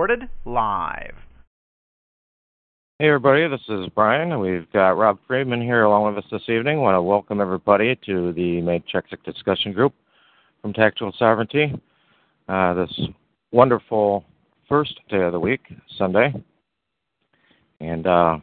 [0.00, 1.14] recorded live.
[2.98, 4.40] Hey, everybody, this is Brian.
[4.40, 6.78] We've got Rob Friedman here along with us this evening.
[6.78, 9.92] I want to welcome everybody to the Matrix discussion group
[10.62, 11.78] from Tactical Sovereignty.
[12.48, 13.00] Uh, this
[13.52, 14.24] wonderful
[14.70, 15.60] first day of the week,
[15.98, 16.32] Sunday.
[17.80, 18.38] And uh,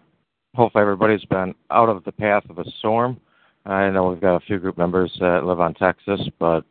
[0.53, 3.19] hopefully everybody's been out of the path of a storm.
[3.65, 6.65] I know we've got a few group members that live on Texas, but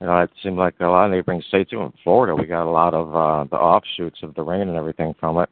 [0.00, 2.70] you know, it seemed like a lot of neighboring states, even Florida, we got a
[2.70, 5.48] lot of uh, the offshoots of the rain and everything from it.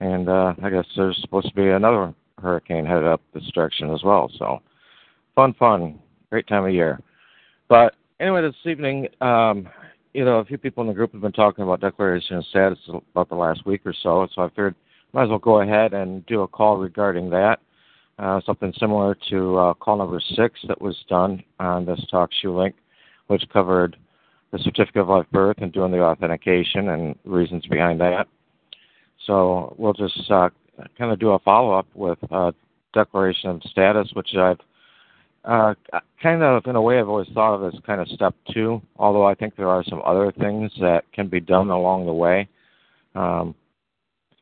[0.00, 4.02] And uh, I guess there's supposed to be another hurricane headed up this direction as
[4.02, 4.30] well.
[4.38, 4.60] So,
[5.34, 5.98] fun, fun,
[6.30, 7.00] great time of year.
[7.68, 9.68] But anyway, this evening, um,
[10.14, 12.78] you know, a few people in the group have been talking about declaration of status
[12.88, 14.26] about the last week or so.
[14.34, 14.74] So I figured
[15.12, 17.60] might as well go ahead and do a call regarding that.
[18.18, 22.56] Uh, something similar to uh, call number six that was done on this talk shoe
[22.56, 22.74] link,
[23.30, 23.96] which covered
[24.50, 28.26] the certificate of live birth and doing the authentication and reasons behind that.
[29.26, 30.50] So we'll just uh,
[30.98, 32.50] kind of do a follow up with uh,
[32.92, 34.58] declaration of status, which I've
[35.44, 35.74] uh,
[36.22, 39.26] kind of, in a way, I've always thought of as kind of step two, although
[39.26, 42.48] I think there are some other things that can be done along the way.
[43.14, 43.54] Um,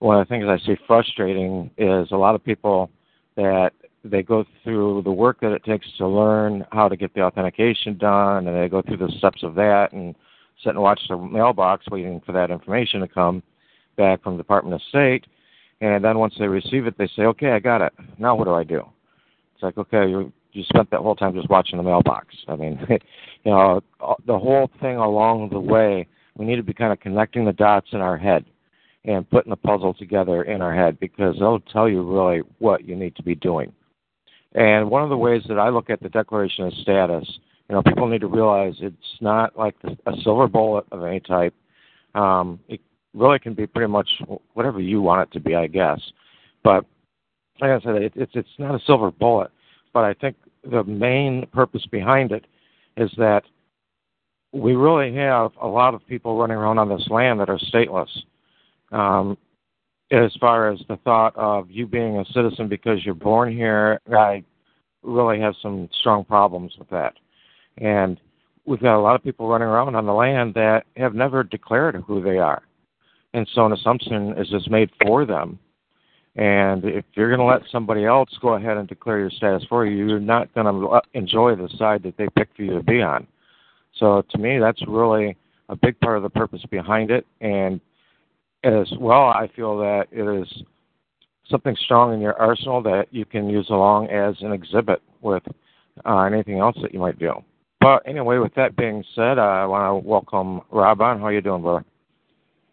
[0.00, 2.90] one of the things I see frustrating is a lot of people
[3.36, 3.72] that
[4.04, 7.98] they go through the work that it takes to learn how to get the authentication
[7.98, 10.14] done, and they go through the steps of that and
[10.62, 13.42] sit and watch the mailbox waiting for that information to come
[13.96, 15.26] back from the Department of State.
[15.80, 17.92] And then once they receive it, they say, okay, I got it.
[18.18, 18.82] Now what do I do?
[19.54, 22.34] It's like, okay, you you spent that whole time just watching the mailbox.
[22.48, 22.80] I mean,
[23.44, 23.80] you know,
[24.26, 27.88] the whole thing along the way, we need to be kind of connecting the dots
[27.92, 28.44] in our head
[29.04, 32.96] and putting the puzzle together in our head because they'll tell you really what you
[32.96, 33.72] need to be doing.
[34.54, 37.82] And one of the ways that I look at the Declaration of Status, you know,
[37.82, 41.54] people need to realize it's not like a silver bullet of any type.
[42.14, 42.80] Um, it
[43.14, 44.08] really can be pretty much
[44.54, 46.00] whatever you want it to be, I guess.
[46.64, 46.84] But
[47.60, 49.50] like I said, it, it's it's not a silver bullet.
[49.92, 50.36] But I think
[50.68, 52.46] the main purpose behind it
[52.96, 53.42] is that
[54.52, 58.08] we really have a lot of people running around on this land that are stateless.
[58.92, 59.36] Um,
[60.10, 64.44] as far as the thought of you being a citizen because you're born here, I
[65.02, 67.14] really have some strong problems with that.
[67.78, 68.20] And
[68.64, 71.96] we've got a lot of people running around on the land that have never declared
[72.06, 72.62] who they are.
[73.34, 75.58] And so an assumption is just made for them
[76.38, 79.84] and if you're going to let somebody else go ahead and declare your status for
[79.84, 83.02] you, you're not going to enjoy the side that they pick for you to be
[83.02, 83.26] on.
[83.96, 85.36] So to me, that's really
[85.68, 87.26] a big part of the purpose behind it.
[87.40, 87.80] And
[88.64, 90.62] as well, I feel that it is
[91.50, 95.42] something strong in your arsenal that you can use along as an exhibit with
[96.04, 97.32] uh, anything else that you might do.
[97.80, 101.20] But anyway, with that being said, uh, I want to welcome Rob on.
[101.20, 101.84] How are you doing, brother?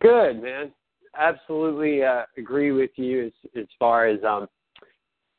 [0.01, 0.71] Good, man
[1.17, 4.47] absolutely uh, agree with you as as far as um,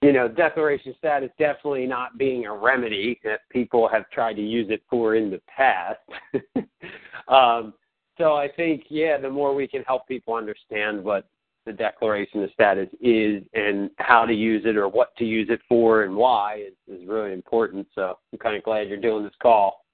[0.03, 4.69] you know, declaration status definitely not being a remedy that people have tried to use
[4.71, 5.99] it for in the past.
[7.28, 7.73] um,
[8.19, 11.28] so I think, yeah, the more we can help people understand what
[11.66, 15.60] the declaration of status is and how to use it or what to use it
[15.69, 17.87] for and why is, is really important.
[17.94, 19.84] So I'm kind of glad you're doing this call.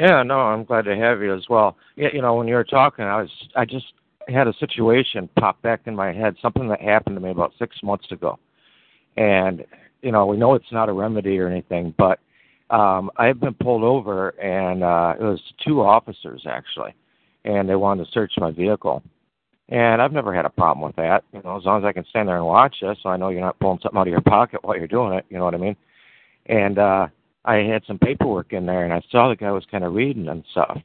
[0.00, 1.76] Yeah, no, I'm glad to have you as well.
[1.94, 3.92] Yeah, you know, when you were talking, I was I just
[4.28, 7.76] had a situation pop back in my head, something that happened to me about six
[7.82, 8.38] months ago,
[9.18, 9.62] and
[10.00, 12.18] you know, we know it's not a remedy or anything, but
[12.70, 16.94] um, I had been pulled over, and uh, it was two officers actually,
[17.44, 19.02] and they wanted to search my vehicle,
[19.68, 21.24] and I've never had a problem with that.
[21.32, 23.28] You know, as long as I can stand there and watch you, so I know
[23.28, 25.26] you're not pulling something out of your pocket while you're doing it.
[25.30, 25.76] You know what I mean?
[26.46, 27.08] And uh,
[27.44, 30.28] I had some paperwork in there, and I saw the guy was kind of reading
[30.28, 30.78] and stuff.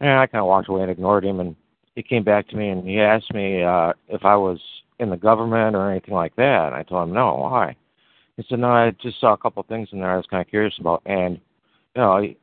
[0.00, 1.40] And I kind of walked away and ignored him.
[1.40, 1.54] And
[1.94, 4.58] he came back to me and he asked me uh, if I was
[4.98, 6.66] in the government or anything like that.
[6.66, 7.34] And I told him no.
[7.34, 7.76] Why?
[8.40, 10.48] He said, no, I just saw a couple things in there I was kind of
[10.48, 11.02] curious about.
[11.06, 11.40] And
[11.94, 12.36] you know, he,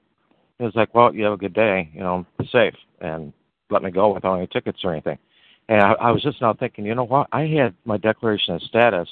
[0.59, 1.89] was like, well, you have a good day.
[1.93, 3.33] You know, be safe and
[3.69, 5.17] let me go without any tickets or anything.
[5.69, 7.27] And I, I was just now thinking, you know what?
[7.31, 9.09] I had my declaration of status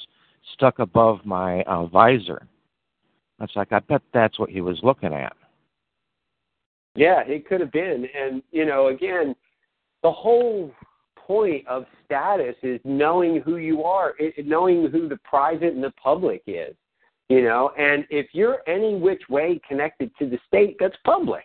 [0.54, 2.46] stuck above my uh, visor
[3.40, 5.34] it's like I bet that's what he was looking at.
[6.94, 8.08] Yeah, it could have been.
[8.18, 9.36] And, you know, again,
[10.02, 10.72] the whole
[11.26, 14.14] point of status is knowing who you are,
[14.44, 16.74] knowing who the private and the public is,
[17.28, 21.44] you know, and if you're any which way connected to the state, that's public,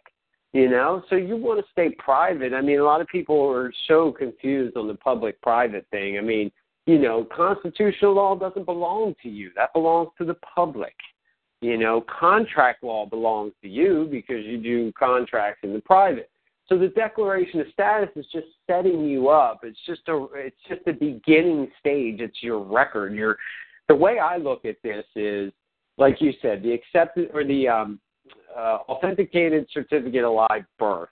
[0.54, 2.54] you know, so you want to stay private.
[2.54, 6.18] I mean, a lot of people are so confused on the public private thing.
[6.18, 6.52] I mean,
[6.86, 10.96] you know, constitutional law doesn't belong to you, that belongs to the public.
[11.62, 16.30] You know, contract law belongs to you because you do contracts in the private.
[16.68, 19.62] So the declaration of status is just setting you up.
[19.64, 22.20] It's just a it's just the beginning stage.
[22.20, 23.14] It's your record.
[23.14, 23.38] Your
[23.88, 25.52] the way I look at this is
[25.98, 28.00] like you said, the accepted or the um,
[28.58, 31.10] uh, authenticated certificate of live birth.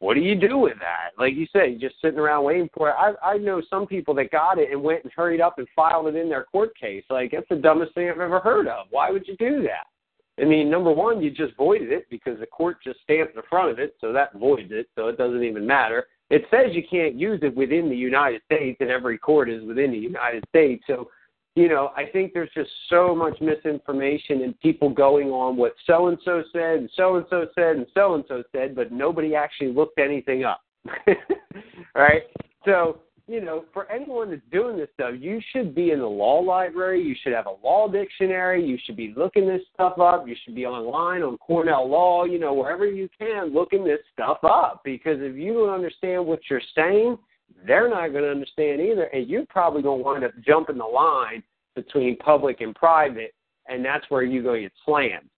[0.00, 1.10] What do you do with that?
[1.18, 2.94] Like you said, you're just sitting around waiting for it.
[2.96, 6.06] I I know some people that got it and went and hurried up and filed
[6.06, 7.04] it in their court case.
[7.10, 8.86] Like that's the dumbest thing I've ever heard of.
[8.90, 9.86] Why would you do that?
[10.40, 13.70] I mean, number one, you just voided it because the court just stamped the front
[13.70, 16.06] of it, so that voids it, so it doesn't even matter.
[16.30, 19.90] It says you can't use it within the United States, and every court is within
[19.90, 20.84] the United States.
[20.86, 21.08] So,
[21.56, 26.08] you know, I think there's just so much misinformation and people going on what so
[26.08, 29.34] and so said, and so and so said, and so and so said, but nobody
[29.34, 30.60] actually looked anything up.
[31.94, 32.22] right?
[32.64, 36.40] So, you know, for anyone that's doing this stuff, you should be in the law
[36.40, 37.02] library.
[37.02, 38.64] You should have a law dictionary.
[38.66, 40.26] You should be looking this stuff up.
[40.26, 44.38] You should be online on Cornell Law, you know, wherever you can, looking this stuff
[44.42, 44.80] up.
[44.82, 47.18] Because if you don't understand what you're saying,
[47.66, 49.04] they're not going to understand either.
[49.04, 51.42] And you're probably going to wind up jumping the line
[51.74, 53.34] between public and private,
[53.68, 55.28] and that's where going to get slammed.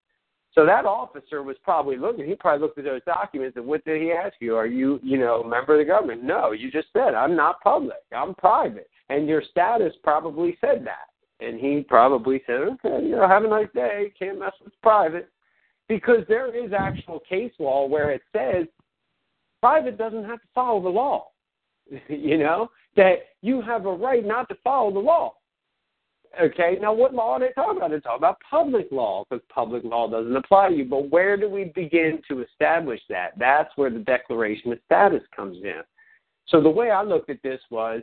[0.52, 2.26] So that officer was probably looking.
[2.26, 4.56] He probably looked at those documents and what did he ask you?
[4.56, 6.24] Are you, you know, a member of the government?
[6.24, 7.98] No, you just said I'm not public.
[8.16, 11.06] I'm private, and your status probably said that.
[11.44, 14.12] And he probably said, okay, you know, have a nice day.
[14.18, 15.30] Can't mess with private,
[15.88, 18.66] because there is actual case law where it says
[19.60, 21.28] private doesn't have to follow the law.
[22.08, 25.34] you know that you have a right not to follow the law.
[26.40, 27.90] Okay, now what law are they talking about?
[27.90, 30.84] They're talking about public law because public law doesn't apply to you.
[30.84, 33.32] But where do we begin to establish that?
[33.36, 35.82] That's where the declaration of status comes in.
[36.46, 38.02] So the way I looked at this was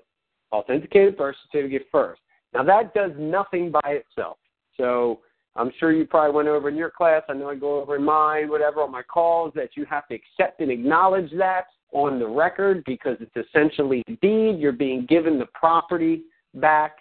[0.51, 2.21] authenticated birth certificate first.
[2.53, 4.37] Now that does nothing by itself.
[4.75, 5.21] So
[5.55, 7.23] I'm sure you probably went over in your class.
[7.29, 10.15] I know I go over in mine, whatever, on my calls, that you have to
[10.15, 14.59] accept and acknowledge that on the record because it's essentially deed.
[14.59, 16.23] You're being given the property
[16.55, 16.97] back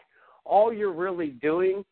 [0.48, 1.84] all you're really doing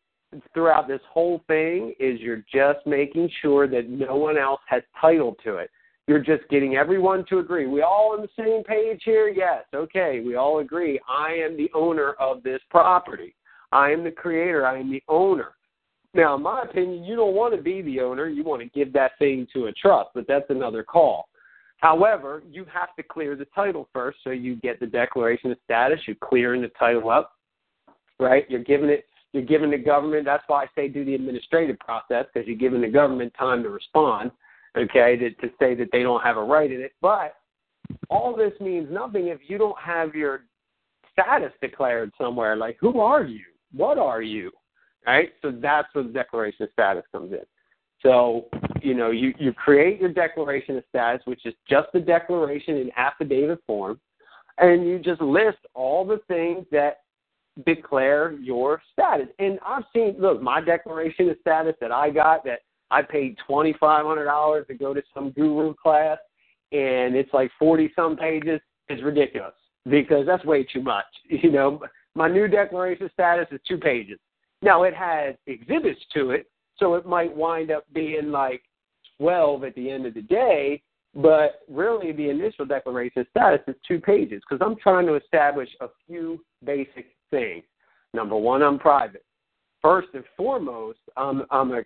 [0.53, 5.35] throughout this whole thing is you're just making sure that no one else has title
[5.43, 5.69] to it.
[6.07, 7.65] You're just getting everyone to agree.
[7.65, 9.27] We all on the same page here?
[9.27, 9.63] Yes.
[9.73, 10.21] Okay.
[10.23, 10.99] We all agree.
[11.09, 13.33] I am the owner of this property.
[13.71, 14.65] I am the creator.
[14.67, 15.55] I am the owner.
[16.13, 18.27] Now, in my opinion, you don't want to be the owner.
[18.27, 21.27] You want to give that thing to a trust, but that's another call.
[21.77, 25.99] However, you have to clear the title first, so you get the declaration of status.
[26.07, 27.34] You're clearing the title up
[28.19, 28.49] right?
[28.49, 30.25] You're giving it, you're giving the government.
[30.25, 33.69] That's why I say do the administrative process because you're giving the government time to
[33.69, 34.31] respond,
[34.77, 36.93] okay, to, to say that they don't have a right in it.
[37.01, 37.35] But
[38.09, 40.45] all this means nothing if you don't have your
[41.11, 42.55] status declared somewhere.
[42.55, 43.43] Like, who are you?
[43.73, 44.51] What are you?
[45.05, 45.29] Right?
[45.41, 47.39] So that's where the declaration of status comes in.
[48.01, 48.45] So,
[48.81, 52.91] you know, you, you create your declaration of status, which is just a declaration in
[52.97, 53.99] affidavit form,
[54.57, 57.01] and you just list all the things that
[57.65, 59.27] declare your status.
[59.39, 62.59] And I've seen, look, my declaration of status that I got that
[62.91, 66.17] I paid twenty five hundred dollars to go to some guru class,
[66.71, 68.59] and it's like forty some pages.
[68.87, 69.53] Is ridiculous
[69.89, 71.05] because that's way too much.
[71.29, 71.81] You know,
[72.13, 74.19] my new declaration of status is two pages.
[74.61, 76.47] Now it has exhibits to it,
[76.77, 78.61] so it might wind up being like
[79.17, 80.83] twelve at the end of the day.
[81.15, 85.69] But really, the initial declaration of status is two pages because I'm trying to establish
[85.81, 87.63] a few basic things.
[88.13, 89.23] Number one, I'm private.
[89.81, 91.85] First and foremost, I'm I'm an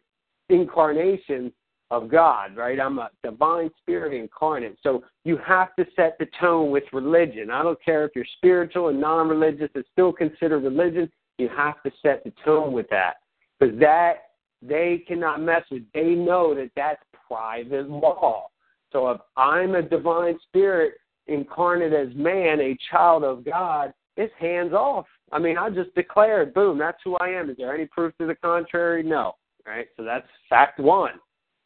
[0.49, 1.51] incarnation
[1.91, 2.79] of God, right?
[2.79, 4.77] I'm a divine spirit incarnate.
[4.83, 7.49] So you have to set the tone with religion.
[7.49, 11.09] I don't care if you're spiritual and non-religious; it's still considered religion.
[11.37, 13.15] You have to set the tone with that
[13.59, 14.15] because that
[14.61, 15.83] they cannot mess with.
[15.93, 18.47] They know that that's private law.
[18.91, 20.95] So if I'm a divine spirit
[21.27, 25.05] incarnate as man, a child of God, it's hands off.
[25.31, 27.49] I mean, I just declared, boom, that's who I am.
[27.49, 29.03] Is there any proof to the contrary?
[29.03, 29.35] No.
[29.65, 29.87] Right?
[29.97, 31.13] So that's fact one.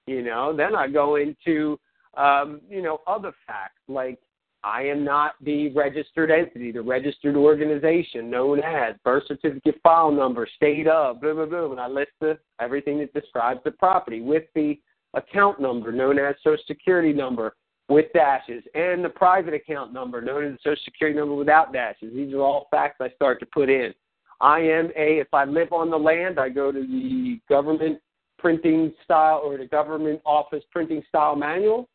[0.08, 1.79] You know, then I go into,
[2.17, 4.20] um, you know, other facts like
[4.63, 10.48] I am not the registered entity, the registered organization known as birth certificate file number,
[10.55, 11.72] state of, blah, blah, blah.
[11.72, 14.79] And I list the, everything that describes the property with the
[15.13, 17.55] account number known as social security number,
[17.90, 22.13] with dashes, and the private account number, known as the Social Security number without dashes.
[22.13, 23.94] These are all facts I start to put in.
[24.42, 28.00] I am a, if I live on the land, I go to the government
[28.38, 31.90] printing style or the government office printing style manual,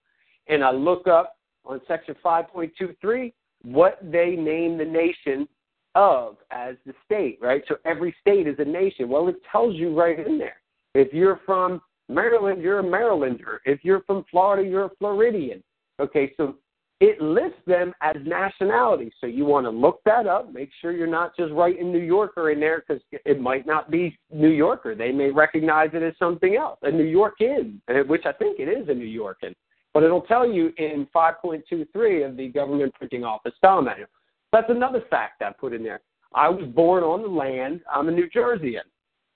[0.47, 3.33] and I look up on section 5.23
[3.64, 5.49] what they name the nation
[5.95, 7.62] of as the state, right?
[7.68, 9.09] So every state is a nation.
[9.09, 10.57] Well, it tells you right in there.
[10.95, 13.59] If you're from Maryland, you're a Marylander.
[13.64, 15.62] If you're from Florida, you're a Floridian.
[16.00, 16.57] Okay, so
[17.00, 19.12] it lists them as nationality.
[19.21, 20.52] So you want to look that up.
[20.52, 24.19] Make sure you're not just writing New Yorker in there because it might not be
[24.33, 24.95] New Yorker.
[24.95, 27.78] They may recognize it as something else, a New Yorkin,
[28.09, 29.55] which I think it is a New Yorkin.
[29.95, 34.09] But it'll tell you in 5.23 of the Government Printing Office Style Manual.
[34.52, 36.00] That's another fact I put in there.
[36.35, 37.81] I was born on the land.
[37.93, 38.83] I'm a New Jerseyan,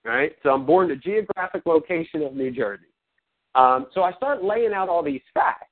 [0.04, 0.33] right?
[0.42, 2.85] So I'm born to geographic location of New Jersey.
[3.54, 5.71] Um, so I start laying out all these facts.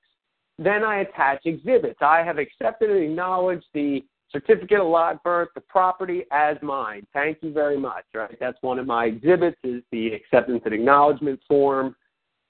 [0.63, 2.01] Then I attach exhibits.
[2.03, 7.07] I have accepted and acknowledged the certificate of live birth, the property as mine.
[7.15, 8.05] Thank you very much.
[8.15, 9.57] Right, that's one of my exhibits.
[9.65, 11.97] Is the acceptance and acknowledgement form,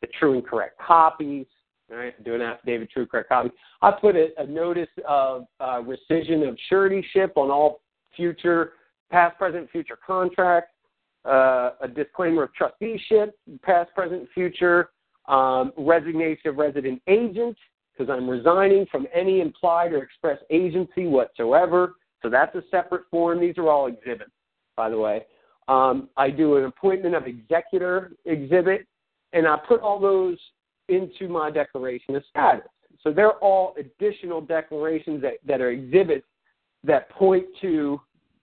[0.01, 1.47] the true and correct copies.
[1.89, 3.51] Right, do an affidavit, true and correct copy.
[3.81, 7.81] I put a, a notice of uh, rescission of suretyship on all
[8.17, 8.73] future,
[9.11, 10.73] past, present, future contracts.
[11.25, 14.91] Uh, a disclaimer of trusteeship, past, present, future.
[15.29, 17.57] Um, resignation of resident agent,
[17.93, 21.95] because I'm resigning from any implied or express agency whatsoever.
[22.23, 23.41] So that's a separate form.
[23.41, 24.31] These are all exhibits,
[24.77, 25.25] by the way.
[25.69, 28.87] Um, I do an appointment of executor exhibit,
[29.33, 30.39] and I put all those
[30.89, 32.67] into my declaration of status.
[33.03, 36.27] So they're all additional declarations that, that are exhibits
[36.85, 38.01] that point to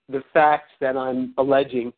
[0.08, 1.92] the facts that I'm alleging,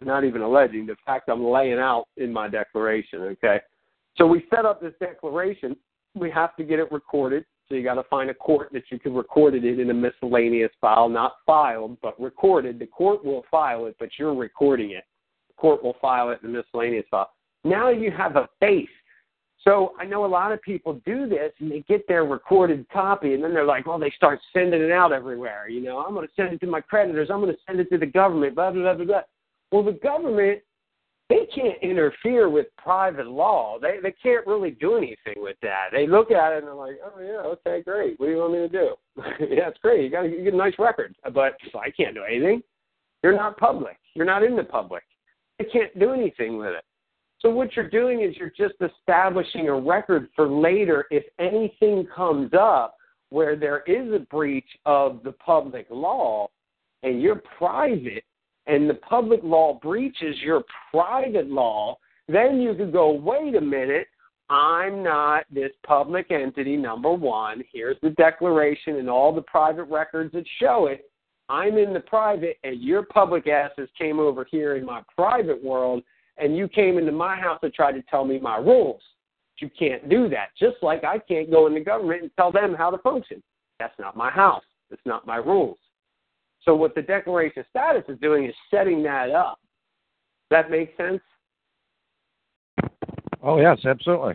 [0.00, 3.60] not even alleging, the fact I'm laying out in my declaration, okay?
[4.16, 5.76] So we set up this declaration
[6.14, 7.44] we have to get it recorded.
[7.68, 10.72] So you got to find a court that you can record it in a miscellaneous
[10.80, 12.78] file, not filed, but recorded.
[12.78, 15.04] The court will file it, but you're recording it.
[15.48, 17.30] The court will file it in a miscellaneous file.
[17.64, 18.88] Now you have a face.
[19.64, 23.34] So I know a lot of people do this and they get their recorded copy
[23.34, 25.68] and then they're like, well, they start sending it out everywhere.
[25.68, 27.28] You know, I'm going to send it to my creditors.
[27.30, 29.20] I'm going to send it to the government, blah, blah, blah, blah.
[29.70, 30.62] Well, the government
[31.32, 33.78] they can't interfere with private law.
[33.80, 35.88] They they can't really do anything with that.
[35.90, 38.20] They look at it and they're like, oh yeah, okay, great.
[38.20, 38.94] What do you want me to do?
[39.40, 40.04] yeah, it's great.
[40.04, 42.62] You got you get a nice record, but so I can't do anything.
[43.22, 43.96] You're not public.
[44.14, 45.04] You're not in the public.
[45.58, 46.84] They can't do anything with it.
[47.40, 52.50] So what you're doing is you're just establishing a record for later if anything comes
[52.52, 52.96] up
[53.30, 56.48] where there is a breach of the public law
[57.02, 58.24] and you're private
[58.72, 64.06] and the public law breaches your private law, then you could go, wait a minute,
[64.48, 67.62] I'm not this public entity, number one.
[67.70, 71.10] Here's the declaration and all the private records that show it.
[71.50, 76.02] I'm in the private, and your public asses came over here in my private world,
[76.38, 79.02] and you came into my house and tried to tell me my rules.
[79.58, 80.48] You can't do that.
[80.58, 83.42] Just like I can't go in the government and tell them how to function.
[83.78, 84.64] That's not my house.
[84.90, 85.78] It's not my rules.
[86.64, 89.58] So what the declaration of status is doing is setting that up.
[90.50, 91.20] Does that make sense?
[93.42, 94.34] Oh yes, absolutely.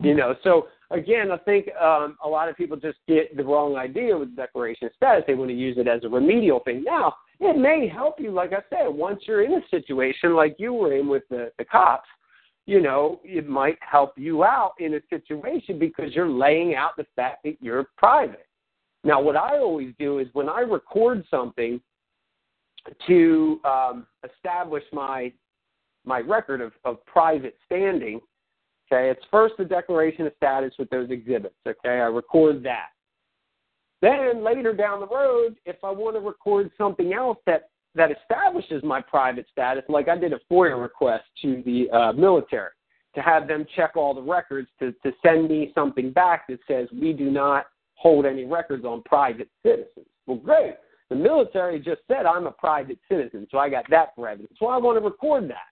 [0.00, 3.76] You know, so again, I think um, a lot of people just get the wrong
[3.76, 5.24] idea with the declaration of status.
[5.26, 6.84] They want to use it as a remedial thing.
[6.84, 10.72] Now, it may help you, like I said, once you're in a situation like you
[10.72, 12.08] were in with the, the cops.
[12.66, 17.06] You know, it might help you out in a situation because you're laying out the
[17.16, 18.47] fact that you're private.
[19.04, 21.80] Now, what I always do is when I record something
[23.06, 25.32] to um, establish my
[26.04, 28.20] my record of, of private standing,
[28.90, 31.56] okay, it's first the declaration of status with those exhibits.
[31.66, 32.88] Okay, I record that.
[34.00, 38.82] Then later down the road, if I want to record something else that that establishes
[38.84, 42.70] my private status, like I did a FOIA request to the uh, military
[43.14, 46.88] to have them check all the records to, to send me something back that says
[46.92, 47.66] we do not
[47.98, 50.06] hold any records on private citizens.
[50.26, 50.74] Well, great.
[51.10, 54.52] The military just said I'm a private citizen, so I got that for evidence.
[54.58, 55.68] So I want to record that.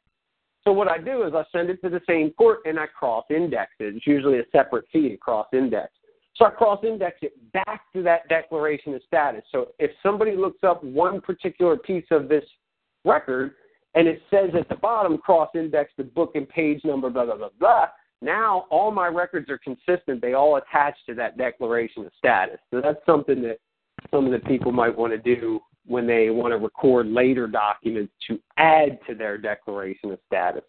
[0.64, 3.70] So what I do is I send it to the same court and I cross-index
[3.78, 3.94] it.
[3.94, 5.92] It's usually a separate fee to cross-index.
[6.34, 9.42] So I cross-index it back to that declaration of status.
[9.52, 12.44] So if somebody looks up one particular piece of this
[13.04, 13.52] record
[13.94, 17.48] and it says at the bottom cross-index the book and page number, blah blah blah
[17.60, 17.86] blah,
[18.22, 20.20] now all my records are consistent.
[20.20, 22.58] They all attach to that declaration of status.
[22.70, 23.58] So that's something that
[24.10, 28.12] some of the people might want to do when they want to record later documents
[28.26, 30.64] to add to their declaration of status.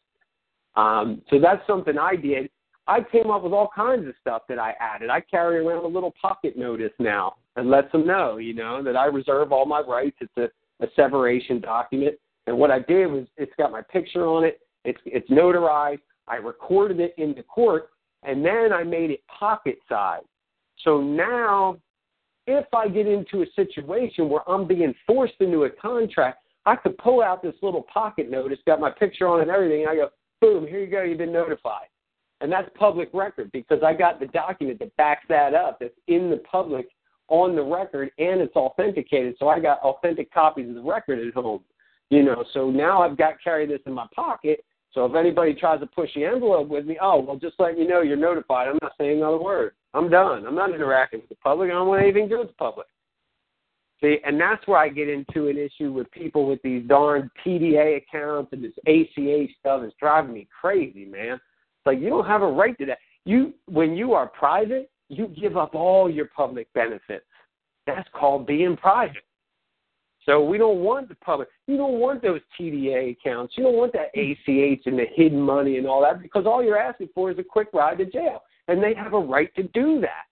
[0.75, 2.49] Um, so that's something I did.
[2.87, 5.09] I came up with all kinds of stuff that I added.
[5.09, 8.95] I carry around a little pocket notice now and lets them know, you know, that
[8.95, 10.17] I reserve all my rights.
[10.21, 12.15] It's a, a separation document.
[12.45, 14.61] And what I did was it's got my picture on it.
[14.85, 15.99] It's it's notarized.
[16.27, 17.89] I recorded it in the court,
[18.23, 20.23] and then I made it pocket size.
[20.83, 21.77] So now,
[22.45, 26.97] if I get into a situation where I'm being forced into a contract, I could
[26.97, 28.51] pull out this little pocket note.
[28.51, 29.81] It's got my picture on it and everything.
[29.81, 30.09] And I go,
[30.41, 31.03] boom, here you go.
[31.03, 31.87] You've been notified.
[32.41, 36.29] And that's public record because I got the document that backs that up that's in
[36.29, 36.87] the public
[37.29, 39.35] on the record and it's authenticated.
[39.39, 41.61] So I got authentic copies of the record at home.
[42.09, 44.63] You know, so now I've got carry this in my pocket.
[44.97, 47.87] So if anybody tries to push the envelope with me, oh well just let you
[47.87, 48.67] know you're notified.
[48.67, 49.73] I'm not saying another word.
[49.93, 50.47] I'm done.
[50.47, 51.69] I'm not interacting with the public.
[51.69, 52.87] I don't want anything to do with the public.
[54.01, 57.97] See, and that's where I get into an issue with people with these darn PDA
[57.97, 61.33] accounts and this ACA stuff is driving me crazy, man.
[61.33, 62.97] It's like you don't have a right to that.
[63.23, 67.25] You when you are private, you give up all your public benefits.
[67.85, 69.17] That's called being private.
[70.27, 71.47] So we don't want the public.
[71.67, 73.53] You don't want those TDA accounts.
[73.55, 76.77] You don't want that ACH and the hidden money and all that because all you're
[76.77, 78.41] asking for is a quick ride to jail.
[78.67, 80.25] And they have a right to do that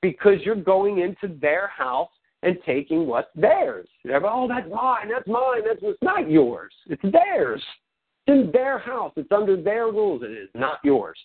[0.00, 2.10] because you're going into their house
[2.44, 3.88] and taking what's theirs.
[4.04, 6.72] They're, oh, that's mine, that's mine, that's what's not yours.
[6.86, 7.62] It's theirs.
[8.26, 9.12] It's in their house.
[9.16, 10.22] It's under their rules.
[10.22, 11.18] It is not yours.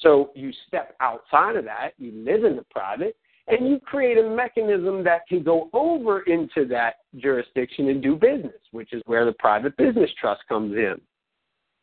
[0.00, 4.28] So you step outside of that, you live in the private, and you create a
[4.28, 9.34] mechanism that can go over into that jurisdiction and do business, which is where the
[9.38, 10.94] private business trust comes in.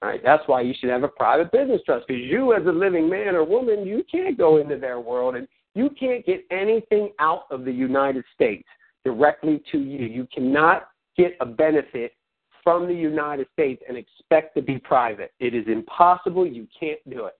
[0.01, 2.71] All right, that's why you should have a private business trust because you, as a
[2.71, 7.11] living man or woman, you can't go into their world and you can't get anything
[7.19, 8.67] out of the United States
[9.05, 10.07] directly to you.
[10.07, 12.13] You cannot get a benefit
[12.63, 15.33] from the United States and expect to be private.
[15.39, 16.47] It is impossible.
[16.47, 17.33] You can't do it.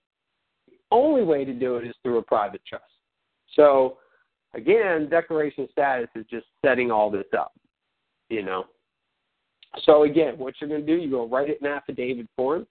[0.68, 2.86] The only way to do it is through a private trust.
[3.56, 3.98] So,
[4.54, 7.54] again, declaration status is just setting all this up,
[8.30, 8.66] you know.
[9.86, 12.68] So, again, what you're going to do, you're going to write it in affidavit form.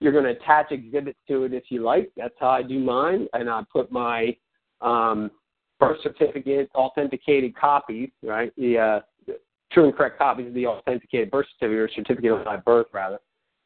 [0.00, 2.10] You're going to attach exhibits to it if you like.
[2.16, 3.26] That's how I do mine.
[3.32, 4.36] And I put my
[4.80, 5.30] um,
[5.80, 8.52] birth certificate, authenticated copies, right?
[8.56, 9.00] The, uh,
[9.72, 13.18] true and correct copies of the authenticated birth certificate or certificate of my birth, rather.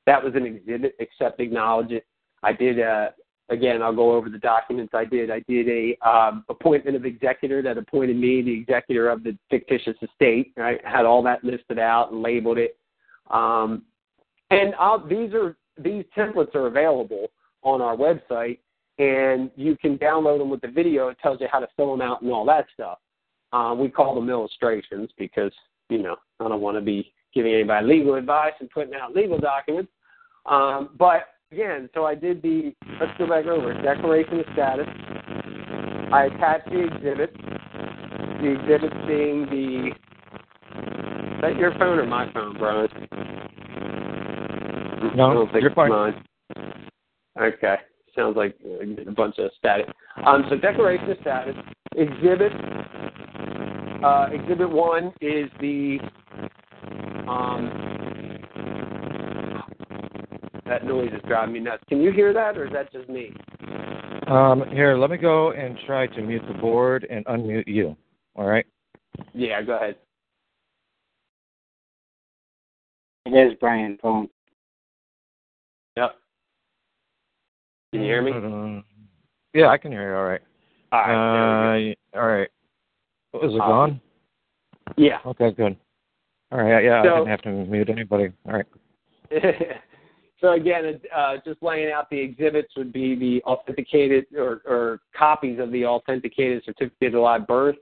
[0.06, 2.06] That was an exhibit, accept, acknowledge it.
[2.42, 3.10] I did, uh,
[3.50, 5.30] again, I'll go over the documents I did.
[5.30, 9.96] I did a um, appointment of executor that appointed me the executor of the fictitious
[10.02, 10.52] estate.
[10.56, 12.78] I had all that listed out and labeled it.
[13.30, 13.82] Um,
[14.50, 17.28] and I'll, these are these templates are available
[17.62, 18.58] on our website
[18.98, 21.08] and you can download them with the video.
[21.08, 22.98] It tells you how to fill them out and all that stuff.
[23.52, 25.52] Um, we call them illustrations because
[25.88, 29.38] you know I don't want to be giving anybody legal advice and putting out legal
[29.38, 29.90] documents.
[30.46, 34.86] Um, but again, so I did the let's go back over declaration of status.
[36.12, 37.34] I attached the exhibit.
[37.36, 39.92] The exhibit being the
[41.36, 42.88] is that your phone or my phone, Brian?
[45.16, 45.90] No, you're fine.
[45.90, 46.24] Mine.
[47.40, 47.76] Okay
[48.14, 49.86] sounds like a bunch of static.
[50.26, 51.56] Um, so declaration of status.
[51.96, 52.52] Exhibit
[54.04, 55.98] uh, Exhibit one is the
[57.28, 57.89] um,
[60.70, 61.82] that noise is driving me nuts.
[61.88, 63.32] Can you hear that, or is that just me?
[64.28, 67.96] Um, here, let me go and try to mute the board and unmute you.
[68.36, 68.64] All right.
[69.34, 69.96] Yeah, go ahead.
[73.26, 74.28] It is Brian phone.
[75.96, 76.14] Yep.
[77.92, 78.30] Can you hear me?
[78.30, 78.82] Uh,
[79.58, 80.16] yeah, I can hear you.
[80.16, 80.40] All right.
[80.92, 81.90] All right.
[82.14, 82.48] Uh, all right.
[83.32, 84.00] Was it gone?
[84.96, 85.18] Yeah.
[85.26, 85.76] Okay, good.
[86.52, 86.84] All right.
[86.84, 88.30] Yeah, so, I didn't have to mute anybody.
[88.46, 88.66] All right.
[90.40, 95.58] so again, uh, just laying out the exhibits would be the authenticated or, or copies
[95.58, 97.76] of the authenticated certificate of live birth,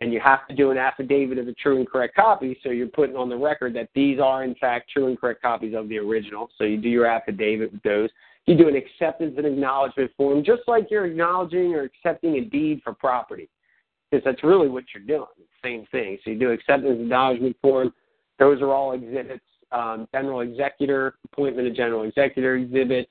[0.00, 2.58] and you have to do an affidavit of the true and correct copy.
[2.62, 5.74] So you're putting on the record that these are in fact true and correct copies
[5.74, 6.48] of the original.
[6.58, 8.10] So you do your affidavit with those.
[8.46, 12.80] You do an acceptance and acknowledgement form, just like you're acknowledging or accepting a deed
[12.84, 13.48] for property,
[14.10, 15.26] because that's really what you're doing.
[15.64, 16.18] Same thing.
[16.22, 17.92] So you do acceptance and acknowledgement form.
[18.38, 19.42] Those are all exhibits.
[19.72, 23.08] Um, general executor, appointment of general executor exhibit,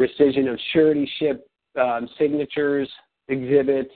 [0.00, 1.40] rescission of suretyship
[1.78, 2.88] um, signatures
[3.28, 3.90] exhibit,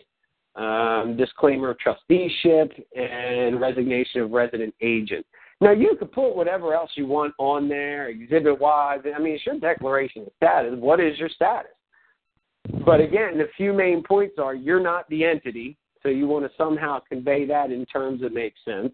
[0.57, 5.25] um, disclaimer of trusteeship, and resignation of resident agent.
[5.61, 9.01] Now you could put whatever else you want on there, exhibit wise.
[9.15, 10.75] I mean, it's your declaration of status.
[10.77, 11.71] What is your status?
[12.85, 16.51] But again, the few main points are you're not the entity, so you want to
[16.57, 18.93] somehow convey that in terms that make sense.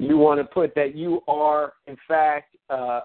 [0.00, 3.00] You want to put that you are, in fact, uh,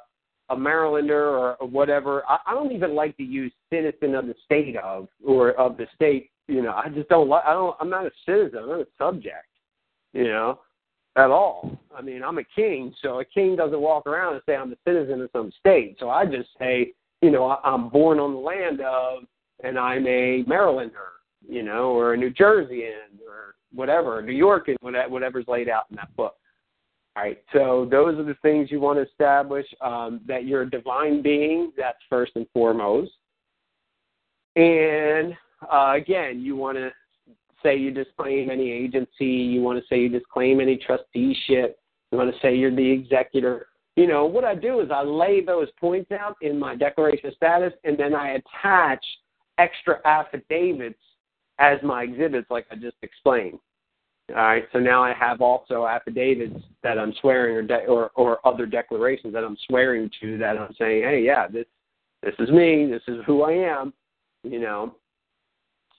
[0.50, 2.24] a Marylander or, or whatever.
[2.28, 5.88] I, I don't even like to use citizen of the state of or of the
[5.94, 6.30] state.
[6.48, 7.44] You know, I just don't like.
[7.46, 7.76] I don't.
[7.80, 8.60] I'm not a citizen.
[8.60, 9.48] I'm not a subject.
[10.14, 10.60] You know,
[11.18, 11.78] at all.
[11.96, 14.78] I mean, I'm a king, so a king doesn't walk around and say I'm a
[14.88, 15.98] citizen of some state.
[16.00, 19.24] So I just say, you know, I, I'm born on the land of,
[19.64, 21.16] and I'm a Marylander,
[21.48, 26.16] you know, or a New Jerseyan, or whatever, New Yorker, whatever's laid out in that
[26.16, 26.36] book.
[27.18, 30.70] All right, so those are the things you want to establish um, that you're a
[30.70, 31.72] divine being.
[31.78, 33.12] That's first and foremost.
[34.58, 35.34] And
[35.72, 36.92] uh, again, you want to
[37.64, 41.80] say you disclaim any agency, you want to say you disclaim any trusteeship,
[42.12, 43.68] you want to say you're the executor.
[43.96, 47.34] You know, what I do is I lay those points out in my declaration of
[47.36, 49.04] status and then I attach
[49.58, 51.00] extra affidavits
[51.60, 53.60] as my exhibits, like I just explained.
[54.30, 58.40] All right, so now I have also affidavits that I'm swearing or de- or or
[58.46, 61.66] other declarations that I'm swearing to that I'm saying, hey, yeah, this
[62.24, 63.94] this is me, this is who I am,
[64.44, 64.96] you know.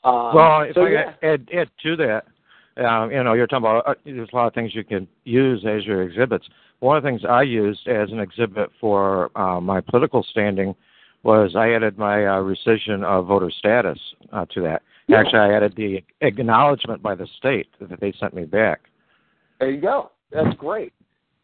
[0.03, 1.12] Um, well, if so, I yeah.
[1.23, 2.25] add, add to that,
[2.79, 5.65] uh, you know, you're talking about uh, there's a lot of things you can use
[5.65, 6.47] as your exhibits.
[6.81, 10.75] One of the things I used as an exhibit for uh, my political standing
[11.23, 13.99] was I added my uh, rescission of voter status
[14.33, 14.83] uh, to that.
[15.14, 18.81] Actually, I added the acknowledgement by the state that they sent me back.
[19.61, 20.11] There you go.
[20.33, 20.92] That's great.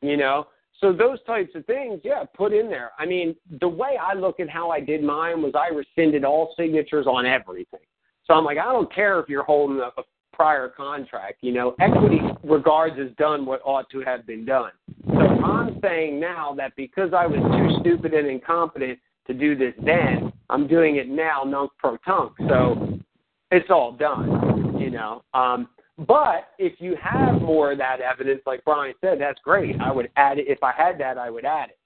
[0.01, 0.49] You know,
[0.81, 2.91] so those types of things, yeah, put in there.
[2.99, 6.55] I mean, the way I look at how I did mine was I rescinded all
[6.59, 7.81] signatures on everything.
[8.27, 11.39] So I'm like, I don't care if you're holding a, a prior contract.
[11.43, 14.73] You know, equity regards as done what ought to have been done.
[15.07, 18.99] So I'm saying now that because I was too stupid and incompetent
[19.29, 22.33] to do this then, I'm doing it now, nunc pro tunc.
[22.49, 22.99] So
[23.53, 25.23] it's all done, you know.
[25.35, 29.77] Um, but if you have more of that evidence, like Brian said, that's great.
[29.81, 30.47] I would add it.
[30.49, 31.79] If I had that, I would add it.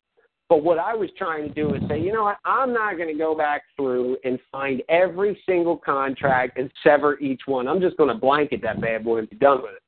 [0.48, 3.08] But what I was trying to do is say, you know what, I'm not going
[3.08, 7.66] to go back through and find every single contract and sever each one.
[7.66, 9.82] I'm just going to blanket that bad boy and be done with it.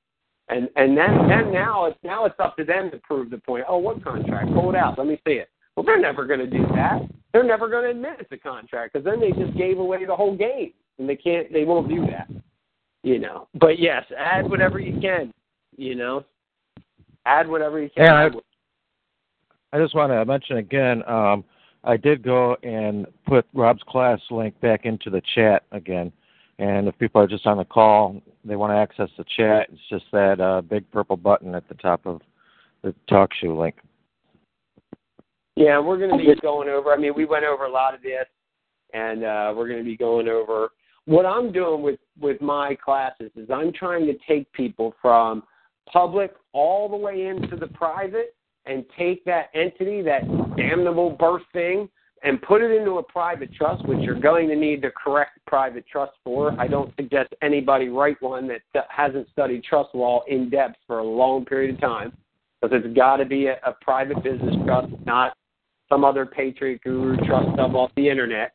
[0.51, 3.67] And and then then now it's now it's up to them to prove the point.
[3.69, 4.49] Oh, what contract?
[4.55, 4.99] Pull it out.
[4.99, 5.51] Let me see it.
[5.77, 7.03] Well, they're never going to do that.
[7.33, 10.17] They're never going to admit it's a contract because then they just gave away the
[10.17, 11.53] whole game, and they can't.
[11.53, 12.29] They won't do that.
[13.03, 13.49] You know.
[13.55, 15.33] But yes, add whatever you can.
[15.77, 16.25] You know.
[17.27, 18.05] Add whatever you can.
[18.05, 18.41] Yeah, I-
[19.71, 21.45] I just want to mention again, um,
[21.85, 26.11] I did go and put Rob's class link back into the chat again.
[26.59, 29.89] And if people are just on the call, they want to access the chat, it's
[29.91, 32.21] just that uh, big purple button at the top of
[32.83, 33.77] the TalkShoe link.
[35.55, 36.93] Yeah, we're going to be going over.
[36.93, 38.27] I mean, we went over a lot of this,
[38.95, 40.71] and uh, we're going to be going over
[41.09, 43.31] what I'm doing with with my classes.
[43.35, 45.43] Is I'm trying to take people from
[45.91, 48.35] public all the way into the private,
[48.67, 50.23] and take that entity, that
[50.57, 51.89] damnable birth thing,
[52.23, 55.87] and put it into a private trust, which you're going to need the correct private
[55.91, 56.55] trust for.
[56.61, 61.05] I don't suggest anybody write one that hasn't studied trust law in depth for a
[61.05, 62.13] long period of time,
[62.61, 65.35] because it's got to be a, a private business trust, not
[65.89, 68.53] some other Patriot Guru trust stuff off the internet.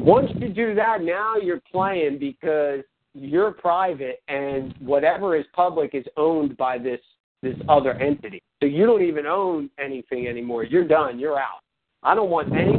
[0.00, 2.80] Once you do that, now you're playing because
[3.14, 7.00] you're private and whatever is public is owned by this
[7.42, 8.42] this other entity.
[8.60, 10.64] So you don't even own anything anymore.
[10.64, 11.18] You're done.
[11.20, 11.60] You're out.
[12.02, 12.76] I don't want any.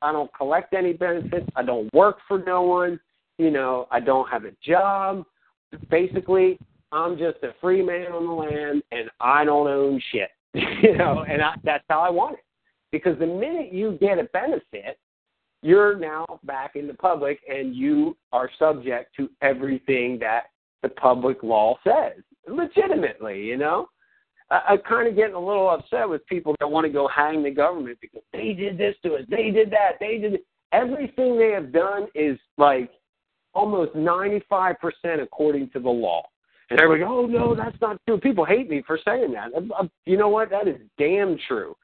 [0.00, 1.46] I don't collect any benefits.
[1.56, 2.98] I don't work for no one.
[3.38, 5.24] You know, I don't have a job.
[5.90, 6.58] Basically,
[6.92, 10.30] I'm just a free man on the land and I don't own shit.
[10.54, 12.44] you know, and I, that's how I want it.
[12.92, 14.98] Because the minute you get a benefit,
[15.64, 20.44] you're now back in the public and you are subject to everything that
[20.82, 23.88] the public law says, legitimately, you know?
[24.50, 27.42] I, I'm kind of getting a little upset with people that want to go hang
[27.42, 30.40] the government because they did this to us, they did that, they did
[30.72, 32.90] everything they have done is like
[33.54, 34.74] almost 95%
[35.22, 36.22] according to the law.
[36.68, 38.18] And everybody go, oh, no, that's not true.
[38.18, 39.48] People hate me for saying that.
[40.04, 40.50] You know what?
[40.50, 41.74] That is damn true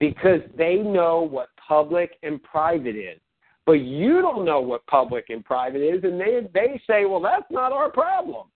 [0.00, 3.20] because they know what public and private is.
[3.68, 7.44] But you don't know what public and private is, and they they say, well, that's
[7.50, 8.46] not our problem.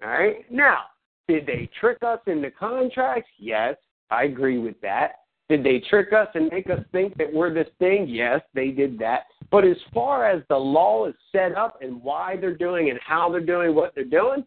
[0.00, 0.48] All right.
[0.48, 0.82] Now,
[1.26, 3.28] did they trick us into contracts?
[3.36, 3.74] Yes,
[4.12, 5.14] I agree with that.
[5.48, 8.06] Did they trick us and make us think that we're this thing?
[8.08, 9.22] Yes, they did that.
[9.50, 13.28] But as far as the law is set up and why they're doing and how
[13.32, 14.44] they're doing what they're doing,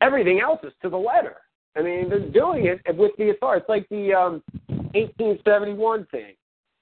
[0.00, 1.36] everything else is to the letter.
[1.76, 3.60] I mean, they're doing it with the authority.
[3.60, 4.42] It's like the um,
[4.94, 6.36] 1871 thing.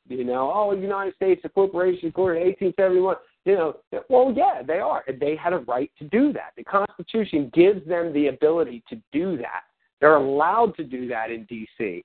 [0.09, 3.17] You know, oh, the United States, a corporation, according to 1871.
[3.45, 3.77] You know,
[4.09, 5.05] well, yeah, they are.
[5.21, 6.53] They had a right to do that.
[6.57, 9.63] The Constitution gives them the ability to do that.
[10.01, 12.05] They're allowed to do that in D.C.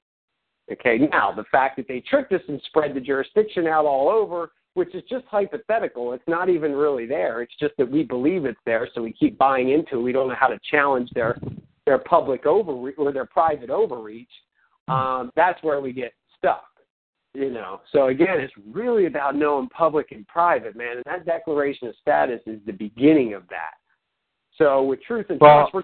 [0.71, 4.51] Okay, now the fact that they tricked us and spread the jurisdiction out all over,
[4.75, 6.13] which is just hypothetical.
[6.13, 7.41] It's not even really there.
[7.41, 10.01] It's just that we believe it's there, so we keep buying into it.
[10.01, 11.37] We don't know how to challenge their
[11.85, 14.29] their public overreach or their private overreach.
[14.87, 16.63] Um, that's where we get stuck.
[17.33, 20.97] You know, so again, it's really about knowing public and private, man.
[20.97, 23.73] And that declaration of status is the beginning of that.
[24.55, 25.83] So with truth and Well- trust, we're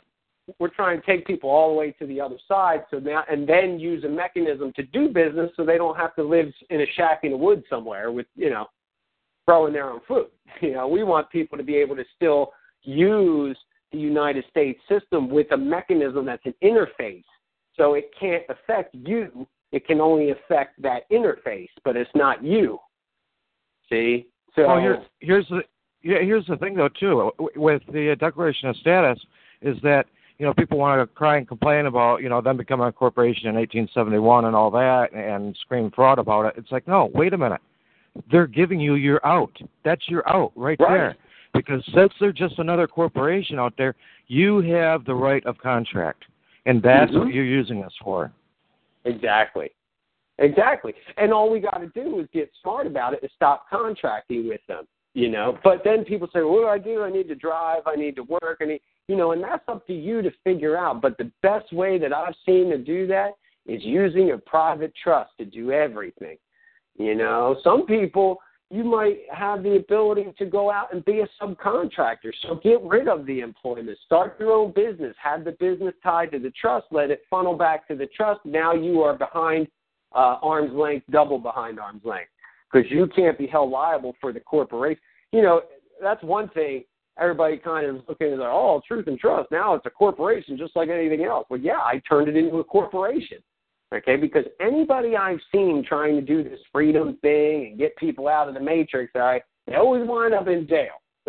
[0.57, 2.83] we're trying to take people all the way to the other side.
[2.89, 6.23] So now and then use a mechanism to do business, so they don't have to
[6.23, 8.67] live in a shack in the woods somewhere with you know
[9.47, 10.27] growing their own food.
[10.62, 12.51] You know, we want people to be able to still
[12.83, 13.57] use
[13.91, 17.23] the United States system with a mechanism that's an interface.
[17.75, 19.47] So it can't affect you.
[19.71, 22.79] It can only affect that interface, but it's not you.
[23.89, 24.27] See?
[24.55, 25.62] So well, here's here's the
[26.01, 29.19] yeah, here's the thing though too with the Declaration of Status
[29.62, 30.05] is that
[30.38, 33.47] you know people want to cry and complain about you know them becoming a corporation
[33.47, 36.53] in 1871 and all that and scream fraud about it.
[36.58, 37.62] It's like no, wait a minute,
[38.32, 39.55] they're giving you your out.
[39.84, 40.89] That's your out right, right.
[40.89, 41.17] there.
[41.53, 43.95] Because since they're just another corporation out there,
[44.27, 46.23] you have the right of contract,
[46.65, 47.19] and that's mm-hmm.
[47.19, 48.32] what you're using us for.
[49.09, 49.69] Exactly.
[50.37, 50.93] Exactly.
[51.17, 54.61] And all we got to do is get smart about it and stop contracting with
[54.67, 55.57] them, you know.
[55.63, 57.03] But then people say, what do I do?
[57.03, 57.83] I need to drive.
[57.85, 58.59] I need to work.
[58.61, 61.01] I need, you know, and that's up to you to figure out.
[61.01, 63.31] But the best way that I've seen to do that
[63.65, 66.37] is using a private trust to do everything.
[66.97, 68.37] You know, some people,
[68.71, 72.32] you might have the ability to go out and be a subcontractor.
[72.43, 73.97] So get rid of the employment.
[74.05, 75.15] Start your own business.
[75.21, 76.86] Have the business tied to the trust.
[76.91, 78.41] Let it funnel back to the trust.
[78.45, 79.67] Now you are behind
[80.13, 82.29] uh, arm's length, double behind arm's length,
[82.71, 85.01] because you can't be held liable for the corporation.
[85.32, 85.62] You know,
[86.01, 86.84] that's one thing.
[87.19, 89.51] Everybody kind of looking at, oh, truth and trust.
[89.51, 91.45] Now it's a corporation just like anything else.
[91.49, 93.39] Well, yeah, I turned it into a corporation.
[93.93, 98.47] Okay, because anybody I've seen trying to do this freedom thing and get people out
[98.47, 101.02] of the matrix, all right, they always wind up in jail.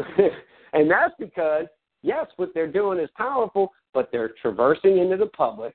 [0.75, 1.67] and that's because,
[2.03, 5.75] yes, what they're doing is powerful, but they're traversing into the public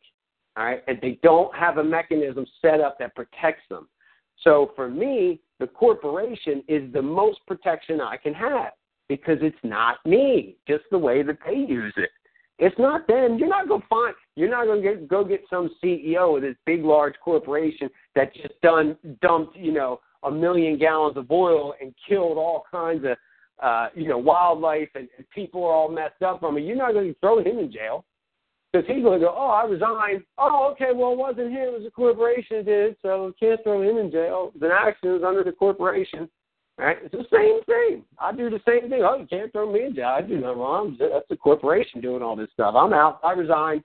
[0.58, 3.88] all right, and they don't have a mechanism set up that protects them.
[4.42, 8.72] So for me, the corporation is the most protection I can have
[9.10, 12.10] because it's not me, just the way that they use it.
[12.58, 13.38] It's not them.
[13.38, 14.16] You're not going to find.
[14.36, 18.60] You're not going to go get some CEO of this big large corporation that just
[18.62, 23.18] done dumped you know a million gallons of oil and killed all kinds of
[23.64, 26.62] uh, you know wildlife and, and people are all messed up from it.
[26.62, 28.06] You're not going to throw him in jail.
[28.74, 30.24] Because he's going to go, oh, I resigned.
[30.38, 31.70] Oh, okay, well, it wasn't him.
[31.70, 34.52] It was the corporation that did, so can't throw him in jail.
[34.60, 36.28] The action is under the corporation.
[36.78, 36.98] Right?
[37.02, 38.04] It's the same thing.
[38.20, 39.02] I do the same thing.
[39.02, 40.14] Oh, you can't throw me in jail.
[40.18, 40.98] I do nothing wrong.
[41.00, 42.76] That's the corporation doing all this stuff.
[42.78, 43.22] I'm out.
[43.24, 43.82] I resign.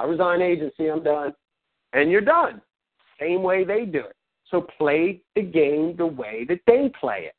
[0.00, 0.88] I resign agency.
[0.88, 1.34] I'm done.
[1.92, 2.60] And you're done.
[3.18, 4.16] Same way they do it.
[4.50, 7.34] So play the game the way that they play it.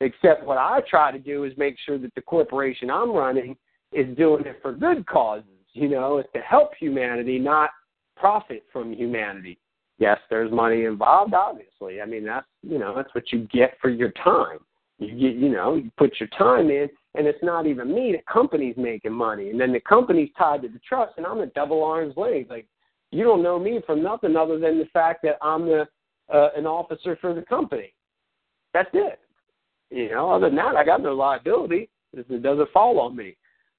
[0.00, 3.56] Except what I try to do is make sure that the corporation I'm running
[3.92, 7.70] is doing it for good causes you know, is to help humanity, not
[8.16, 9.58] profit from humanity.
[9.98, 12.00] Yes, there's money involved, obviously.
[12.00, 14.58] I mean, that's you know, that's what you get for your time.
[14.98, 18.12] You get, you know, you put your time in, and it's not even me.
[18.12, 21.46] The company's making money, and then the company's tied to the trust, and I'm a
[21.46, 22.50] double arms length.
[22.50, 22.66] Like,
[23.10, 25.86] you don't know me from nothing other than the fact that I'm the
[26.32, 27.92] uh, an officer for the company.
[28.72, 29.20] That's it.
[29.90, 31.90] You know, other than that, I got no liability.
[32.12, 33.36] It doesn't fall on me.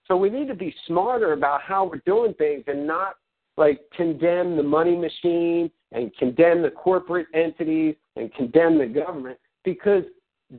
[0.08, 3.16] So we need to be smarter about how we're doing things and not
[3.58, 10.04] like condemn the money machine and condemn the corporate entities and condemn the government because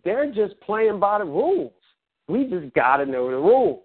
[0.04, 1.72] they're just playing by the rules.
[2.28, 3.82] We just got to know the rules.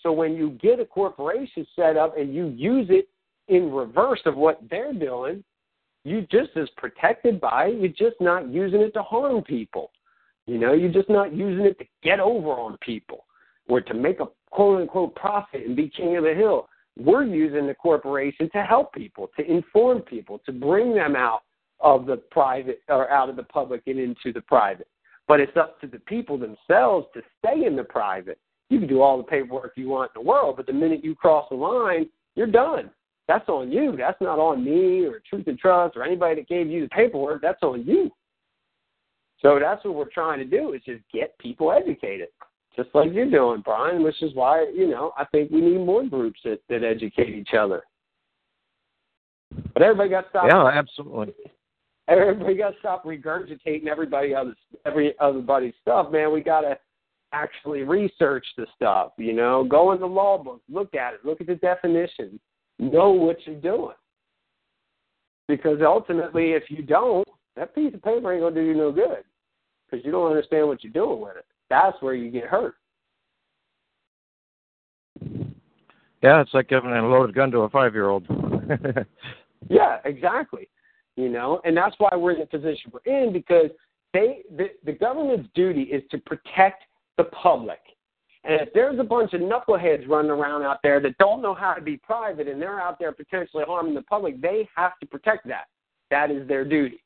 [0.00, 3.08] So when you get a corporation set up and you use it
[3.48, 5.42] in reverse of what they're doing,
[6.04, 7.80] you just as protected by it.
[7.80, 9.90] You're just not using it to harm people.
[10.46, 13.24] You know, you're just not using it to get over on people
[13.68, 16.68] or to make a quote unquote profit and be king of the hill.
[16.96, 21.42] We're using the corporation to help people, to inform people, to bring them out
[21.80, 24.88] of the private or out of the public and into the private.
[25.28, 28.38] But it's up to the people themselves to stay in the private.
[28.68, 31.14] You can do all the paperwork you want in the world, but the minute you
[31.14, 32.90] cross the line, you're done.
[33.28, 33.96] That's on you.
[33.96, 37.42] That's not on me or Truth and Trust or anybody that gave you the paperwork.
[37.42, 38.10] That's on you.
[39.42, 42.28] So that's what we're trying to do is just get people educated
[42.76, 46.04] just like you're doing, Brian, which is why, you know, I think we need more
[46.04, 47.82] groups that, that educate each other.
[49.72, 50.44] But everybody got to stop.
[50.46, 51.34] Yeah, absolutely.
[52.08, 56.32] Everybody got to stop regurgitating everybody other's every everybody's stuff, man.
[56.32, 56.78] We got to
[57.32, 59.12] actually research the stuff.
[59.18, 62.38] You know, go in the law book, look at it, look at the definition,
[62.78, 63.96] know what you're doing.
[65.48, 69.24] Because ultimately, if you don't, that piece of paper ain't gonna do you no good
[69.90, 72.74] because you don't understand what you're doing with it that's where you get hurt.
[76.22, 78.26] Yeah, it's like giving a loaded gun to a five year old.
[79.68, 80.68] yeah, exactly.
[81.16, 83.70] You know, and that's why we're in the position we're in because
[84.12, 86.84] they the, the government's duty is to protect
[87.16, 87.80] the public.
[88.44, 91.74] And if there's a bunch of knuckleheads running around out there that don't know how
[91.74, 95.48] to be private and they're out there potentially harming the public, they have to protect
[95.48, 95.64] that.
[96.10, 97.02] That is their duty.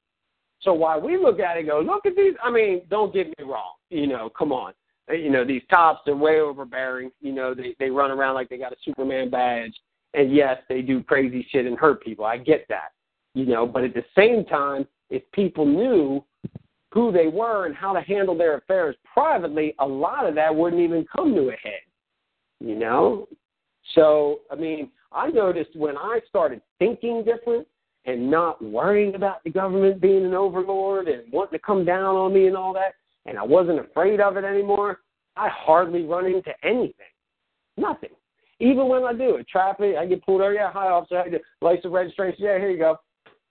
[0.60, 2.34] So while we look at it, and go look at these.
[2.42, 3.72] I mean, don't get me wrong.
[3.88, 4.74] You know, come on.
[5.10, 7.10] Uh, you know, these cops are way overbearing.
[7.20, 9.74] You know, they they run around like they got a Superman badge,
[10.14, 12.24] and yes, they do crazy shit and hurt people.
[12.24, 12.90] I get that.
[13.34, 16.24] You know, but at the same time, if people knew
[16.92, 20.82] who they were and how to handle their affairs privately, a lot of that wouldn't
[20.82, 21.80] even come to a head.
[22.58, 23.28] You know?
[23.94, 27.66] So, I mean, I noticed when I started thinking different
[28.06, 32.34] and not worrying about the government being an overlord and wanting to come down on
[32.34, 32.94] me and all that,
[33.26, 35.00] and I wasn't afraid of it anymore,
[35.36, 36.94] I hardly run into anything.
[37.76, 38.10] Nothing.
[38.58, 40.52] Even when I do it, traffic, I get pulled over.
[40.52, 42.44] Yeah, hi officer, I get license registration.
[42.44, 42.98] Yeah, here you go.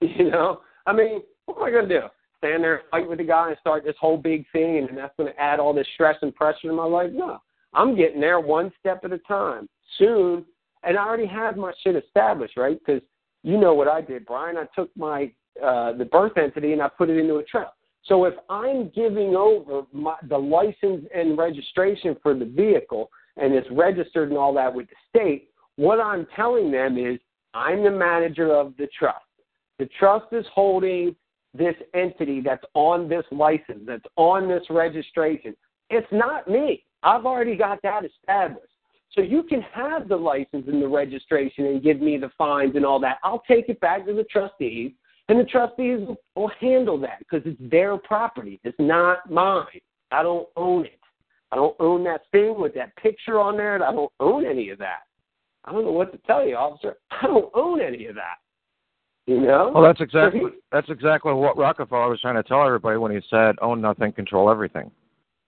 [0.18, 2.08] You know, I mean, what am I gonna do?
[2.38, 5.14] Stand there, and fight with the guy, and start this whole big thing, and that's
[5.18, 7.12] gonna add all this stress and pressure to my life?
[7.14, 7.40] No,
[7.74, 9.68] I'm getting there one step at a time.
[9.98, 10.46] Soon,
[10.84, 12.80] and I already have my shit established, right?
[12.80, 13.02] Because
[13.44, 14.58] you know what I did, Brian.
[14.58, 15.32] I took my
[15.62, 17.74] uh, the birth entity and I put it into a trust.
[18.06, 23.68] So if I'm giving over my, the license and registration for the vehicle and it's
[23.72, 27.20] registered and all that with the state, what I'm telling them is
[27.54, 29.26] I'm the manager of the trust.
[29.80, 31.16] The trust is holding
[31.54, 35.56] this entity that's on this license, that's on this registration.
[35.90, 36.84] It's not me.
[37.02, 38.68] I've already got that established.
[39.12, 42.86] So you can have the license and the registration and give me the fines and
[42.86, 43.18] all that.
[43.24, 44.92] I'll take it back to the trustees,
[45.30, 48.60] and the trustees will handle that because it's their property.
[48.64, 49.66] It's not mine.
[50.12, 51.00] I don't own it.
[51.52, 53.84] I don't own that thing with that picture on there.
[53.84, 55.04] I don't own any of that.
[55.66, 56.98] I don't know what to tell you, officer.
[57.10, 58.36] I don't own any of that.
[59.30, 59.72] You know?
[59.72, 63.58] Well, that's exactly that's exactly what Rockefeller was trying to tell everybody when he said,
[63.62, 64.90] "Own nothing, control everything."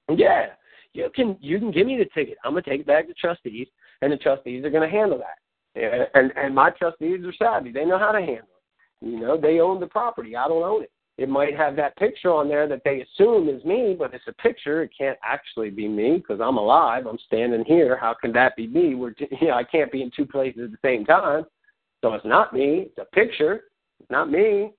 [0.07, 0.49] Yeah,
[0.93, 2.37] you can you can give me the ticket.
[2.45, 3.67] I'm gonna take it back to trustees,
[4.03, 6.11] and the trustees are gonna handle that.
[6.13, 7.71] And and my trustees are savvy.
[7.71, 9.07] They know how to handle it.
[9.07, 10.35] You know, they own the property.
[10.35, 10.91] I don't own it.
[11.17, 14.33] It might have that picture on there that they assume is me, but it's a
[14.33, 14.83] picture.
[14.83, 17.07] It can't actually be me because I'm alive.
[17.07, 17.97] I'm standing here.
[17.97, 18.93] How can that be me?
[18.93, 21.45] We're you know I can't be in two places at the same time.
[22.03, 22.89] So it's not me.
[22.89, 23.65] It's a picture.
[24.09, 24.71] Not me.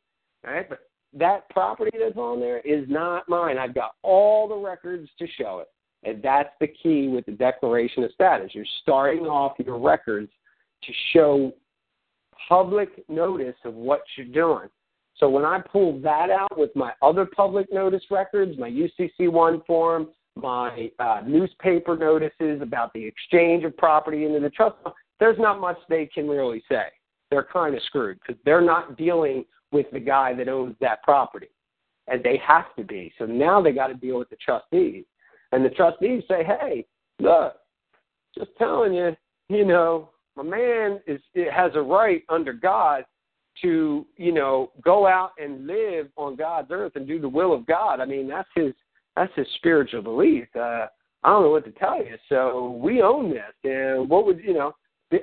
[0.44, 0.68] Right?
[0.68, 0.80] But
[1.14, 3.58] that property that's on there is not mine.
[3.58, 5.68] I've got all the records to show it.
[6.04, 8.50] And that's the key with the declaration of status.
[8.54, 10.30] You're starting off your records
[10.82, 11.52] to show
[12.48, 14.68] public notice of what you're doing.
[15.16, 19.62] So when I pull that out with my other public notice records, my UCC 1
[19.66, 24.76] form, my uh, newspaper notices about the exchange of property into the trust,
[25.20, 26.86] there's not much they can really say.
[27.32, 31.48] They're kind of screwed because they're not dealing with the guy that owns that property.
[32.06, 33.10] And they have to be.
[33.18, 35.06] So now they got to deal with the trustees.
[35.50, 36.84] And the trustees say, hey,
[37.20, 37.54] look,
[38.36, 39.16] just telling you,
[39.48, 43.04] you know, my man is it has a right under God
[43.62, 47.64] to, you know, go out and live on God's earth and do the will of
[47.64, 48.00] God.
[48.00, 48.74] I mean, that's his
[49.16, 50.48] that's his spiritual belief.
[50.54, 50.86] Uh,
[51.22, 52.16] I don't know what to tell you.
[52.28, 53.54] So we own this.
[53.64, 54.74] And what would you know?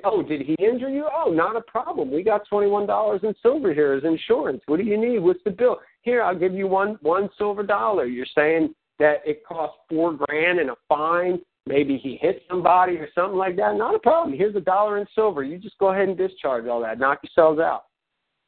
[0.04, 1.08] Oh, did he injure you?
[1.12, 2.10] Oh, not a problem.
[2.10, 4.62] We got twenty one dollars in silver here as insurance.
[4.66, 5.18] What do you need?
[5.18, 5.78] What's the bill?
[6.02, 8.06] Here, I'll give you one one silver dollar.
[8.06, 11.40] You're saying that it costs four grand and a fine.
[11.66, 13.76] Maybe he hit somebody or something like that.
[13.76, 14.36] Not a problem.
[14.36, 15.42] Here's a dollar in silver.
[15.42, 16.98] You just go ahead and discharge all that.
[16.98, 17.84] Knock yourselves out.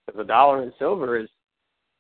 [0.07, 1.29] Because a dollar in silver is,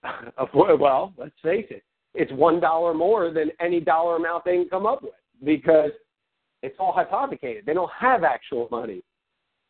[0.55, 1.83] well, let's face it,
[2.15, 5.13] it's one dollar more than any dollar amount they can come up with
[5.45, 5.91] because
[6.63, 7.65] it's all hypothecated.
[7.67, 9.03] They don't have actual money.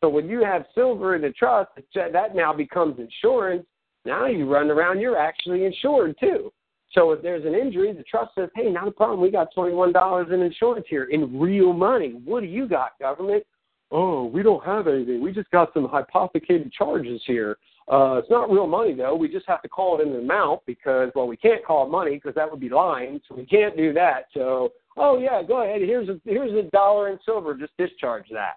[0.03, 3.65] So when you have silver in the trust, that now becomes insurance.
[4.03, 6.51] Now you run around, you're actually insured too.
[6.91, 9.21] So if there's an injury, the trust says, hey, not a problem.
[9.21, 12.19] We got $21 in insurance here in real money.
[12.25, 13.45] What do you got, government?
[13.91, 15.21] Oh, we don't have anything.
[15.21, 17.55] We just got some hypothecated charges here.
[17.89, 19.15] Uh, it's not real money, though.
[19.15, 22.15] We just have to call it an amount because, well, we can't call it money
[22.15, 23.21] because that would be lying.
[23.29, 24.25] So we can't do that.
[24.33, 25.79] So, oh, yeah, go ahead.
[25.79, 27.55] Here's a, here's a dollar in silver.
[27.55, 28.55] Just discharge that.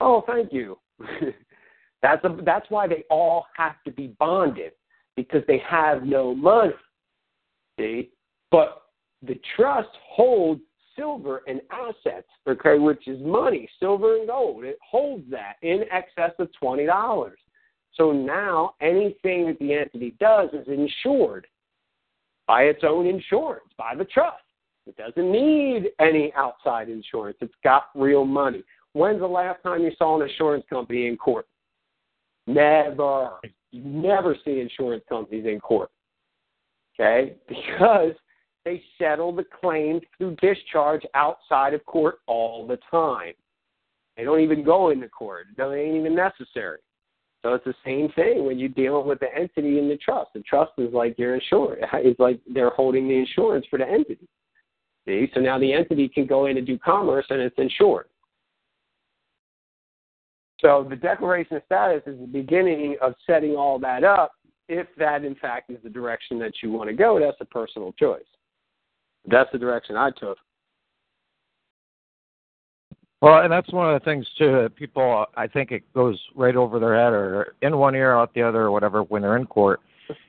[0.00, 0.76] Oh, thank you.
[2.02, 4.72] that's, a, that's why they all have to be bonded
[5.16, 6.72] because they have no money
[7.78, 8.10] see?
[8.50, 8.82] But
[9.22, 10.60] the trust holds
[10.96, 14.64] silver and assets, okay, which is money, silver and gold.
[14.64, 17.38] It holds that in excess of twenty dollars.
[17.94, 21.46] So now anything that the entity does is insured
[22.46, 24.42] by its own insurance, by the trust.
[24.86, 27.36] It doesn't need any outside insurance.
[27.42, 28.62] It's got real money.
[28.92, 31.46] When's the last time you saw an insurance company in court?
[32.46, 33.32] Never.
[33.70, 35.90] You never see insurance companies in court
[36.98, 37.34] okay?
[37.48, 38.12] Because
[38.64, 43.34] they settle the claims through discharge outside of court all the time.
[44.16, 45.46] They don't even go into court.
[45.56, 46.78] It ain't even necessary.
[47.42, 50.30] So it's the same thing when you're dealing with the entity in the trust.
[50.34, 51.80] The trust is like your insurance.
[51.94, 54.28] It's like they're holding the insurance for the entity.
[55.06, 58.06] See, so now the entity can go in and do commerce and it's insured.
[60.60, 64.32] So the declaration of status is the beginning of setting all that up.
[64.68, 67.92] If that in fact is the direction that you want to go, that's a personal
[67.92, 68.20] choice.
[69.26, 70.36] That's the direction I took.
[73.20, 74.62] Well, and that's one of the things too.
[74.62, 78.32] That people, I think, it goes right over their head, or in one ear, out
[78.34, 79.02] the other, or whatever.
[79.02, 79.80] When they're in court,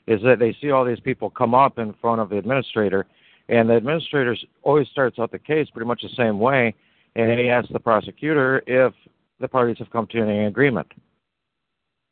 [0.07, 3.05] is that they see all these people come up in front of the administrator,
[3.47, 6.73] and the administrator always starts out the case pretty much the same way,
[7.15, 8.93] and he asks the prosecutor if
[9.39, 10.91] the parties have come to any agreement,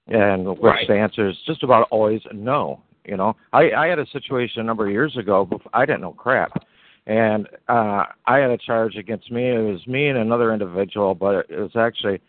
[0.07, 0.87] and which right.
[0.87, 2.81] the answer is just about always no.
[3.05, 5.45] You know, I, I had a situation a number of years ago.
[5.45, 6.61] Before, I didn't know crap
[7.07, 9.49] and uh, I had a charge against me.
[9.49, 12.21] It was me and another individual, but it was actually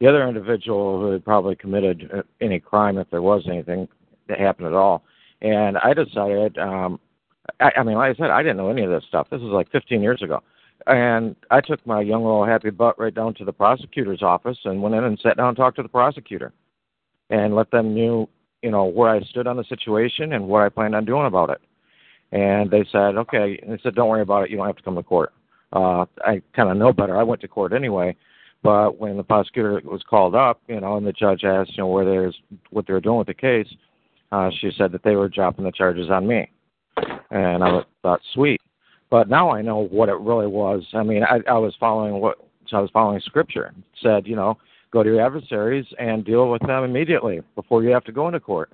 [0.00, 3.88] the other individual who had probably committed uh, any crime if there was anything
[4.28, 5.04] that happened at all.
[5.42, 6.98] And I decided, um,
[7.60, 9.28] I, I mean, like I said, I didn't know any of this stuff.
[9.30, 10.42] This was like 15 years ago.
[10.86, 14.82] And I took my young little happy butt right down to the prosecutor's office and
[14.82, 16.52] went in and sat down and talked to the prosecutor
[17.30, 18.28] and let them know,
[18.62, 21.50] you know, where I stood on the situation and what I planned on doing about
[21.50, 21.60] it
[22.32, 23.58] and they said, okay.
[23.62, 24.50] And they said, don't worry about it.
[24.50, 25.32] You don't have to come to court.
[25.72, 27.16] Uh, I kind of know better.
[27.16, 28.16] I went to court anyway.
[28.62, 31.88] But when the prosecutor was called up, you know, and the judge asked, you know,
[31.88, 32.36] where there's
[32.70, 33.68] what they were doing with the case,
[34.32, 36.50] uh, she said that they were dropping the charges on me,
[37.30, 38.60] and I thought, sweet.
[39.10, 40.84] But now I know what it really was.
[40.94, 42.38] I mean, I, I was following what
[42.68, 43.66] so I was following scripture.
[43.66, 44.58] It said, you know,
[44.90, 48.40] go to your adversaries and deal with them immediately before you have to go into
[48.40, 48.72] court.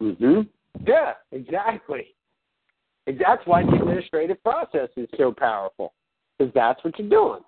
[0.00, 0.48] Mhm.
[0.86, 2.14] Yeah, exactly.
[3.06, 5.92] And That's why the administrative process is so powerful,
[6.38, 7.40] because that's what you're doing.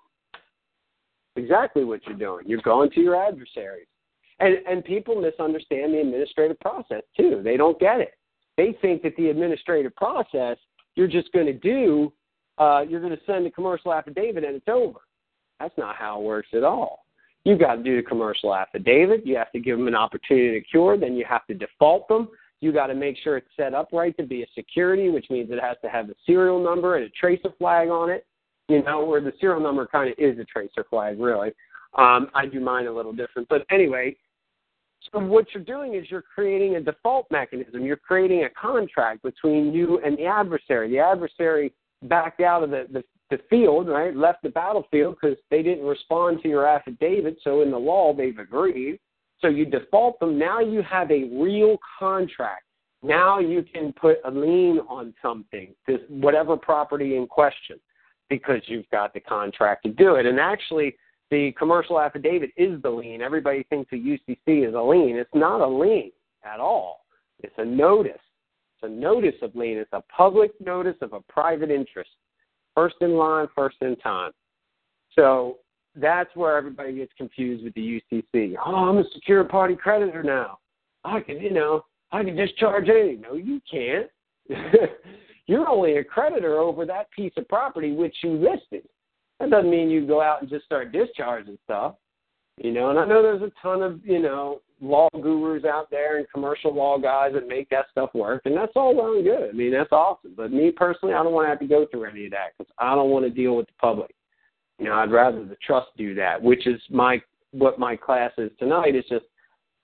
[1.37, 2.45] Exactly what you're doing.
[2.47, 3.87] You're going to your adversaries.
[4.39, 7.41] And and people misunderstand the administrative process too.
[7.43, 8.13] They don't get it.
[8.57, 10.57] They think that the administrative process
[10.95, 12.11] you're just going to do,
[12.57, 14.99] uh, you're going to send a commercial affidavit and it's over.
[15.59, 17.05] That's not how it works at all.
[17.43, 19.25] You've got to do the commercial affidavit.
[19.25, 20.97] You have to give them an opportunity to cure.
[20.97, 22.29] Then you have to default them.
[22.59, 25.51] You got to make sure it's set up right to be a security, which means
[25.51, 28.25] it has to have a serial number and a tracer flag on it.
[28.67, 31.49] You know, where the serial number kind of is a tracer flag, really.
[31.95, 34.15] Um, I do mine a little different, but anyway.
[35.11, 37.85] So what you're doing is you're creating a default mechanism.
[37.85, 40.89] You're creating a contract between you and the adversary.
[40.89, 44.15] The adversary backed out of the, the, the field, right?
[44.15, 47.37] Left the battlefield because they didn't respond to your affidavit.
[47.43, 48.99] So in the law, they've agreed.
[49.39, 50.39] So you default them.
[50.39, 52.63] Now you have a real contract.
[53.03, 57.79] Now you can put a lien on something, this whatever property in question,
[58.29, 60.25] because you've got the contract to do it.
[60.25, 60.95] And actually,
[61.31, 63.21] the commercial affidavit is the lien.
[63.21, 65.15] Everybody thinks a UCC is a lien.
[65.15, 66.11] It's not a lien
[66.43, 67.05] at all.
[67.39, 68.11] It's a notice.
[68.13, 69.77] It's a notice of lien.
[69.77, 72.11] It's a public notice of a private interest.
[72.75, 74.31] First in line, first in time.
[75.13, 75.59] So
[75.95, 78.55] that's where everybody gets confused with the UCC.
[78.63, 80.59] Oh, I'm a secure party creditor now.
[81.03, 83.15] I can, you know, I can discharge any.
[83.15, 84.07] No, you can't.
[85.47, 88.87] You're only a creditor over that piece of property which you listed.
[89.39, 91.95] That doesn't mean you go out and just start discharging stuff.
[92.57, 96.17] You know, and I know there's a ton of, you know, law gurus out there
[96.17, 99.49] and commercial law guys that make that stuff work, and that's all well and good.
[99.49, 100.33] I mean, that's awesome.
[100.37, 102.71] But me personally, I don't want to have to go through any of that because
[102.79, 104.15] I don't want to deal with the public.
[104.79, 107.21] You know, I'd rather the trust do that, which is my
[107.51, 108.95] what my class is tonight.
[108.95, 109.25] Is just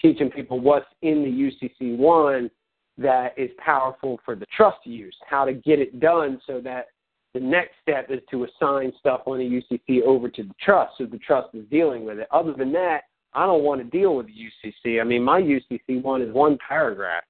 [0.01, 2.49] teaching people what's in the UCC one
[2.97, 6.87] that is powerful for the trust to use, how to get it done so that
[7.34, 11.05] the next step is to assign stuff on the UCC over to the trust so
[11.05, 12.27] the trust is dealing with it.
[12.32, 13.03] Other than that,
[13.34, 14.99] I don't want to deal with the UCC.
[14.99, 17.23] I mean, my UCC one is one paragraph.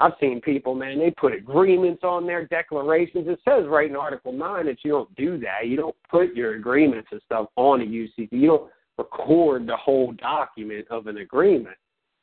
[0.00, 3.26] I've seen people, man, they put agreements on their declarations.
[3.26, 5.66] It says right in Article 9 that you don't do that.
[5.66, 8.28] You don't put your agreements and stuff on a UCC.
[8.30, 11.76] You don't record the whole document of an agreement.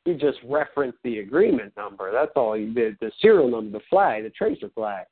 [0.06, 2.12] You just reference the agreement number.
[2.12, 2.96] That's all you did.
[3.00, 5.04] The serial number, the flag, the tracer flag.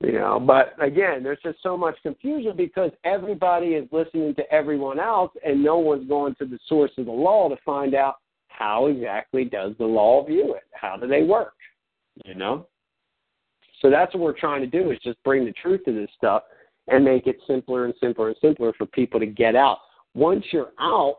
[0.00, 4.98] You know, but again, there's just so much confusion because everybody is listening to everyone
[4.98, 8.16] else and no one's going to the source of the law to find out
[8.48, 10.64] how exactly does the law view it?
[10.72, 11.54] How do they work?
[12.24, 12.66] You know?
[13.80, 16.42] So that's what we're trying to do is just bring the truth to this stuff
[16.88, 19.78] and make it simpler and simpler and simpler for people to get out.
[20.14, 21.16] Once you're out,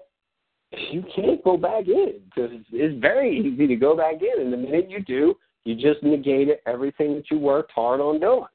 [0.72, 4.42] you can't go back in because it's very easy to go back in.
[4.42, 8.46] And the minute you do, you just negated everything that you worked hard on doing.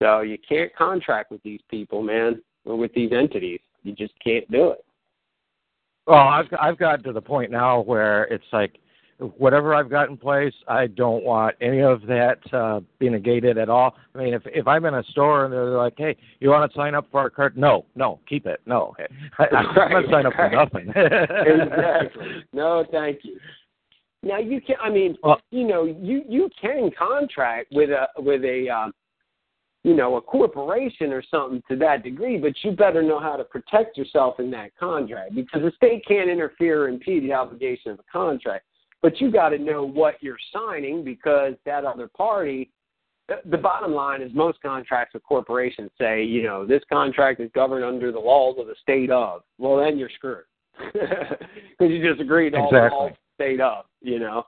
[0.00, 3.60] So you can't contract with these people, man, or with these entities.
[3.82, 4.84] You just can't do it.
[6.06, 8.78] Well, I've I've gotten to the point now where it's like
[9.36, 13.68] whatever I've got in place, I don't want any of that uh, being negated at
[13.68, 13.96] all.
[14.14, 16.76] I mean, if if I'm in a store and they're like, "Hey, you want to
[16.78, 18.60] sign up for our card?" No, no, keep it.
[18.64, 18.94] No,
[19.38, 20.50] I, I'm not sign up right.
[20.50, 20.88] for nothing.
[20.96, 22.44] exactly.
[22.52, 23.38] No, thank you.
[24.22, 24.76] Now you can.
[24.82, 28.92] I mean, Well- you know, you you can contract with a with a um,
[29.88, 33.44] you know a corporation or something to that degree, but you better know how to
[33.44, 37.98] protect yourself in that contract because the state can't interfere or impede the obligation of
[37.98, 38.66] a contract.
[39.00, 42.70] But you got to know what you're signing because that other party.
[43.50, 47.84] the- bottom line is most contracts with corporations say, you know, this contract is governed
[47.84, 49.42] under the laws of the state of.
[49.58, 50.44] Well, then you're screwed
[50.92, 51.38] because
[51.80, 52.98] you just agreed to all the Exactly.
[52.98, 54.44] laws of the state of, you know.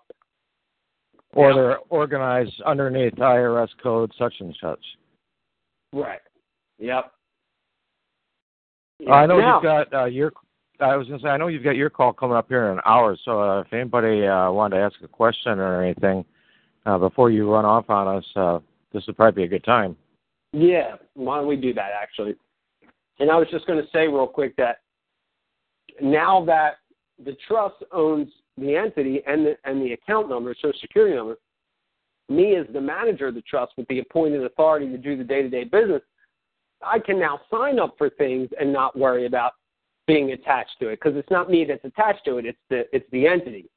[1.35, 1.57] or Yeah.
[1.57, 4.81] they're organized underneath IRS code such and such.
[5.93, 6.21] Right.
[6.79, 7.13] Yep.
[9.11, 10.33] I know Now- you've got uh, your.
[10.81, 12.79] I was going to say I know you've got your call coming up here in
[12.79, 13.15] an hour.
[13.25, 16.25] So uh, if anybody uh, wanted to ask a question or anything
[16.87, 18.61] uh, before you run off on us, uh,
[18.93, 19.95] this would probably be a good time.
[20.55, 22.35] Yeah, why don't we do that actually?
[23.19, 24.79] And I was just going to say real quick that
[26.01, 26.77] now that
[27.23, 31.39] the trust owns the entity and the and the account number, social security number,
[32.31, 35.43] me as the manager of the trust with the appointed authority to do the day
[35.43, 36.03] to day business,
[36.83, 39.53] I can now sign up for things and not worry about
[40.07, 43.09] being attached to it because it's not me that's attached to it; it's the it's
[43.13, 43.69] the entity,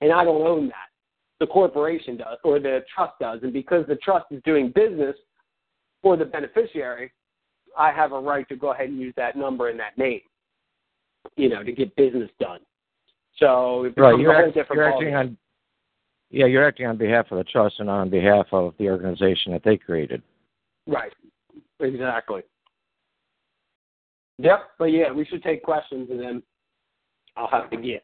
[0.00, 0.88] and I don't own that.
[1.40, 5.16] The corporation does, or the trust does, and because the trust is doing business
[6.00, 7.12] for the beneficiary,
[7.76, 10.20] I have a right to go ahead and use that number and that name,
[11.36, 12.60] you know, to get business done.
[13.38, 15.36] So Right, you're, act- different you're acting on.
[16.32, 19.62] Yeah, you're acting on behalf of the trust and on behalf of the organization that
[19.62, 20.22] they created.
[20.86, 21.12] Right.
[21.78, 22.40] Exactly.
[24.38, 24.60] Yep.
[24.78, 26.42] But yeah, we should take questions and then
[27.36, 28.02] I'll have to get.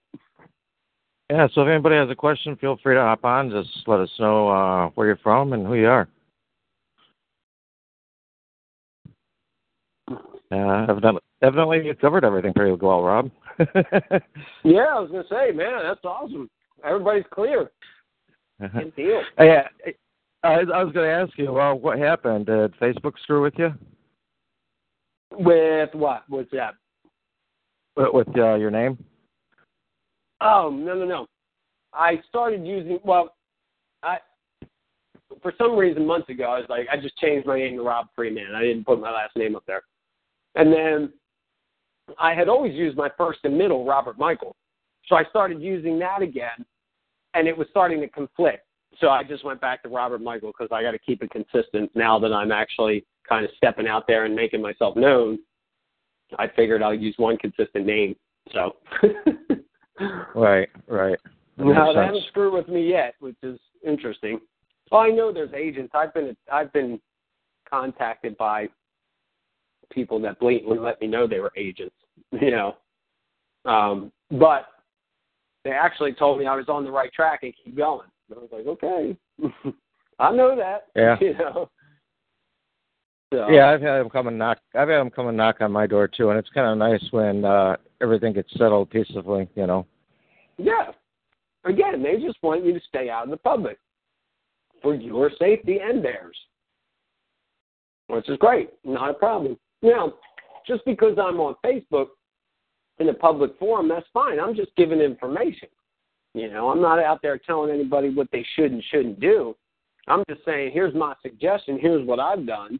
[1.30, 3.50] Yeah, so if anybody has a question, feel free to hop on.
[3.50, 6.08] Just let us know uh, where you're from and who you are.
[10.50, 13.30] Uh, evidently, evidently, you covered everything pretty well, Rob.
[14.64, 16.48] Yeah, I was gonna say, man, that's awesome.
[16.84, 17.70] Everybody's clear.
[18.62, 18.80] Uh-huh.
[18.80, 19.22] Good deal.
[19.38, 19.68] yeah,
[20.42, 22.50] I, I was going to ask you, well, what happened?
[22.50, 23.72] Uh, did Facebook screw with you
[25.32, 26.24] With what?
[26.28, 26.74] What's that?
[27.98, 28.96] with, with uh, your name?
[30.40, 31.26] Oh no no no!
[31.92, 33.34] I started using well,
[34.02, 34.18] I
[35.42, 38.06] for some reason months ago I was like I just changed my name to Rob
[38.14, 38.54] Freeman.
[38.54, 39.82] I didn't put my last name up there,
[40.54, 41.12] and then
[42.18, 44.54] I had always used my first and middle Robert Michael,
[45.06, 46.64] so I started using that again,
[47.34, 48.64] and it was starting to conflict.
[49.00, 51.90] So I just went back to Robert Michael because I got to keep it consistent
[51.94, 55.38] now that I'm actually kind of stepping out there and making myself known.
[56.38, 58.16] I figured I'll use one consistent name.
[58.52, 58.76] So.
[60.34, 61.18] Right, right.
[61.56, 64.40] That No, they haven't screwed with me yet, which is interesting.
[64.90, 65.92] Well, I know there's agents.
[65.94, 67.00] I've been I've been
[67.68, 68.68] contacted by
[69.90, 71.94] people that blatantly let me know they were agents.
[72.40, 72.76] You know,
[73.64, 74.66] um, but
[75.68, 78.08] they actually told me I was on the right track and keep going.
[78.30, 79.16] And I was like, okay,
[80.18, 80.86] I know that.
[80.96, 81.16] Yeah.
[81.20, 81.70] You know.
[83.30, 84.56] So, Yeah, I've had them come and knock.
[84.74, 87.04] I've had them come and knock on my door too, and it's kind of nice
[87.10, 89.46] when uh everything gets settled peacefully.
[89.54, 89.86] You know.
[90.56, 90.92] Yeah.
[91.66, 93.78] Again, they just want you to stay out in the public
[94.82, 96.36] for your safety and theirs,
[98.06, 98.70] which is great.
[98.84, 99.58] Not a problem.
[99.82, 100.14] Now,
[100.66, 102.06] just because I'm on Facebook
[102.98, 104.40] in a public forum, that's fine.
[104.40, 105.68] I'm just giving information.
[106.34, 109.56] You know, I'm not out there telling anybody what they should and shouldn't do.
[110.06, 111.78] I'm just saying, here's my suggestion.
[111.80, 112.78] Here's what I've done.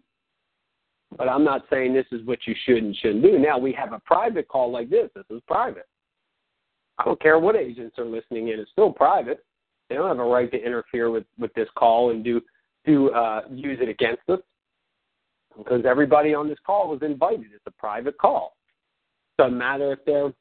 [1.17, 3.39] But I'm not saying this is what you should and shouldn't do.
[3.39, 5.09] Now, we have a private call like this.
[5.15, 5.87] This is private.
[6.99, 9.45] I don't care what agents are listening in; it's still private.
[9.89, 12.43] They don't have a right to interfere with with this call and do
[12.85, 14.41] do uh, use it against us
[15.57, 17.47] because everybody on this call was invited.
[17.55, 18.58] It's a private call.
[19.39, 20.33] Doesn't matter if they're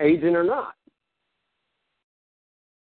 [0.00, 0.74] agent or not.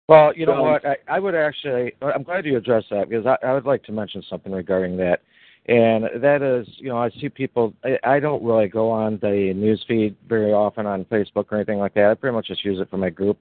[0.08, 0.86] Well, you know So- what?
[0.86, 1.92] I, I would actually.
[2.02, 5.22] I'm glad you addressed that because I, I would like to mention something regarding that,
[5.66, 7.74] and that is, you know, I see people.
[7.84, 11.78] I, I don't really go on the news feed very often on Facebook or anything
[11.78, 12.10] like that.
[12.10, 13.38] I pretty much just use it for my group,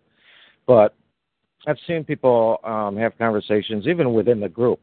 [0.66, 0.96] but
[1.68, 4.80] I've seen people um, have conversations even within the group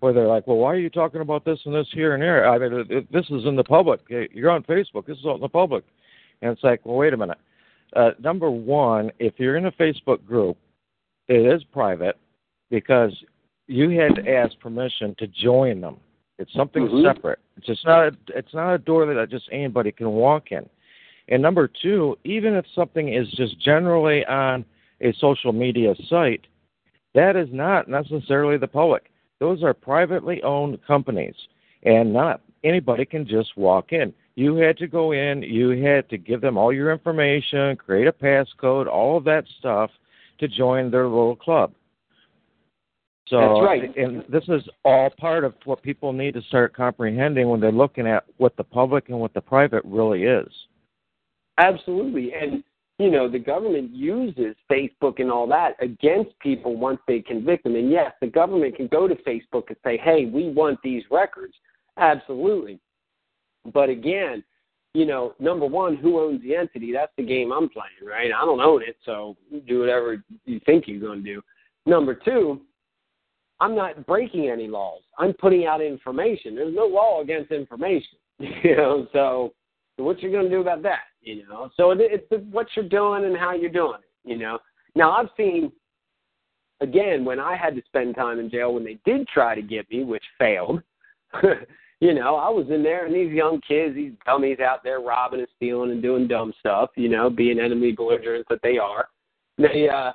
[0.00, 2.46] where they're like, "Well, why are you talking about this and this here and there?
[2.46, 4.00] I mean, this is in the public.
[4.08, 5.06] You're on Facebook.
[5.06, 5.82] This is out in the public."
[6.42, 7.38] And it's like, well, wait a minute.
[7.94, 10.56] Uh, number one, if you're in a Facebook group
[11.28, 12.16] it is private
[12.70, 13.12] because
[13.68, 15.96] you had to ask permission to join them.
[16.38, 17.02] It's something Mhm.
[17.02, 17.38] separate.
[17.56, 18.08] It's just not.
[18.08, 20.68] A, it's not a door that just anybody can walk in.
[21.28, 24.64] And number two, even if something is just generally on
[25.00, 26.46] a social media site,
[27.14, 29.10] that is not necessarily the public.
[29.38, 31.36] Those are privately owned companies,
[31.84, 34.12] and not anybody can just walk in.
[34.34, 38.12] You had to go in, you had to give them all your information, create a
[38.12, 39.90] passcode, all of that stuff
[40.38, 41.72] to join their little club.
[43.28, 43.96] So, That's right.
[43.96, 48.06] and this is all part of what people need to start comprehending when they're looking
[48.06, 50.48] at what the public and what the private really is.
[51.58, 52.32] Absolutely.
[52.34, 52.64] And,
[52.98, 57.76] you know, the government uses Facebook and all that against people once they convict them.
[57.76, 61.54] And yes, the government can go to Facebook and say, hey, we want these records.
[61.96, 62.80] Absolutely.
[63.72, 64.42] But again,
[64.94, 66.92] you know, number one, who owns the entity?
[66.92, 68.30] That's the game I'm playing, right?
[68.32, 69.36] I don't own it, so
[69.66, 71.42] do whatever you think you're going to do.
[71.86, 72.60] Number two,
[73.60, 75.02] I'm not breaking any laws.
[75.18, 76.54] I'm putting out information.
[76.54, 79.06] There's no law against information, you know.
[79.12, 79.54] So,
[79.96, 81.70] what you're going to do about that, you know?
[81.76, 84.58] So it, it's what you're doing and how you're doing it, you know.
[84.94, 85.70] Now I've seen,
[86.80, 89.88] again, when I had to spend time in jail when they did try to get
[89.90, 90.82] me, which failed.
[92.00, 95.40] you know, I was in there and these young kids, these dummies out there robbing
[95.40, 99.08] and stealing and doing dumb stuff, you know, being enemy belligerents that they are.
[99.58, 100.12] They uh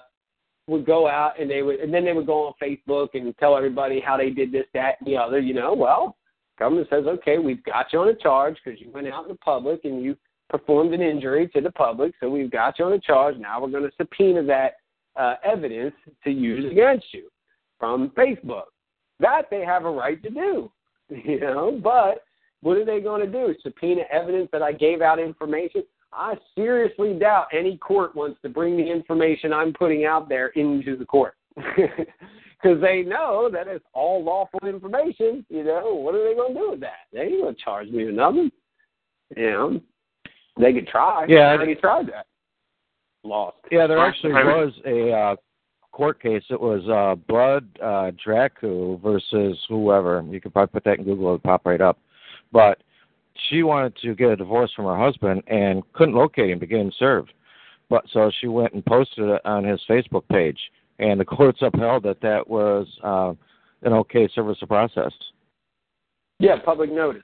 [0.67, 3.55] would go out and they would and then they would go on Facebook and tell
[3.55, 6.17] everybody how they did this, that, and the other, you know, well,
[6.59, 9.37] government says, Okay, we've got you on a charge because you went out in the
[9.37, 10.17] public and you
[10.49, 13.37] performed an injury to the public, so we've got you on a charge.
[13.37, 14.73] Now we're gonna subpoena that
[15.15, 17.29] uh, evidence to use against you
[17.79, 18.65] from Facebook.
[19.19, 20.71] That they have a right to do.
[21.25, 21.79] you know.
[21.81, 22.23] But
[22.61, 23.53] what are they going to do?
[23.61, 25.83] Subpoena evidence that I gave out information?
[26.13, 30.97] I seriously doubt any court wants to bring the information I'm putting out there into
[30.97, 35.45] the court because they know that it's all lawful information.
[35.49, 37.07] You know, what are they going to do with that?
[37.11, 38.51] They ain't going to charge me with nothing.
[39.35, 39.81] You know,
[40.59, 41.25] they could try.
[41.27, 42.25] Yeah, they tried that.
[43.23, 43.57] Lost.
[43.71, 45.35] Yeah, there actually was a uh,
[45.97, 46.43] court case.
[46.51, 50.23] It was uh, Blood uh, Dzraku versus whoever.
[50.29, 51.97] You could probably put that in Google; it'll pop right up.
[52.51, 52.83] But
[53.49, 56.79] she wanted to get a divorce from her husband and couldn't locate him to get
[56.79, 57.33] him served.
[57.89, 60.59] But so she went and posted it on his Facebook page,
[60.99, 63.33] and the courts upheld that that was uh,
[63.81, 65.11] an okay service of process.
[66.39, 67.23] Yeah, public notice.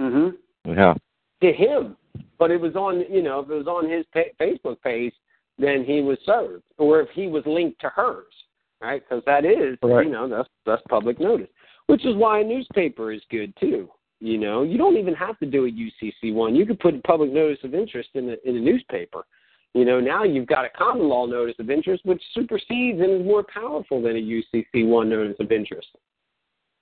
[0.00, 0.32] Mhm.
[0.64, 0.94] Yeah.
[1.42, 1.96] To him,
[2.40, 5.14] but it was on you know if it was on his pa- Facebook page,
[5.58, 8.32] then he was served, or if he was linked to hers,
[8.80, 9.02] right?
[9.08, 10.06] Because that is right.
[10.06, 11.48] you know that's that's public notice,
[11.86, 13.88] which is why a newspaper is good too.
[14.20, 16.56] You know, you don't even have to do a UCC one.
[16.56, 19.24] You could put a public notice of interest in a, in a newspaper.
[19.74, 23.26] You know, now you've got a common law notice of interest, which supersedes and is
[23.26, 25.88] more powerful than a UCC one notice of interest.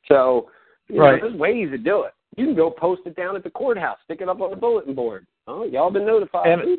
[0.09, 0.49] So,
[0.89, 1.21] you right.
[1.21, 2.13] know, there's ways to do it.
[2.37, 4.95] You can go post it down at the courthouse, stick it up on the bulletin
[4.95, 5.27] board.
[5.47, 6.47] Oh, y'all been notified.
[6.47, 6.79] And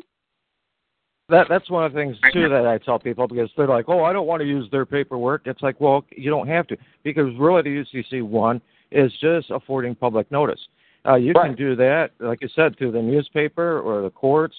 [1.28, 4.04] that that's one of the things too that I tell people because they're like, oh,
[4.04, 5.42] I don't want to use their paperwork.
[5.46, 8.60] It's like, well, you don't have to because really the UCC one
[8.90, 10.60] is just affording public notice.
[11.06, 11.48] Uh, you right.
[11.48, 14.56] can do that, like you said, through the newspaper or the courts,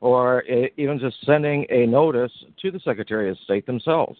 [0.00, 0.42] or
[0.76, 4.18] even just sending a notice to the Secretary of State themselves.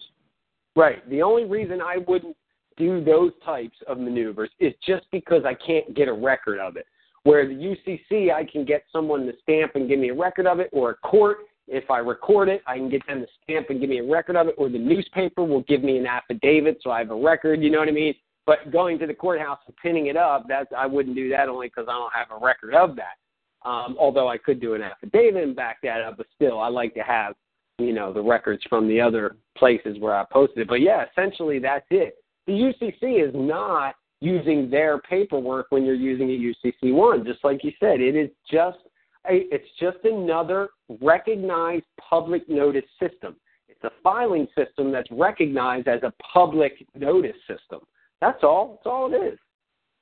[0.75, 1.07] Right.
[1.09, 2.37] The only reason I wouldn't
[2.77, 6.85] do those types of maneuvers is just because I can't get a record of it.
[7.23, 10.59] Where the UCC, I can get someone to stamp and give me a record of
[10.59, 13.79] it, or a court, if I record it, I can get them to stamp and
[13.79, 16.91] give me a record of it, or the newspaper will give me an affidavit so
[16.91, 17.61] I have a record.
[17.61, 18.13] You know what I mean?
[18.45, 21.67] But going to the courthouse and pinning it up, that's I wouldn't do that only
[21.67, 23.67] because I don't have a record of that.
[23.67, 26.93] Um, although I could do an affidavit and back that up, but still, I like
[26.95, 27.35] to have
[27.79, 30.67] you know the records from the other places where I posted it.
[30.67, 32.15] But yeah, essentially that's it.
[32.45, 37.25] The UCC is not using their paperwork when you're using a UCC one.
[37.25, 38.77] Just like you said, it is just
[39.25, 40.69] it's just another
[41.01, 43.35] recognized public notice system.
[43.67, 47.79] It's a filing system that's recognized as a public notice system.
[48.21, 48.75] That's all.
[48.75, 49.39] That's all it is.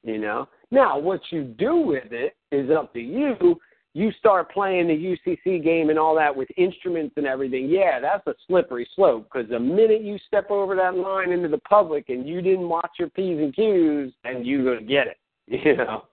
[0.03, 0.47] You know.
[0.71, 3.59] Now, what you do with it is up to you.
[3.93, 7.67] You start playing the UCC game and all that with instruments and everything.
[7.67, 11.57] Yeah, that's a slippery slope because the minute you step over that line into the
[11.59, 15.17] public and you didn't watch your p's and q's, and you're gonna get it.
[15.65, 16.03] You know.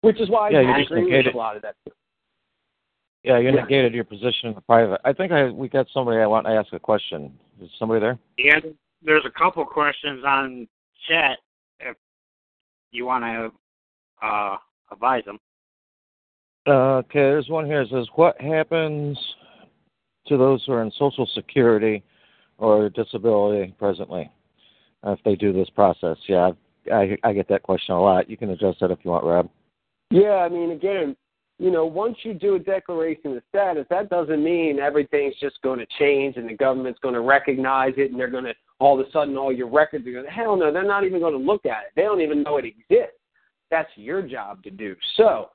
[0.00, 1.74] Which is why yeah, I you just agree with negated, a lot of that.
[3.24, 3.62] Yeah, you Yeah.
[3.62, 5.00] negated your position in the private.
[5.04, 7.36] I think I we got somebody I want to ask a question.
[7.60, 8.18] Is somebody there?
[8.36, 8.60] Yeah,
[9.02, 10.68] there's a couple questions on
[11.08, 11.38] chat
[11.80, 11.96] if
[12.92, 14.56] you want to uh,
[14.92, 15.38] advise them.
[16.66, 19.18] Uh, okay, there's one here that says, What happens
[20.26, 22.04] to those who are in Social Security
[22.58, 24.30] or disability presently
[25.04, 26.18] uh, if they do this process?
[26.28, 26.50] Yeah,
[26.92, 28.28] I, I get that question a lot.
[28.30, 29.48] You can address that if you want, Rob.
[30.10, 31.16] Yeah, I mean, again,
[31.58, 35.80] you know, once you do a declaration of status, that doesn't mean everything's just going
[35.80, 39.04] to change and the government's going to recognize it and they're going to all of
[39.04, 41.38] a sudden all your records are going to hell no, they're not even going to
[41.38, 41.92] look at it.
[41.96, 43.18] They don't even know it exists.
[43.70, 44.94] That's your job to do.
[45.16, 45.50] So,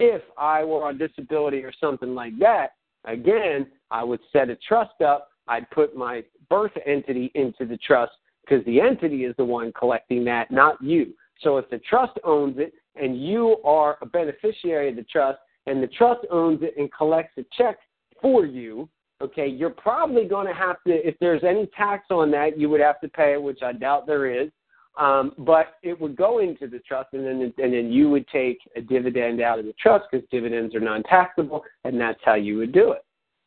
[0.00, 2.72] if I were on disability or something like that,
[3.04, 5.28] again, I would set a trust up.
[5.46, 8.12] I'd put my birth entity into the trust
[8.44, 11.12] because the entity is the one collecting that, not you.
[11.40, 15.82] So if the trust owns it and you are a beneficiary of the trust and
[15.82, 17.78] the trust owns it and collects a check
[18.20, 18.88] for you,
[19.20, 22.80] okay, you're probably going to have to, if there's any tax on that, you would
[22.80, 24.50] have to pay it, which I doubt there is.
[24.98, 28.58] Um, but it would go into the trust, and then and then you would take
[28.76, 32.72] a dividend out of the trust because dividends are non-taxable, and that's how you would
[32.72, 33.02] do it.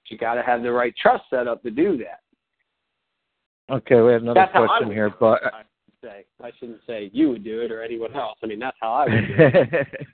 [0.09, 2.21] You got to have the right trust set up to do that.
[3.71, 5.39] Okay, we have another that's question here, but
[6.05, 8.37] say I shouldn't say you would do it or anyone else.
[8.43, 10.07] I mean, that's how I would do it.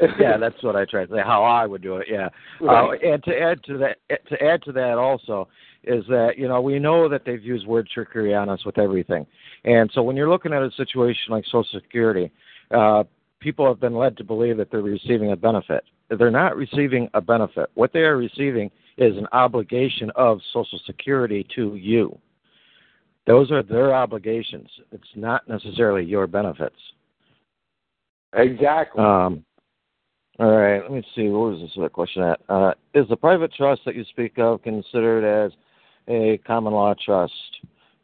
[0.18, 1.20] yeah, that's what I try to say.
[1.24, 2.06] How I would do it.
[2.10, 2.28] Yeah.
[2.60, 3.00] Right.
[3.02, 5.48] Uh, and to add to that, to add to that also
[5.84, 9.26] is that you know we know that they've used word trickery on us with everything,
[9.64, 12.30] and so when you're looking at a situation like Social Security,
[12.70, 13.04] uh,
[13.40, 15.84] people have been led to believe that they're receiving a benefit.
[16.08, 17.70] They're not receiving a benefit.
[17.74, 22.18] What they are receiving is an obligation of Social Security to you.
[23.26, 24.68] Those are their obligations.
[24.92, 26.76] It's not necessarily your benefits.
[28.34, 29.02] Exactly.
[29.02, 29.44] Um,
[30.38, 31.28] all right, let me see.
[31.28, 32.40] What was this other question at?
[32.48, 35.52] Uh, is the private trust that you speak of considered as
[36.08, 37.32] a common law trust?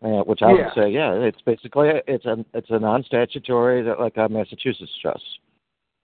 [0.02, 0.54] Uh, which I yeah.
[0.54, 5.22] would say, yeah, it's basically it's a it's a non-statutory like a Massachusetts trust.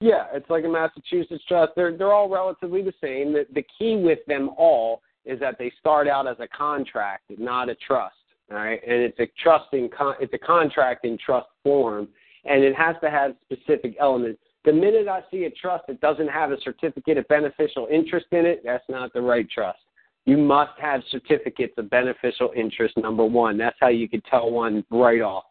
[0.02, 1.72] Yeah, it's like a Massachusetts trust.
[1.76, 3.32] They're they're all relatively the same.
[3.32, 7.70] The, the key with them all is that they start out as a contract, not
[7.70, 8.16] a trust.
[8.50, 12.08] All right, and it's a trusting con- it's a contract in trust form,
[12.44, 14.40] and it has to have specific elements.
[14.64, 18.46] The minute I see a trust that doesn't have a certificate of beneficial interest in
[18.46, 19.78] it, that's not the right trust.
[20.26, 23.56] You must have certificates of beneficial interest, number one.
[23.56, 25.44] That's how you could tell one right off.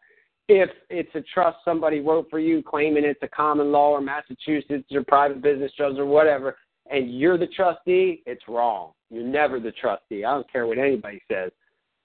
[0.48, 4.84] If it's a trust somebody wrote for you claiming it's a common law or Massachusetts
[4.92, 6.56] or private business trust or whatever,
[6.90, 8.92] and you're the trustee, it's wrong.
[9.10, 10.24] You're never the trustee.
[10.24, 11.50] I don't care what anybody says.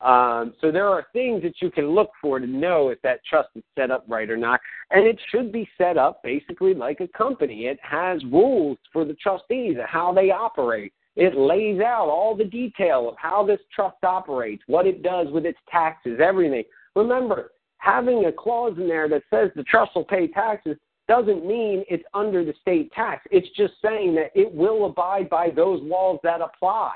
[0.01, 3.49] Um, so there are things that you can look for to know if that trust
[3.55, 4.59] is set up right or not.
[4.89, 7.67] And it should be set up basically like a company.
[7.67, 10.93] It has rules for the trustees and how they operate.
[11.15, 15.45] It lays out all the detail of how this trust operates, what it does with
[15.45, 16.63] its taxes, everything.
[16.95, 20.77] Remember, having a clause in there that says the trust will pay taxes
[21.07, 23.27] doesn't mean it's under the state tax.
[23.29, 26.93] It's just saying that it will abide by those laws that apply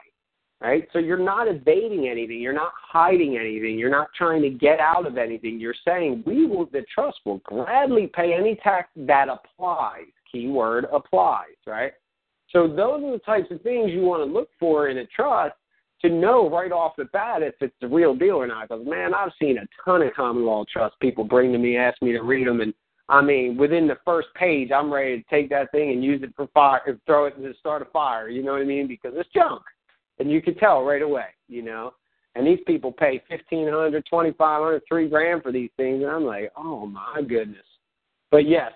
[0.66, 0.88] right?
[0.94, 5.06] So you're not evading anything, you're not hiding anything, you're not trying to get out
[5.06, 5.60] of anything.
[5.60, 10.08] You're saying we will, the trust will gladly pay any tax that applies.
[10.32, 11.94] Keyword applies, right?
[12.50, 15.54] So those are the types of things you want to look for in a trust
[16.02, 18.68] to know right off the bat if it's the real deal or not.
[18.68, 22.02] Because man, I've seen a ton of common law trust people bring to me, ask
[22.02, 22.74] me to read them, and
[23.08, 26.34] I mean, within the first page, I'm ready to take that thing and use it
[26.36, 28.30] for fire, throw it to start a fire.
[28.30, 28.88] You know what I mean?
[28.88, 29.62] Because it's junk
[30.20, 31.94] and you can tell right away, you know.
[32.36, 36.12] And these people pay fifteen hundred, twenty five hundred, three grand for these things, and
[36.12, 37.66] I'm like, oh my goodness.
[38.32, 38.72] But yes,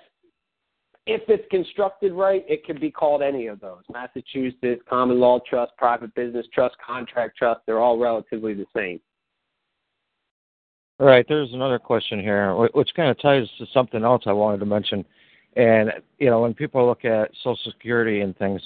[1.06, 3.82] if it's constructed right, it could be called any of those.
[3.92, 9.00] Massachusetts, common law trust, private business trust, contract trust, they're all relatively the same.
[11.00, 14.60] All right, there's another question here, which kind of ties to something else I wanted
[14.60, 15.06] to mention.
[15.56, 18.62] And, you know, when people look at Social Security and things,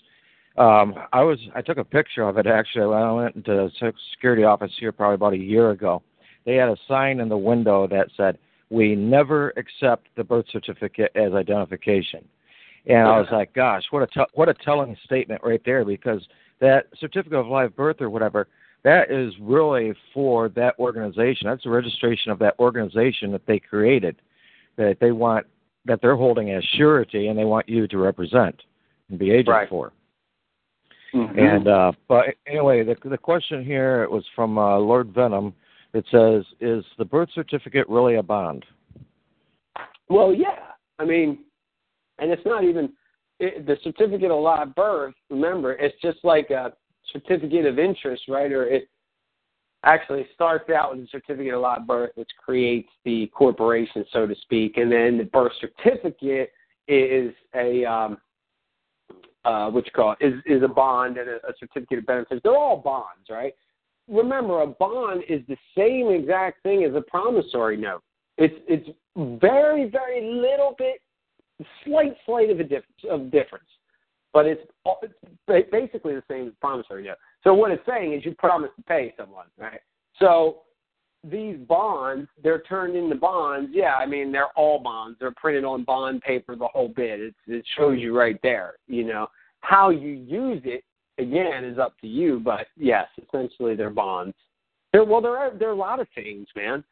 [0.58, 3.92] um, I was I took a picture of it actually when I went into the
[4.12, 6.04] security office here probably about a year ago.
[6.46, 8.38] They had a sign in the window that said,
[8.70, 12.28] "We never accept the birth certificate as identification."
[12.86, 16.28] And I was like, "Gosh, what a t- what a telling statement right there!" Because
[16.60, 18.48] that certificate of live birth or whatever,
[18.84, 21.48] that is really for that organization.
[21.48, 24.18] That's a registration of that organization that they created,
[24.76, 25.48] that they want
[25.86, 28.62] that they're holding as surety, and they want you to represent
[29.10, 29.70] and be agent right.
[29.70, 29.92] for.
[31.14, 31.40] Mm-hmm.
[31.40, 35.54] And uh, but anyway, the the question here it was from uh, Lord Venom.
[35.94, 38.66] It says, "Is the birth certificate really a bond?"
[40.10, 40.72] Well, yeah.
[41.00, 41.40] I mean,
[42.20, 42.94] and it's not even
[43.40, 45.14] it, the certificate of live birth.
[45.30, 46.74] Remember, it's just like a
[47.12, 48.52] certificate of interest, right?
[48.52, 48.90] Or it
[49.84, 54.36] actually starts out with a certificate of live birth, which creates the corporation, so to
[54.42, 56.52] speak, and then the birth certificate
[56.88, 58.18] is a um,
[59.46, 62.42] uh, what call is, is a bond and a, a certificate of benefits.
[62.44, 63.54] They're all bonds, right?
[64.08, 68.04] Remember, a bond is the same exact thing as a promissory note.
[68.38, 71.02] It's it's very very little bit,
[71.86, 73.70] slight slight of a difference of difference.
[74.34, 74.62] but it's,
[75.04, 77.18] it's basically the same as promissory note.
[77.44, 79.80] So what it's saying is you promise to pay someone, right?
[80.20, 80.62] So
[81.24, 83.72] these bonds, they're turned into bonds.
[83.74, 85.18] Yeah, I mean they're all bonds.
[85.20, 87.20] They're printed on bond paper, the whole bit.
[87.20, 88.74] It's, it shows you right there.
[88.88, 89.28] You know
[89.62, 90.84] how you use it
[91.18, 92.40] again is up to you.
[92.40, 94.36] But yes, essentially they're bonds.
[94.92, 96.84] There, well, there are there are a lot of things, man.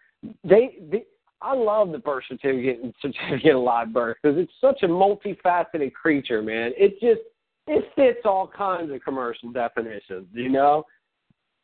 [0.44, 1.06] They, they
[1.42, 5.94] I love the birth certificate and certificate of live birth because it's such a multifaceted
[5.94, 6.72] creature, man.
[6.78, 7.22] It just
[7.68, 10.84] it fits all kinds of commercial definitions, you know.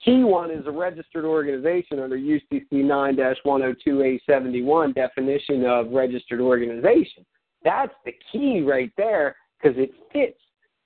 [0.04, 7.26] Key one is a registered organization under UCC 9-102A71 definition of registered organization.
[7.64, 10.40] That's the key right there because it fits.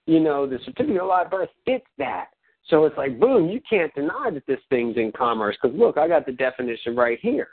[0.08, 2.30] You know, the certificate of live birth fits that.
[2.68, 6.08] So it's like, boom, you can't deny that this thing's in commerce because look, I
[6.08, 7.50] got the definition right here.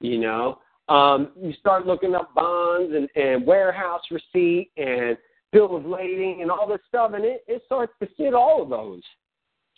[0.00, 5.16] You know, um, you start looking up bonds and, and warehouse receipt and
[5.52, 8.70] bill of lading and all this stuff, and it, it starts to fit all of
[8.70, 9.02] those.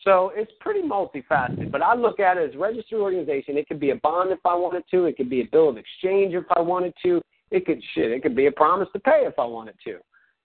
[0.05, 3.57] So it's pretty multifaceted, but I look at it as a registered organization.
[3.57, 5.05] It could be a bond if I wanted to.
[5.05, 7.22] It could be a bill of exchange if I wanted to.
[7.53, 8.11] It could shit.
[8.11, 9.98] It could be a promise to pay if I wanted to.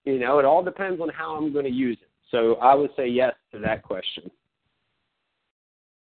[0.04, 2.08] You know, it all depends on how I'm going to use it.
[2.30, 4.30] So I would say yes to that question.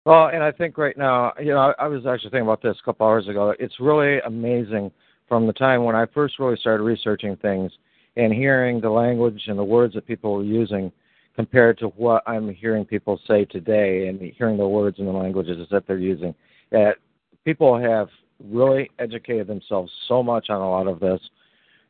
[0.04, 2.84] Well, and I think right now, you know, I was actually thinking about this a
[2.84, 3.54] couple hours ago.
[3.58, 4.90] It's really amazing
[5.28, 7.70] from the time when I first really started researching things
[8.16, 10.90] and hearing the language and the words that people were using
[11.34, 15.66] compared to what I'm hearing people say today and hearing the words and the languages
[15.70, 16.34] that they're using.
[16.70, 16.96] That
[17.44, 18.08] people have
[18.44, 21.20] really educated themselves so much on a lot of this.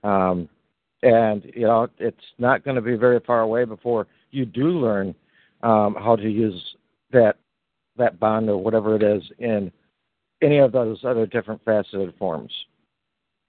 [0.02, 0.48] Um,
[1.02, 5.14] and, you know, it's not going to be very far away before you do learn
[5.62, 6.62] um, how to use
[7.12, 7.36] that
[7.96, 9.70] that bond or whatever it is in
[10.42, 12.52] any of those other different faceted forms.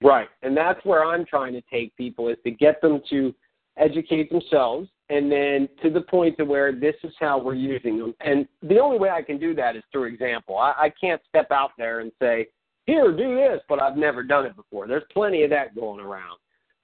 [0.02, 0.28] Right.
[0.42, 3.34] And that's where I'm trying to take people is to get them to
[3.78, 8.14] educate themselves and then to the point to where this is how we're using them.
[8.20, 10.56] And the only way I can do that is through example.
[10.56, 12.46] I, I can't step out there and say,
[12.86, 14.88] here, do this, but I've never done it before.
[14.88, 16.38] There's plenty of that going around.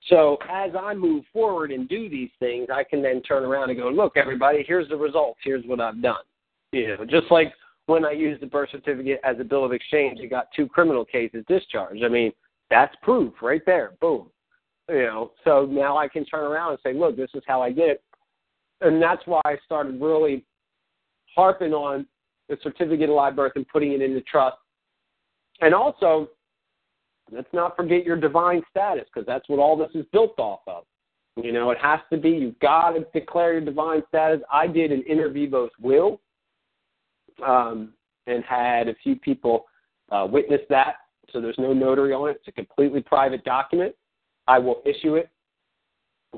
[0.09, 3.79] So as I move forward and do these things, I can then turn around and
[3.79, 5.41] go, look, everybody, here's the results.
[5.43, 6.23] Here's what I've done.
[6.73, 7.53] You know, just like
[7.87, 11.05] when I used the birth certificate as a bill of exchange, it got two criminal
[11.05, 12.05] cases discharged.
[12.05, 12.33] I mean,
[12.71, 13.93] that's proof right there.
[14.01, 14.29] Boom.
[14.89, 17.71] You know, so now I can turn around and say, look, this is how I
[17.71, 18.03] did it.
[18.81, 20.45] And that's why I started really
[21.35, 22.07] harping on
[22.49, 24.57] the certificate of live birth and putting it into trust.
[25.61, 26.29] And also,
[27.31, 30.85] let's not forget your divine status because that's what all this is built off of.
[31.37, 34.41] You know, it has to be, you've got to declare your divine status.
[34.53, 36.21] I did an inter vivos will
[37.47, 37.93] um,
[38.27, 39.67] and had a few people
[40.11, 40.97] uh, witness that.
[41.33, 42.37] So there's no notary on it.
[42.39, 43.95] It's a completely private document.
[44.47, 45.29] I will issue it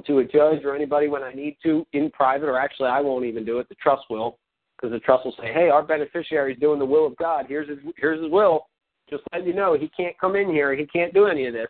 [0.07, 3.25] to a judge or anybody when I need to in private, or actually I won't
[3.25, 3.69] even do it.
[3.69, 4.39] The trust will,
[4.77, 7.47] because the trust will say, "Hey, our beneficiary is doing the will of God.
[7.49, 8.69] Here's his here's his will.
[9.09, 10.75] Just let you know he can't come in here.
[10.75, 11.69] He can't do any of this."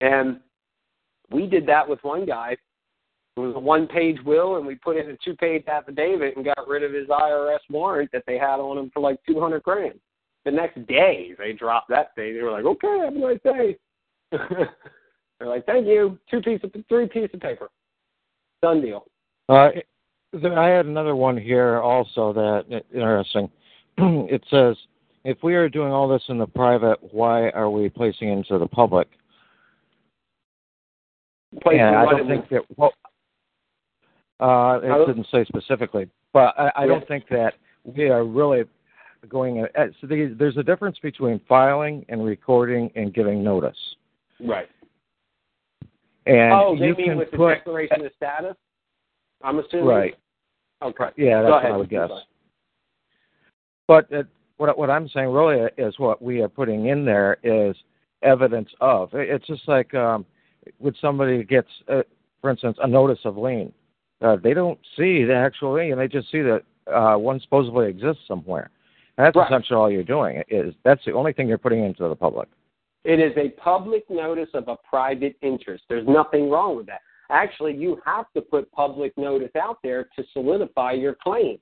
[0.00, 0.40] And
[1.30, 2.56] we did that with one guy
[3.38, 6.44] it was a one page will, and we put in a two page affidavit and
[6.44, 10.00] got rid of his IRS warrant that they had on him for like 200 grand.
[10.44, 12.34] The next day, they dropped that thing.
[12.34, 13.76] They were like, okay, have a nice day.
[15.38, 16.18] They're like, thank you.
[16.30, 17.68] Two piece of, three piece of paper.
[18.62, 19.06] Done deal.
[19.48, 19.70] Uh,
[20.34, 23.48] I had another one here also that interesting.
[23.98, 24.76] it says,
[25.24, 28.58] if we are doing all this in the private, why are we placing it into
[28.58, 29.08] the public?
[31.62, 32.62] Placing yeah, I don't think that.
[32.76, 32.92] Well,
[34.40, 38.64] uh, it didn't say specifically, but I, I don't think that we are really
[39.28, 39.66] going.
[39.76, 43.76] Uh, so the, there's a difference between filing and recording and giving notice.
[44.40, 44.68] Right.
[46.28, 48.54] And oh, they you mean with the declaration of status.
[49.42, 49.86] I'm assuming.
[49.86, 50.14] Right.
[50.82, 51.08] Okay.
[51.16, 51.72] Yeah, that's Go what ahead.
[51.72, 52.10] I would guess.
[53.86, 54.22] But uh,
[54.58, 57.74] what what I'm saying really is what we are putting in there is
[58.22, 59.10] evidence of.
[59.14, 60.26] It's just like um,
[60.78, 62.02] when somebody gets, uh,
[62.40, 63.72] for instance, a notice of lien
[64.20, 66.62] uh, they don't see the actual lien; they just see that
[66.92, 68.70] uh, one supposedly exists somewhere.
[69.16, 69.46] And that's Right.
[69.46, 70.42] essentially all you're doing.
[70.48, 72.48] Is that's the only thing you're putting into the public.
[73.04, 75.84] It is a public notice of a private interest.
[75.88, 77.00] There's nothing wrong with that.
[77.30, 81.58] Actually, you have to put public notice out there to solidify your claim.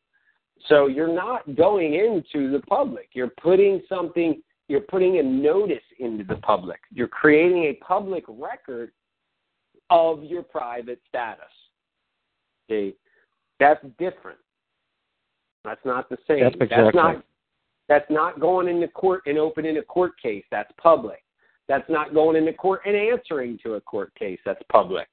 [0.68, 3.10] So you're not going into the public.
[3.12, 6.80] You're putting something, you're putting a notice into the public.
[6.92, 8.92] You're creating a public record
[9.90, 11.44] of your private status.
[12.70, 12.94] See,
[13.60, 14.38] that's different.
[15.64, 16.40] That's not the same.
[16.40, 16.92] That's exactly.
[16.94, 17.24] not
[17.88, 20.44] that's not going into court and opening a court case.
[20.50, 21.22] That's public.
[21.68, 24.38] That's not going into court and answering to a court case.
[24.44, 25.08] That's public.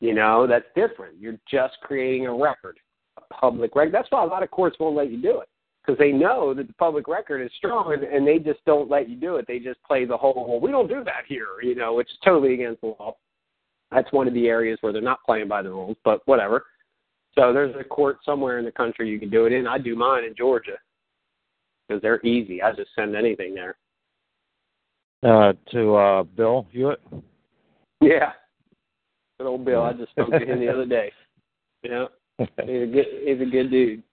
[0.00, 1.20] You know, that's different.
[1.20, 2.78] You're just creating a record,
[3.18, 3.94] a public record.
[3.94, 5.48] That's why a lot of courts won't let you do it
[5.84, 9.16] because they know that the public record is strong and, they just don't let you
[9.16, 9.46] do it.
[9.46, 12.18] They just play the whole, well, we don't do that here, you know, which is
[12.24, 13.16] totally against the law.
[13.90, 16.64] That's one of the areas where they're not playing by the rules, but whatever.
[17.34, 19.66] So there's a court somewhere in the country you can do it in.
[19.66, 20.78] I do mine in Georgia
[21.86, 22.62] because they're easy.
[22.62, 23.76] I just send anything there.
[25.22, 27.00] Uh, to uh, Bill Hewitt.
[28.00, 28.32] Yeah,
[29.38, 29.82] good old Bill.
[29.82, 31.12] I just spoke to him the other day.
[31.84, 32.06] Yeah,
[32.38, 32.48] he's
[32.82, 34.04] a good he's a good dude.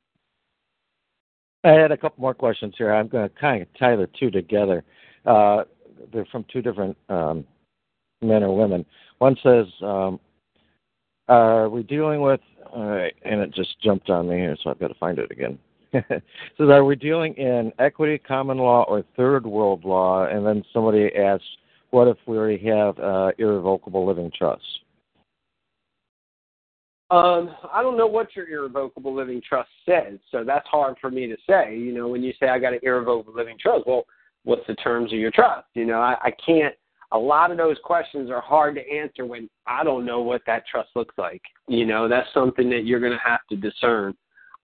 [1.63, 2.91] I had a couple more questions here.
[2.91, 4.83] I'm going to kind of tie the two together.
[5.23, 5.65] Uh,
[6.11, 7.45] they're from two different um,
[8.23, 8.87] men or women.
[9.19, 10.19] One says, um,
[11.27, 12.41] "Are we dealing with?"
[12.73, 15.29] All right, and it just jumped on me here, so I've got to find it
[15.29, 15.59] again.
[16.09, 16.21] says,
[16.59, 21.45] "Are we dealing in equity, common law, or third world law?" And then somebody asks,
[21.91, 24.79] "What if we already have uh, irrevocable living trusts?"
[27.11, 31.25] Um, I don't know what your irrevocable living trust says, so that's hard for me
[31.25, 31.75] to say.
[31.75, 34.03] You know, when you say I got an irrevocable living trust, well,
[34.43, 35.67] what's the terms of your trust?
[35.73, 36.75] You know, I, I can't.
[37.11, 40.67] A lot of those questions are hard to answer when I don't know what that
[40.69, 41.41] trust looks like.
[41.67, 44.15] You know, that's something that you're going to have to discern.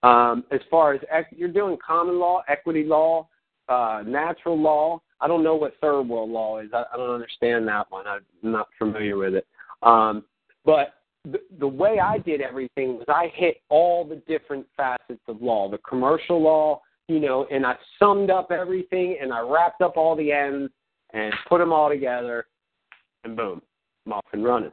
[0.06, 1.02] Um, as far as
[1.36, 3.28] you're doing common law, equity law,
[3.70, 5.02] uh, natural law.
[5.20, 6.70] I don't know what third world law is.
[6.74, 8.06] I, I don't understand that one.
[8.06, 9.48] I'm not familiar with it.
[9.82, 10.24] Um,
[10.64, 10.94] but
[11.24, 15.70] the, the way I did everything was I hit all the different facets of law,
[15.70, 20.16] the commercial law, you know, and I summed up everything and I wrapped up all
[20.16, 20.72] the ends
[21.14, 22.46] and put them all together,
[23.24, 23.62] and boom,
[24.06, 24.72] I'm off and running.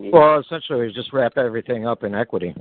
[0.00, 2.54] Well, essentially, just wrap everything up in equity.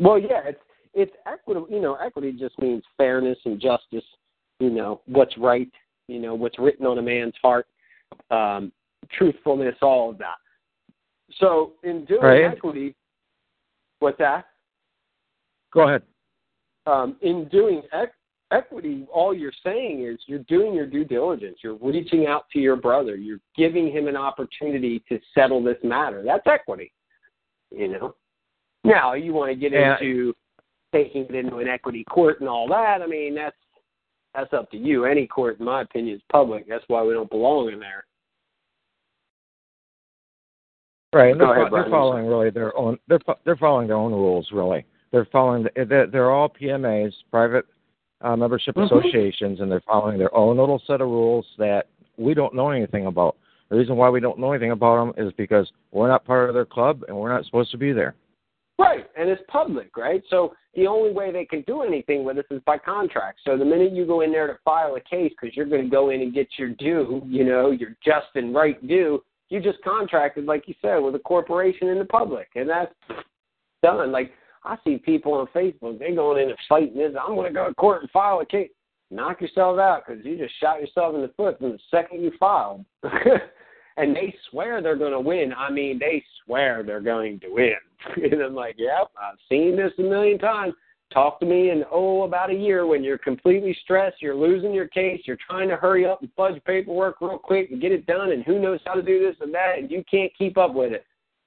[0.00, 0.60] Well, yeah, it's
[0.94, 1.68] it's equitable.
[1.70, 4.04] You know, equity just means fairness and justice.
[4.60, 5.70] You know, what's right.
[6.08, 7.66] You know, what's written on a man's heart.
[8.30, 8.72] Um,
[9.12, 10.36] truthfulness, all of that.
[11.38, 12.44] So in doing right.
[12.44, 12.94] equity,
[13.98, 14.46] what's that?
[15.72, 16.02] Go ahead.
[16.86, 17.82] Um, in doing
[18.52, 21.58] equity, all you're saying is you're doing your due diligence.
[21.62, 23.16] You're reaching out to your brother.
[23.16, 26.22] You're giving him an opportunity to settle this matter.
[26.24, 26.92] That's equity.
[27.70, 28.14] You know.
[28.84, 29.96] Now you want to get yeah.
[29.98, 30.34] into
[30.92, 33.00] taking it into an equity court and all that.
[33.02, 33.56] I mean, that's
[34.34, 35.04] that's up to you.
[35.04, 36.68] Any court, in my opinion, is public.
[36.68, 38.04] That's why we don't belong in there.
[41.14, 42.98] Right, and they're, ahead, they're following really their own.
[43.08, 44.48] They're they're following their own rules.
[44.52, 45.62] Really, they're following.
[45.62, 47.66] The, they're, they're all PMAs, private
[48.20, 48.92] uh, membership mm-hmm.
[48.92, 53.06] associations, and they're following their own little set of rules that we don't know anything
[53.06, 53.36] about.
[53.70, 56.54] The reason why we don't know anything about them is because we're not part of
[56.54, 58.14] their club and we're not supposed to be there.
[58.76, 60.22] Right, and it's public, right?
[60.30, 63.40] So the only way they can do anything with us is by contract.
[63.44, 65.90] So the minute you go in there to file a case because you're going to
[65.90, 69.80] go in and get your due, you know, your just and right due, you just
[69.84, 72.92] contracted, like you said, with a corporation in the public, and that's
[73.82, 74.10] done.
[74.10, 74.32] Like
[74.64, 77.12] I see people on Facebook, they going in and fighting this.
[77.20, 78.70] I'm going to go to court and file a case.
[79.10, 82.32] Knock yourself out because you just shot yourself in the foot from the second you
[82.40, 82.84] filed.
[83.96, 85.52] and they swear they're going to win.
[85.56, 87.74] I mean, they swear they're going to win.
[88.16, 90.74] and I'm like, yep, I've seen this a million times.
[91.12, 94.88] Talk to me in oh about a year when you're completely stressed, you're losing your
[94.88, 98.32] case, you're trying to hurry up and fudge paperwork real quick and get it done,
[98.32, 100.92] and who knows how to do this and that, and you can't keep up with
[100.92, 101.04] it.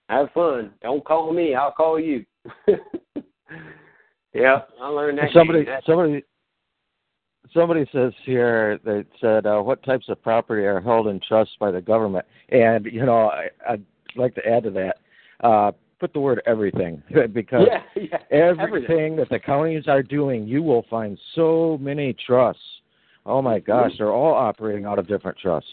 [0.08, 0.72] Have fun.
[0.82, 1.54] Don't call me.
[1.54, 2.24] I'll call you.
[4.34, 5.32] yeah, I learned that.
[5.34, 6.24] Somebody, somebody,
[7.54, 11.72] somebody says here that said, uh, "What types of property are held in trust by
[11.72, 13.84] the government?" And you know, I, I'd
[14.16, 14.98] like to add to that.
[15.42, 17.02] Uh, put the word everything
[17.34, 22.16] because yeah, yeah, everything, everything that the counties are doing, you will find so many
[22.26, 22.62] trusts.
[23.26, 25.70] Oh my gosh, they're all operating out of different trusts.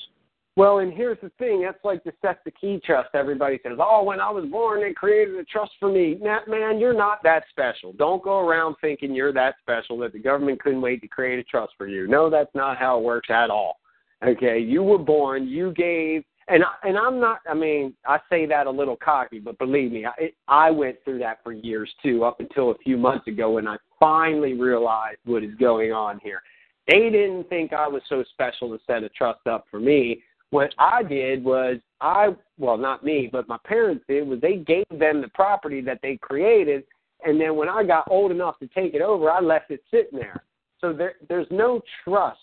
[0.57, 1.63] Well, and here's the thing.
[1.63, 3.09] That's like the Key Trust.
[3.15, 6.17] Everybody says, oh, when I was born, they created a trust for me.
[6.21, 7.93] Nah, man, you're not that special.
[7.93, 11.45] Don't go around thinking you're that special that the government couldn't wait to create a
[11.45, 12.07] trust for you.
[12.07, 13.81] No, that's not how it works at all.
[14.25, 15.49] Okay, you were born.
[15.49, 17.41] You gave and and I'm not.
[17.49, 21.19] I mean, I say that a little cocky, but believe me, I I went through
[21.21, 25.43] that for years too, up until a few months ago when I finally realized what
[25.43, 26.43] is going on here.
[26.87, 30.23] They didn't think I was so special to set a trust up for me.
[30.51, 32.29] What I did was I
[32.59, 36.17] well, not me, but my parents did was they gave them the property that they
[36.17, 36.85] created,
[37.25, 40.19] and then when I got old enough to take it over, I left it sitting
[40.19, 40.45] there.
[40.81, 42.39] So there there's no trust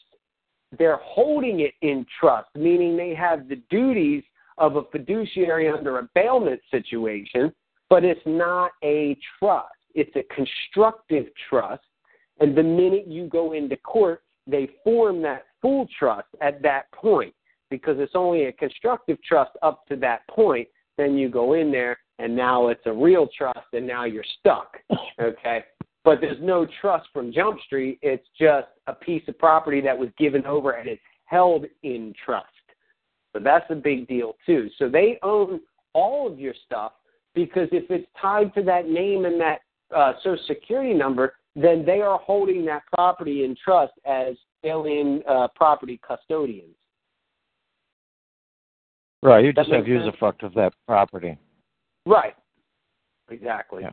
[0.78, 4.24] they're holding it in trust, meaning they have the duties
[4.58, 7.52] of a fiduciary under a bailment situation,
[7.89, 9.74] but it's not a trust.
[9.93, 11.84] It's a constructive trust.
[12.39, 17.34] And the minute you go into court, they form that full trust at that point
[17.72, 20.67] because it's only a constructive trust up to that point.
[20.97, 24.78] then you go in there and now it's a real trust and now you're stuck.
[25.19, 25.63] Okay?
[26.03, 27.99] But there's no trust from Jump Street.
[28.01, 32.47] It's just a piece of property that was given over and it's held in trust.
[33.34, 34.69] So that's a big deal too.
[34.80, 35.59] So they own
[35.93, 36.93] all of your stuff
[37.36, 39.59] because if it's tied to that name and that
[39.95, 45.47] uh, social security number, then they are holding that property in trust as alien uh,
[45.55, 46.76] property custodians.
[49.24, 51.38] Right, you just have usufruct of that property.
[52.05, 52.36] Right.
[53.30, 53.84] Exactly.
[53.84, 53.91] Yeah.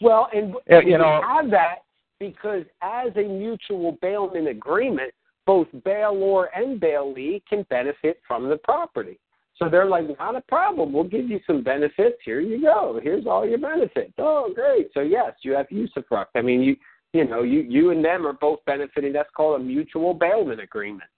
[0.00, 1.78] Well, and yeah, you know, have that
[2.20, 5.12] because as a mutual bailment agreement,
[5.46, 9.18] both bailor and bailee can benefit from the property.
[9.56, 10.92] So they're like, not a problem.
[10.92, 12.18] We'll give you some benefits.
[12.24, 13.00] Here you go.
[13.02, 14.12] Here's all your benefits.
[14.18, 14.90] Oh, great.
[14.94, 16.26] So yes, you have usufruct.
[16.36, 16.76] I mean, you
[17.12, 19.12] you know, you you and them are both benefiting.
[19.12, 21.08] That's called a mutual bailment agreement.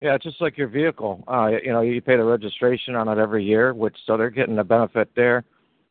[0.00, 1.22] Yeah, it's just like your vehicle.
[1.28, 4.58] Uh, you know, you pay the registration on it every year, which so they're getting
[4.58, 5.44] a benefit there.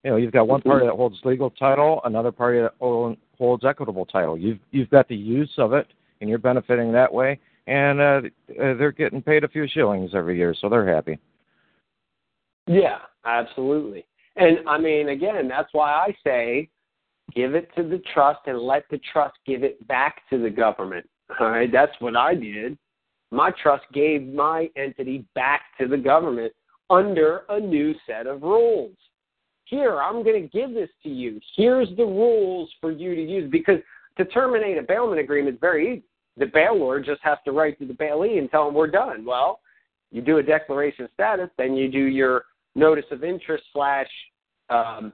[0.03, 4.05] You know, you've got one party that holds legal title, another party that holds equitable
[4.05, 4.37] title.
[4.37, 5.87] You've you've got the use of it,
[6.21, 7.39] and you're benefiting that way.
[7.67, 8.21] And uh,
[8.59, 11.19] uh they're getting paid a few shillings every year, so they're happy.
[12.65, 14.05] Yeah, absolutely.
[14.37, 16.69] And I mean, again, that's why I say
[17.35, 21.07] give it to the trust and let the trust give it back to the government.
[21.39, 22.77] All right, that's what I did.
[23.31, 26.53] My trust gave my entity back to the government
[26.89, 28.95] under a new set of rules.
[29.65, 31.39] Here, I'm going to give this to you.
[31.55, 33.79] Here's the rules for you to use because
[34.17, 36.03] to terminate a bailment agreement is very easy.
[36.37, 39.25] The bailor just has to write to the bailee and tell them we're done.
[39.25, 39.59] Well,
[40.11, 44.07] you do a declaration of status, then you do your notice of interest slash
[44.69, 45.13] um,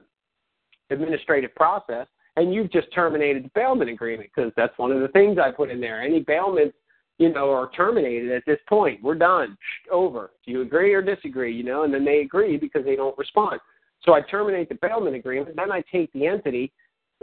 [0.90, 2.06] administrative process,
[2.36, 5.70] and you've just terminated the bailment agreement because that's one of the things I put
[5.70, 6.02] in there.
[6.02, 6.76] Any bailments,
[7.18, 9.02] you know, are terminated at this point.
[9.02, 9.56] We're done.
[9.90, 10.30] Over.
[10.44, 11.54] Do you agree or disagree?
[11.54, 13.60] You know, and then they agree because they don't respond.
[14.02, 15.56] So I terminate the bailment agreement.
[15.56, 16.72] Then I take the entity,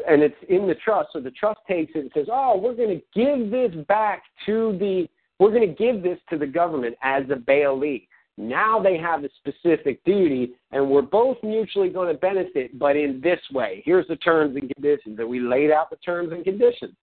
[0.07, 1.09] and it's in the trust.
[1.13, 4.75] So the trust takes it and says, "Oh, we're going to give this back to
[4.79, 5.07] the.
[5.39, 9.29] We're going to give this to the government as a bailee." Now they have a
[9.37, 13.83] specific duty, and we're both mutually going to benefit, but in this way.
[13.85, 15.19] Here's the terms and conditions.
[15.19, 16.95] And we laid out the terms and conditions.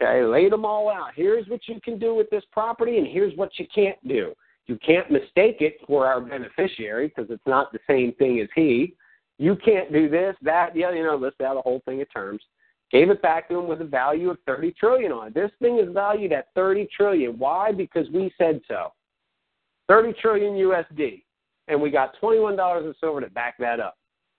[0.00, 1.10] Okay, laid them all out.
[1.14, 4.32] Here's what you can do with this property, and here's what you can't do.
[4.66, 8.94] You can't mistake it for our beneficiary because it's not the same thing as he.
[9.38, 12.42] You can't do this, that, yeah, you know, list out a whole thing of terms.
[12.90, 15.34] Gave it back to him with a value of 30 trillion on it.
[15.34, 17.38] This thing is valued at 30 trillion.
[17.38, 17.72] Why?
[17.72, 18.92] Because we said so.
[19.88, 21.22] 30 trillion USD,
[21.68, 23.96] and we got $21 in silver to back that up.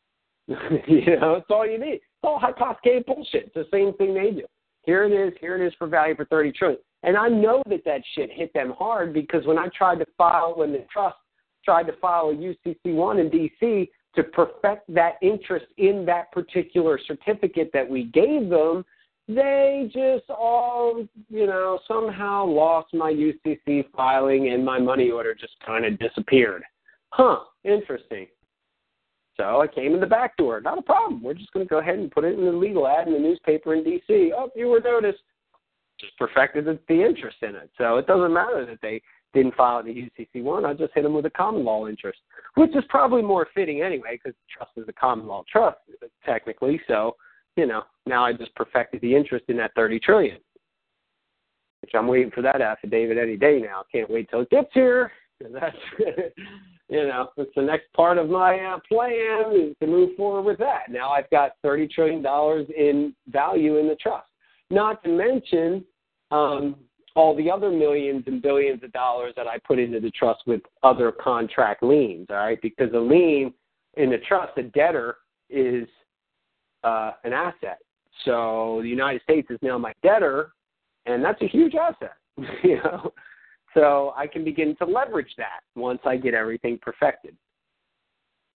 [0.48, 1.96] you know, that's all you need.
[1.96, 3.46] It's all hypothecated bullshit.
[3.46, 4.46] It's the same thing they do.
[4.84, 5.34] Here it is.
[5.40, 6.80] Here it is for value for 30 trillion.
[7.04, 10.54] And I know that that shit hit them hard because when I tried to file,
[10.56, 11.18] when the trust
[11.64, 13.90] tried to file a UCC1 in D.C.
[14.16, 18.84] to perfect that interest in that particular certificate that we gave them,
[19.28, 25.54] they just all, you know, somehow lost my UCC filing and my money order just
[25.64, 26.64] kind of disappeared.
[27.12, 28.28] Huh, interesting.
[29.40, 30.60] So I came in the back door.
[30.60, 31.24] Not a problem.
[31.24, 33.20] We're just going to go ahead and put it in the legal ad in the
[33.20, 34.34] newspaper in D.C.
[34.36, 35.20] Oh, you were noticed.
[35.98, 37.70] Just perfected the, the interest in it.
[37.78, 39.02] So it doesn't matter that they
[39.34, 40.66] didn't file the UCC one.
[40.66, 42.20] I just hit them with a common law interest,
[42.56, 45.78] which is probably more fitting anyway because trust is a common law trust
[46.26, 46.82] technically.
[46.88, 47.16] So
[47.56, 50.38] you know, now I just perfected the interest in that 30 trillion,
[51.82, 53.84] which I'm waiting for that affidavit any day now.
[53.92, 55.12] Can't wait till it gets here.
[55.54, 55.76] That's,
[56.90, 60.58] you know, it's the next part of my uh, plan is to move forward with
[60.58, 60.90] that.
[60.90, 64.28] Now I've got 30 trillion dollars in value in the trust.
[64.72, 65.86] Not to mention
[66.32, 66.76] um,
[67.16, 70.62] all the other millions and billions of dollars that I put into the trust with
[70.82, 72.28] other contract liens.
[72.30, 73.54] All right, because a lien
[73.98, 75.18] in the trust, a debtor
[75.50, 75.88] is
[76.84, 77.80] uh, an asset.
[78.26, 80.54] So the United States is now my debtor,
[81.06, 82.16] and that's a huge asset.
[82.64, 83.14] you know,
[83.74, 87.36] so I can begin to leverage that once I get everything perfected.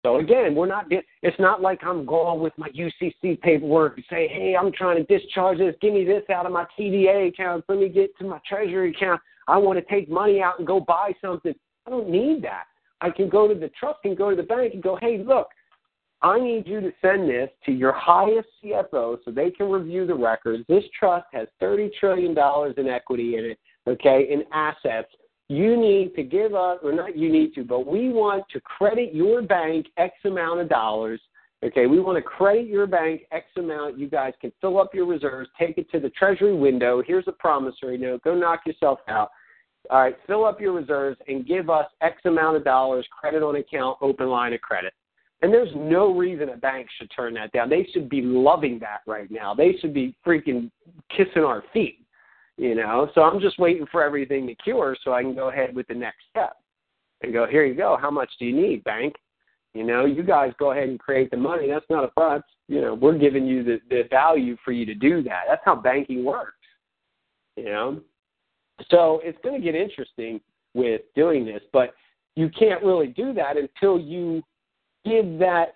[0.03, 0.87] So again, we're not.
[1.23, 5.19] It's not like I'm going with my UCC paperwork and say, "Hey, I'm trying to
[5.19, 5.75] discharge this.
[5.83, 7.65] Give me this out of my TDA account.
[7.69, 9.21] Let me get to my Treasury account.
[9.47, 11.55] I want to take money out and go buy something."
[11.87, 12.65] I don't need that.
[13.03, 15.49] I can go to the trust and go to the bank and go, "Hey, look,
[16.23, 20.15] I need you to send this to your highest CFO so they can review the
[20.15, 20.65] records.
[20.69, 22.37] This trust has $30 trillion
[22.77, 23.59] in equity in it,
[23.91, 25.09] okay, in assets.
[25.49, 29.13] You need to give us, or not you need to, but we want to credit
[29.13, 31.21] your bank X amount of dollars.
[31.65, 33.99] Okay, we want to credit your bank X amount.
[33.99, 37.03] You guys can fill up your reserves, take it to the Treasury window.
[37.05, 38.23] Here's a promissory note.
[38.23, 39.31] Go knock yourself out.
[39.91, 43.57] all right, fill up your reserves and give us X amount of dollars, credit on
[43.57, 44.95] account, open line of credit.
[45.43, 47.71] And there's no reason a bank should turn that down.
[47.71, 49.55] They should be loving that right now.
[49.55, 50.71] They should be freaking
[51.17, 52.00] kissing our feet,
[52.61, 53.09] you know.
[53.15, 55.95] So I'm just waiting for everything to cure so I can go ahead with the
[55.95, 56.53] next step
[57.23, 57.97] and go, here you go.
[57.99, 59.15] How much do you need, bank?
[59.73, 61.69] You know, you guys go ahead and create the money.
[61.69, 62.43] That's not a problem.
[62.69, 65.45] You know, we're giving you the, the value for you to do that.
[65.49, 66.53] That's how banking works.
[67.57, 68.01] You know,
[68.91, 70.41] so it's going to get interesting
[70.75, 71.95] with doing this, but
[72.37, 74.43] you can't really do that until you
[75.05, 75.75] give that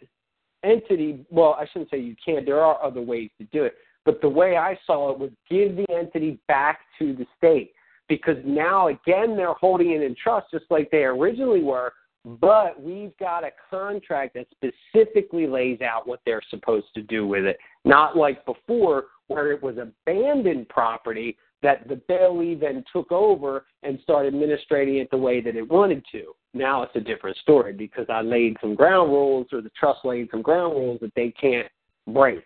[0.62, 1.24] entity.
[1.30, 2.44] Well, I shouldn't say you can't.
[2.44, 3.74] There are other ways to do it,
[4.04, 7.72] but the way I saw it was give the entity back to the state
[8.08, 11.92] because now again they're holding it in trust just like they originally were
[12.24, 17.44] but we've got a contract that specifically lays out what they're supposed to do with
[17.44, 17.58] it.
[17.84, 23.98] Not like before where it was abandoned property that the bailee then took over and
[24.02, 26.34] started administrating it the way that it wanted to.
[26.54, 30.28] Now it's a different story because i laid some ground rules or the trust laid
[30.30, 31.68] some ground rules that they can't
[32.06, 32.44] break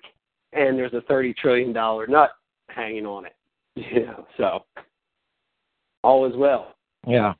[0.53, 2.31] and there's a thirty trillion dollar nut
[2.69, 3.35] hanging on it
[3.75, 4.65] you know so
[6.03, 6.75] all is well.
[7.07, 7.35] Yeah.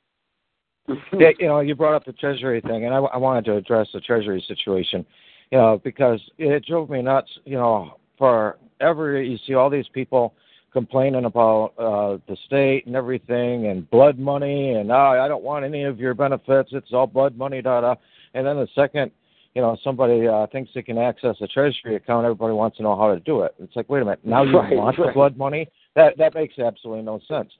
[1.17, 3.87] yeah, you know, you brought up the Treasury thing, and I, I wanted to address
[3.93, 5.05] the Treasury situation,
[5.51, 7.29] you know, because it drove me nuts.
[7.45, 10.33] You know, forever you see all these people
[10.73, 15.63] complaining about uh, the state and everything, and blood money, and oh, I don't want
[15.63, 16.69] any of your benefits.
[16.73, 17.95] It's all blood money, da da.
[18.33, 19.11] And then the second,
[19.55, 22.95] you know, somebody uh, thinks they can access a Treasury account, everybody wants to know
[22.95, 23.55] how to do it.
[23.59, 25.07] It's like, wait a minute, now you right, want right.
[25.07, 25.67] the blood money?
[25.95, 27.51] That that makes absolutely no sense.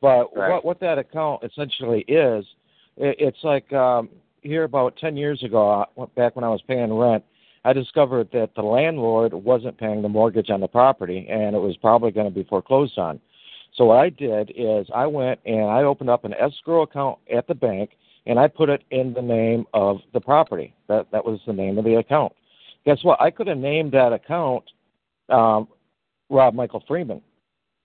[0.00, 0.50] But right.
[0.50, 2.44] what what that account essentially is,
[2.96, 4.08] it, it's like um,
[4.42, 7.24] here about ten years ago, uh, back when I was paying rent,
[7.64, 11.76] I discovered that the landlord wasn't paying the mortgage on the property, and it was
[11.76, 13.20] probably going to be foreclosed on.
[13.76, 17.46] So what I did is I went and I opened up an escrow account at
[17.46, 17.90] the bank,
[18.26, 20.74] and I put it in the name of the property.
[20.88, 22.32] That that was the name of the account.
[22.84, 23.20] Guess what?
[23.20, 24.64] I could have named that account
[25.28, 25.68] um,
[26.30, 27.20] Rob Michael Freeman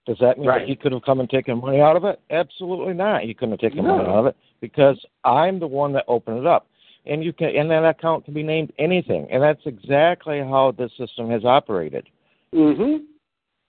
[0.06, 0.60] does that mean right.
[0.60, 2.20] that he could have come and taken money out of it?
[2.32, 3.22] Absolutely not.
[3.24, 3.98] He couldn't have taken no.
[3.98, 6.68] money out of it because I'm the one that opened it up.
[7.06, 9.28] And you can and that account can be named anything.
[9.32, 12.08] And that's exactly how this system has operated.
[12.54, 13.06] Mhm.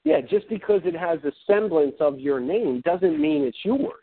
[0.04, 3.94] Yeah, just because it has a semblance of your name doesn't mean it's yours.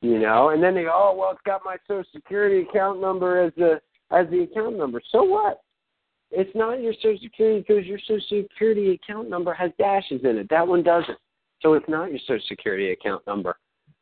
[0.00, 3.40] You know, and then they go, oh well it's got my social security account number
[3.40, 3.80] as the
[4.10, 5.00] as the account number.
[5.10, 5.62] So what?
[6.30, 10.48] It's not your social security because your social security account number has dashes in it.
[10.50, 11.18] That one doesn't.
[11.60, 13.56] So it's not your Social Security account number.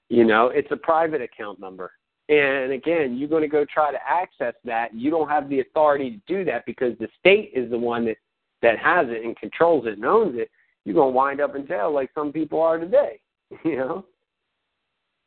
[0.08, 1.92] You know, it's a private account number.
[2.28, 4.94] And again, you're going to go try to access that.
[4.94, 8.16] You don't have the authority to do that because the state is the one that
[8.62, 10.50] that has it and controls it and owns it.
[10.84, 13.20] You're going to wind up in jail like some people are today.
[13.64, 14.04] You know.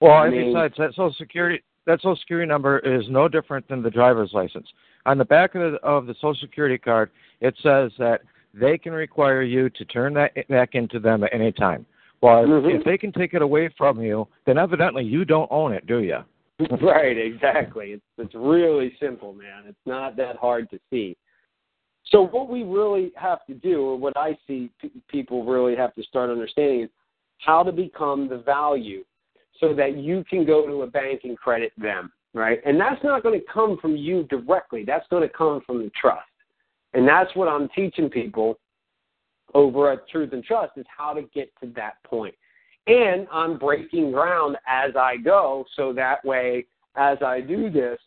[0.01, 3.81] Well, I mean, besides that Social Security that Social Security number is no different than
[3.81, 4.67] the driver's license.
[5.05, 7.09] On the back of the, of the Social Security card,
[7.41, 8.21] it says that
[8.53, 11.85] they can require you to turn that back into them at any time.
[12.21, 12.80] Well, Mhm.
[12.80, 15.99] if they can take it away from you, then evidently you don't own it, do
[15.99, 16.19] you?
[16.81, 17.93] right, exactly.
[17.93, 19.63] It's it's really simple, man.
[19.67, 21.15] It's not that hard to see.
[22.05, 25.93] So what we really have to do, or what I see p- people really have
[25.95, 26.89] to start understanding, is
[27.38, 29.05] how to become the value,
[29.60, 32.60] so that you can go to a bank and credit them, right?
[32.65, 34.84] And that's not going to come from you directly.
[34.86, 36.23] That's going to come from the trust,
[36.94, 38.57] and that's what I'm teaching people
[39.53, 42.36] over at Truth and Trust is how to get to that point.
[42.88, 46.65] And I'm breaking ground as I go, so that way,
[46.95, 47.99] as I do this,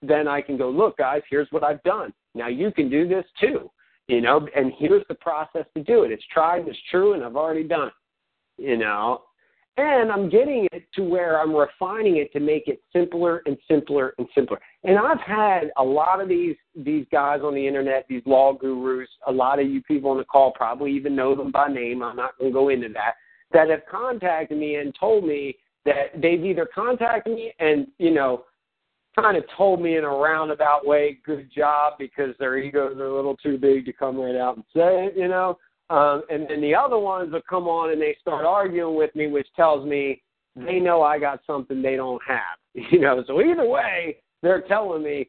[0.00, 2.12] then I can go, look, guys, here's what I've done.
[2.34, 3.70] Now you can do this too,
[4.08, 6.10] you know, and here's the process to do it.
[6.10, 9.22] It's tried, it's true, and I've already done it, you know.
[9.78, 14.12] And I'm getting it to where I'm refining it to make it simpler and simpler
[14.18, 14.60] and simpler.
[14.84, 19.08] And I've had a lot of these these guys on the internet, these law gurus,
[19.26, 22.02] a lot of you people on the call probably even know them by name.
[22.02, 23.14] I'm not going to go into that.
[23.52, 28.44] That have contacted me and told me that they've either contacted me and you know
[29.14, 33.14] kind of told me in a roundabout way, good job, because their egos are a
[33.14, 35.58] little too big to come right out and say it, you know.
[35.92, 39.26] Um, and then the other ones will come on and they start arguing with me,
[39.26, 40.22] which tells me
[40.56, 42.56] they know I got something they don't have,
[42.90, 43.22] you know.
[43.26, 45.28] So either way, they're telling me,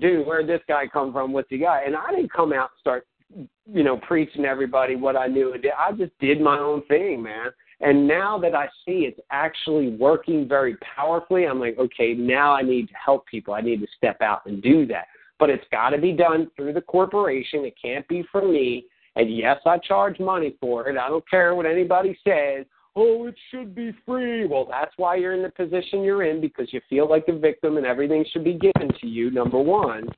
[0.00, 1.32] dude, where'd this guy come from?
[1.32, 1.84] What's he got?
[1.84, 3.06] And I didn't come out and start,
[3.66, 5.56] you know, preaching everybody what I knew.
[5.76, 7.48] I just did my own thing, man.
[7.80, 12.62] And now that I see it's actually working very powerfully, I'm like, okay, now I
[12.62, 13.54] need to help people.
[13.54, 15.06] I need to step out and do that.
[15.40, 17.64] But it's got to be done through the corporation.
[17.64, 18.84] It can't be for me.
[19.16, 20.96] And yes, I charge money for it.
[20.96, 22.64] I don't care what anybody says.
[22.96, 24.46] oh, it should be free.
[24.46, 27.76] Well, that's why you're in the position you're in because you feel like a victim
[27.76, 30.08] and everything should be given to you, number one.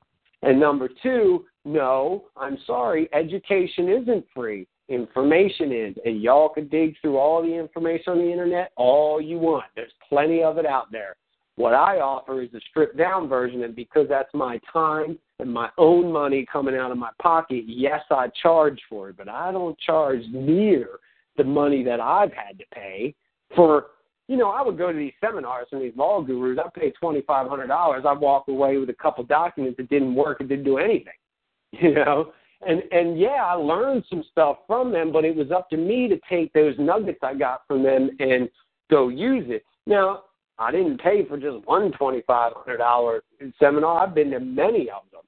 [0.43, 4.67] And number two, no, I'm sorry, education isn't free.
[4.89, 5.95] Information is.
[6.05, 9.67] And y'all could dig through all the information on the internet all you want.
[9.77, 11.17] There's plenty of it out there.
[11.57, 16.13] What I offer is the stripped down version, and because that's my time my own
[16.13, 20.23] money coming out of my pocket, yes, I charge for it, but I don't charge
[20.33, 20.89] near
[21.37, 23.15] the money that I've had to pay
[23.55, 23.87] for.
[24.29, 26.59] You know, I would go to these seminars from these law gurus.
[26.65, 28.05] I pay twenty five hundred dollars.
[28.07, 31.13] I walk away with a couple documents that didn't work and didn't do anything.
[31.81, 32.33] You know,
[32.67, 36.07] and and yeah, I learned some stuff from them, but it was up to me
[36.09, 38.49] to take those nuggets I got from them and
[38.91, 39.65] go use it.
[39.87, 40.25] Now,
[40.59, 43.23] I didn't pay for just one twenty five hundred dollar
[43.59, 44.07] seminar.
[44.07, 45.23] I've been to many of them.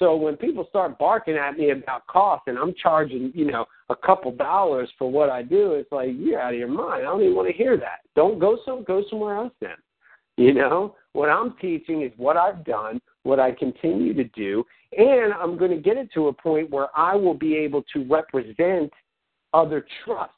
[0.00, 3.94] So when people start barking at me about cost and I'm charging, you know, a
[3.94, 7.02] couple dollars for what I do, it's like you're out of your mind.
[7.02, 8.00] I don't even want to hear that.
[8.16, 9.76] Don't go so go somewhere else then.
[10.38, 14.64] You know, what I'm teaching is what I've done, what I continue to do,
[14.96, 18.04] and I'm going to get it to a point where I will be able to
[18.04, 18.90] represent
[19.52, 20.34] other trusts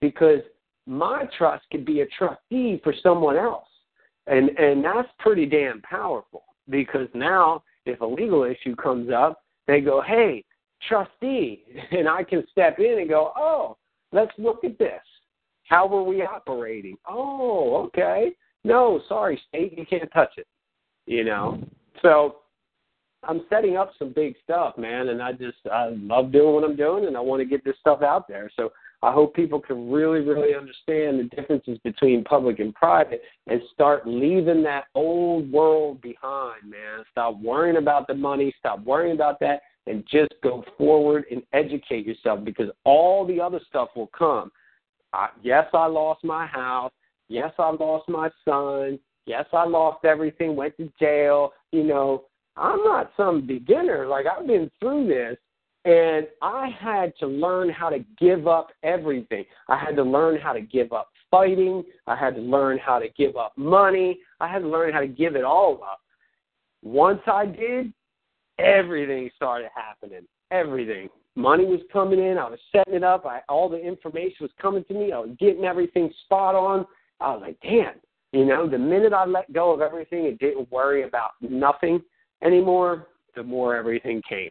[0.00, 0.40] because
[0.86, 3.68] my trust could be a trustee for someone else.
[4.26, 9.80] And and that's pretty damn powerful because now if a legal issue comes up, they
[9.80, 10.44] go, "Hey,
[10.88, 13.76] trustee," and I can step in and go, "Oh,
[14.12, 15.02] let's look at this.
[15.64, 16.96] How were we operating?
[17.08, 18.32] Oh, okay.
[18.64, 20.46] No, sorry, state, you can't touch it."
[21.06, 21.62] You know.
[22.02, 22.36] So
[23.22, 26.76] I'm setting up some big stuff, man, and I just I love doing what I'm
[26.76, 28.50] doing, and I want to get this stuff out there.
[28.56, 28.72] So
[29.06, 34.02] I hope people can really, really understand the differences between public and private and start
[34.04, 37.04] leaving that old world behind, man.
[37.12, 42.04] Stop worrying about the money, stop worrying about that, and just go forward and educate
[42.04, 44.50] yourself because all the other stuff will come.
[45.12, 46.90] I, yes, I lost my house.
[47.28, 48.98] Yes, I lost my son.
[49.24, 51.52] Yes, I lost everything, went to jail.
[51.70, 52.24] You know,
[52.56, 54.08] I'm not some beginner.
[54.08, 55.36] Like, I've been through this
[55.86, 59.44] and I had to learn how to give up everything.
[59.68, 61.84] I had to learn how to give up fighting.
[62.08, 64.18] I had to learn how to give up money.
[64.40, 66.00] I had to learn how to give it all up.
[66.82, 67.92] Once I did,
[68.58, 70.26] everything started happening.
[70.50, 71.08] Everything.
[71.36, 72.36] Money was coming in.
[72.36, 73.24] I was setting it up.
[73.24, 75.12] I, all the information was coming to me.
[75.12, 76.84] I was getting everything spot on.
[77.20, 77.94] I was like, damn.
[78.32, 82.02] You know, the minute I let go of everything and didn't worry about nothing
[82.42, 83.06] anymore,
[83.36, 84.50] the more everything came.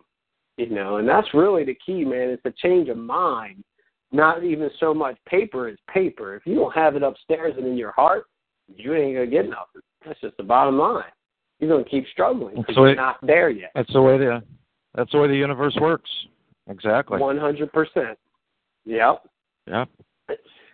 [0.58, 2.30] You know, and that's really the key, man.
[2.30, 3.64] It's a change of mind.
[4.12, 6.36] Not even so much paper is paper.
[6.36, 8.26] If you don't have it upstairs and in your heart,
[8.68, 9.82] you ain't gonna get nothing.
[10.06, 11.04] That's just the bottom line.
[11.60, 13.72] You're gonna keep struggling because you're not there yet.
[13.76, 14.42] That's the way the
[14.94, 16.10] that's the way the universe works.
[16.70, 17.20] Exactly.
[17.20, 18.18] One hundred percent.
[18.86, 19.24] Yep.
[19.68, 19.90] Yep.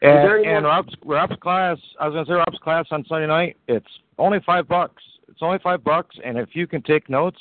[0.03, 3.57] And, and Rob's Rob's class, I was gonna say Rob's class on Sunday night.
[3.67, 3.85] It's
[4.17, 5.01] only five bucks.
[5.27, 7.39] It's only five bucks, and if you can take notes,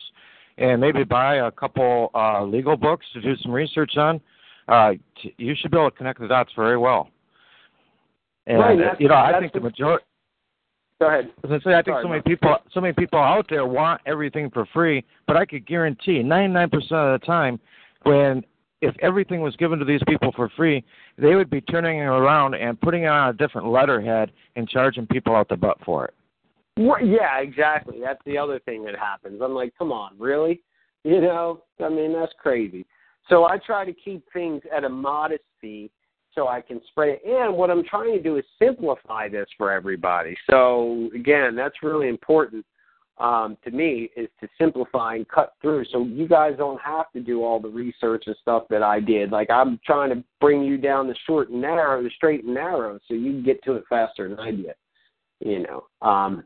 [0.58, 4.20] and maybe buy a couple uh, legal books to do some research on,
[4.68, 7.10] uh, t- you should be able to connect the dots very well.
[8.46, 10.04] And right, you know, I think the majority.
[11.00, 11.30] Go ahead.
[11.44, 14.50] I say, I think Sorry, so many people, so many people out there want everything
[14.50, 17.58] for free, but I could guarantee 99% of the time,
[18.02, 18.44] when
[18.82, 20.84] if everything was given to these people for free,
[21.18, 25.06] they would be turning it around and putting it on a different letterhead and charging
[25.06, 26.14] people out the butt for it.
[26.80, 27.98] Yeah, exactly.
[28.02, 29.40] That's the other thing that happens.
[29.42, 30.62] I'm like, come on, really?
[31.02, 32.84] You know, I mean, that's crazy.
[33.30, 35.90] So I try to keep things at a modest fee
[36.34, 37.22] so I can spread it.
[37.24, 40.36] And what I'm trying to do is simplify this for everybody.
[40.50, 42.66] So again, that's really important
[43.20, 45.84] um, to me is to simplify and cut through.
[45.92, 49.30] So you guys don't have to do all the research and stuff that I did.
[49.30, 52.98] Like I'm trying to bring you down the short and narrow, the straight and narrow,
[53.06, 54.74] so you can get to it faster than I did.
[55.40, 56.44] You know, um,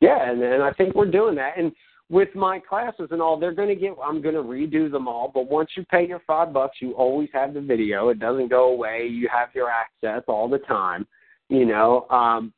[0.00, 1.58] yeah, and, and I think we're doing that.
[1.58, 1.72] And
[2.08, 3.94] with my classes and all, they're going to get.
[4.02, 5.30] I'm going to redo them all.
[5.32, 8.08] But once you pay your five bucks, you always have the video.
[8.08, 9.06] It doesn't go away.
[9.06, 11.06] You have your access all the time.
[11.48, 12.52] You know, um,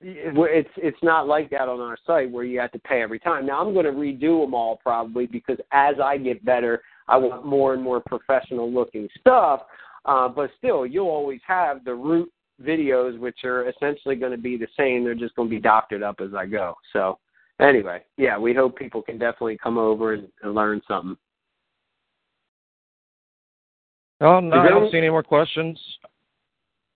[0.00, 3.46] it's it's not like that on our site where you have to pay every time.
[3.46, 7.44] Now I'm going to redo them all probably because as I get better, I want
[7.44, 9.62] more and more professional looking stuff.
[10.04, 12.32] Uh, but still, you'll always have the root
[12.62, 15.04] videos, which are essentially going to be the same.
[15.04, 16.74] They're just going to be doctored up as I go.
[16.92, 17.18] So,
[17.60, 21.16] anyway, yeah, we hope people can definitely come over and, and learn something.
[24.20, 25.78] Oh, no, I don't see any more questions.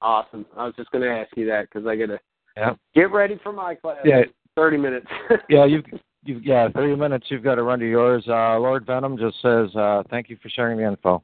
[0.01, 0.47] Awesome.
[0.56, 2.20] I was just going to ask you that because I got to
[2.56, 2.74] yeah.
[2.94, 3.98] get ready for my class.
[4.05, 4.22] Yeah.
[4.55, 5.06] 30 minutes.
[5.48, 5.82] yeah, you
[6.24, 8.24] you yeah, 30 minutes you've got to run to yours.
[8.26, 11.22] Uh, Lord Venom just says, uh, thank you for sharing the info.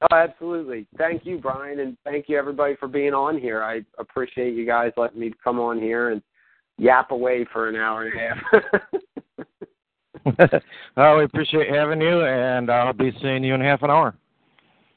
[0.00, 0.86] Oh, absolutely.
[0.96, 3.62] Thank you, Brian, and thank you everybody for being on here.
[3.64, 6.22] I appreciate you guys letting me come on here and
[6.76, 8.22] yap away for an hour and a
[10.38, 10.62] half.
[10.96, 14.14] well, we appreciate having you, and I'll be seeing you in half an hour.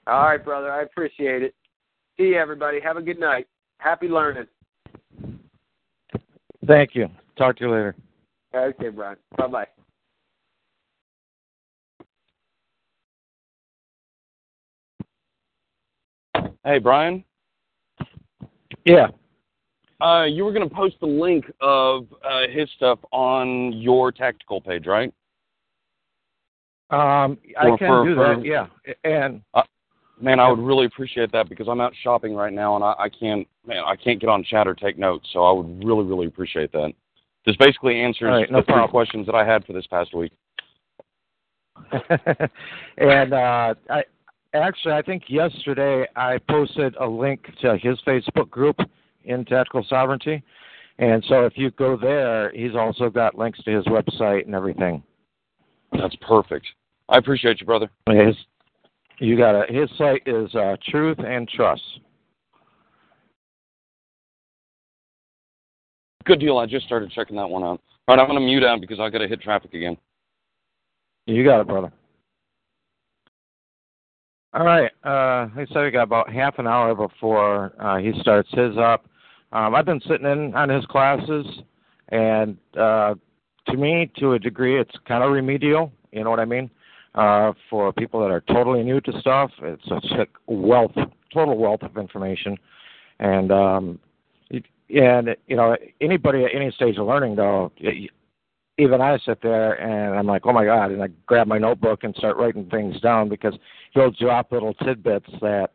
[0.05, 0.71] All right, brother.
[0.71, 1.55] I appreciate it.
[2.17, 2.79] See you, everybody.
[2.79, 3.47] Have a good night.
[3.77, 4.47] Happy learning.
[6.67, 7.07] Thank you.
[7.37, 7.95] Talk to you later.
[8.53, 9.17] Okay, Brian.
[9.37, 9.67] Bye bye.
[16.63, 17.23] Hey, Brian.
[18.85, 19.07] Yeah.
[19.99, 24.59] Uh, you were going to post the link of uh, his stuff on your tactical
[24.61, 25.13] page, right?
[26.89, 28.45] Um, I can for, do for, that.
[28.45, 28.67] Yeah,
[29.03, 29.61] and uh,
[30.19, 33.09] man, I would really appreciate that because I'm out shopping right now and I, I
[33.09, 35.29] can't, man, I can't get on chat or take notes.
[35.31, 36.93] So I would really, really appreciate that.
[37.45, 38.87] This basically answers right, no the problem.
[38.87, 40.31] three questions that I had for this past week.
[42.97, 44.03] and uh, I
[44.53, 48.77] actually, I think yesterday I posted a link to his Facebook group
[49.23, 50.43] in Tactical Sovereignty,
[50.99, 55.03] and so if you go there, he's also got links to his website and everything.
[55.93, 56.65] That's perfect.
[57.09, 57.89] I appreciate you, brother.
[58.09, 58.35] His,
[59.19, 59.69] you got it.
[59.69, 61.81] His site is uh, Truth and Trust.
[66.25, 66.57] Good deal.
[66.57, 67.81] I just started checking that one out.
[68.07, 69.97] All right, I'm going to mute out because I got to hit traffic again.
[71.25, 71.91] You got it, brother.
[74.53, 74.91] All right.
[75.05, 78.77] Uh, like I said, we got about half an hour before uh, he starts his
[78.77, 79.05] up.
[79.53, 81.45] Um, I've been sitting in on his classes,
[82.09, 83.15] and uh,
[83.67, 85.91] to me, to a degree, it's kind of remedial.
[86.11, 86.69] You know what I mean?
[87.15, 90.95] Uh, for people that are totally new to stuff, it's a wealth,
[91.33, 92.57] total wealth of information,
[93.19, 93.99] and um,
[94.51, 97.71] and you know anybody at any stage of learning, though,
[98.81, 102.03] even I sit there and I'm like, oh my god, and I grab my notebook
[102.03, 103.53] and start writing things down because
[103.93, 105.69] he'll drop little tidbits that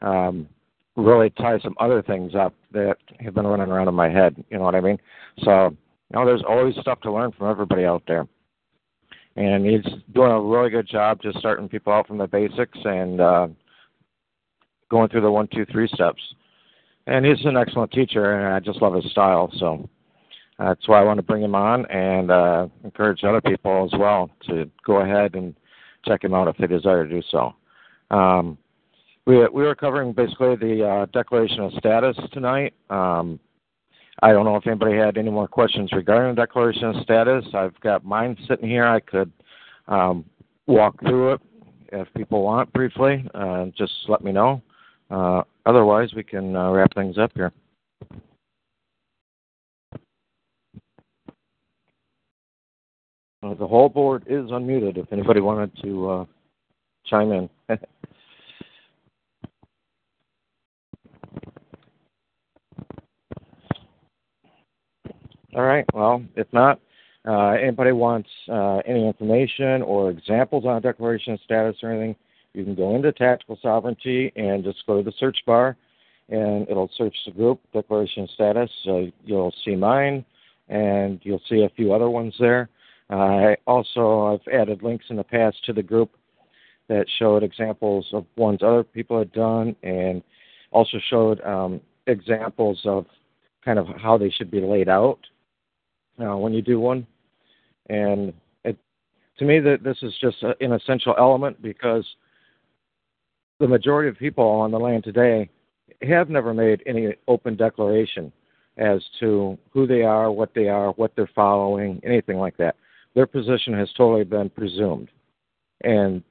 [0.00, 0.48] um,
[0.94, 4.42] really tie some other things up that have been running around in my head.
[4.50, 4.98] You know what I mean?
[5.44, 5.76] So,
[6.10, 8.26] you know, there's always stuff to learn from everybody out there.
[9.34, 13.20] And he's doing a really good job just starting people out from the basics and
[13.20, 13.48] uh,
[14.90, 16.22] going through the one, two, three steps.
[17.06, 19.52] And he's an excellent teacher, and I just love his style.
[19.58, 19.88] So
[20.58, 24.30] that's why I want to bring him on and uh, encourage other people as well
[24.48, 25.54] to go ahead and
[26.04, 27.54] check him out if they desire to do so.
[28.10, 28.56] Um,
[29.26, 32.74] we we were covering basically the uh, Declaration of Status tonight.
[32.90, 33.40] Um,
[34.22, 37.44] I don't know if anybody had any more questions regarding the Declaration of Status.
[37.52, 38.86] I've got mine sitting here.
[38.86, 39.30] I could
[39.88, 40.24] um,
[40.66, 41.40] walk through it
[41.92, 43.28] if people want briefly.
[43.34, 44.62] Uh, just let me know.
[45.10, 47.52] Uh, otherwise, we can uh, wrap things up here.
[53.54, 56.24] The whole board is unmuted if anybody wanted to uh,
[57.06, 57.48] chime in.
[65.54, 65.86] All right.
[65.94, 66.80] Well, if not,
[67.26, 72.14] uh, anybody wants uh, any information or examples on declaration of status or anything,
[72.52, 75.76] you can go into Tactical Sovereignty and just go to the search bar,
[76.28, 78.70] and it'll search the group Declaration of Status.
[78.84, 80.24] So you'll see mine,
[80.68, 82.68] and you'll see a few other ones there.
[83.10, 86.10] I also I've added links in the past to the group
[86.88, 90.22] that showed examples of ones other people had done, and
[90.70, 93.06] also showed um, examples of
[93.64, 95.18] kind of how they should be laid out
[96.20, 97.06] uh, when you do one.
[97.88, 98.32] And
[98.64, 98.76] it,
[99.38, 102.04] to me, that this is just a, an essential element because
[103.58, 105.48] the majority of people on the land today
[106.02, 108.32] have never made any open declaration
[108.76, 112.76] as to who they are, what they are, what they're following, anything like that
[113.16, 115.08] their position has totally been presumed,
[115.82, 116.22] and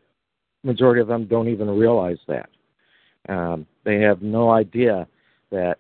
[0.64, 2.48] majority of them don't even realize that.
[3.28, 5.08] Um, they have no idea
[5.52, 5.80] that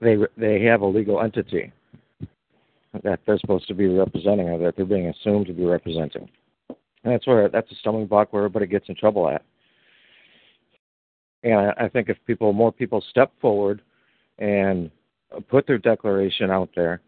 [0.00, 1.70] they they have a legal entity
[3.02, 6.28] that they're supposed to be representing or that they're being assumed to be representing.
[6.68, 9.44] And that's where that's a stumbling block where everybody gets in trouble at.
[11.42, 13.82] And I, I think if people more people step forward
[14.38, 14.90] and
[15.50, 17.02] put their declaration out there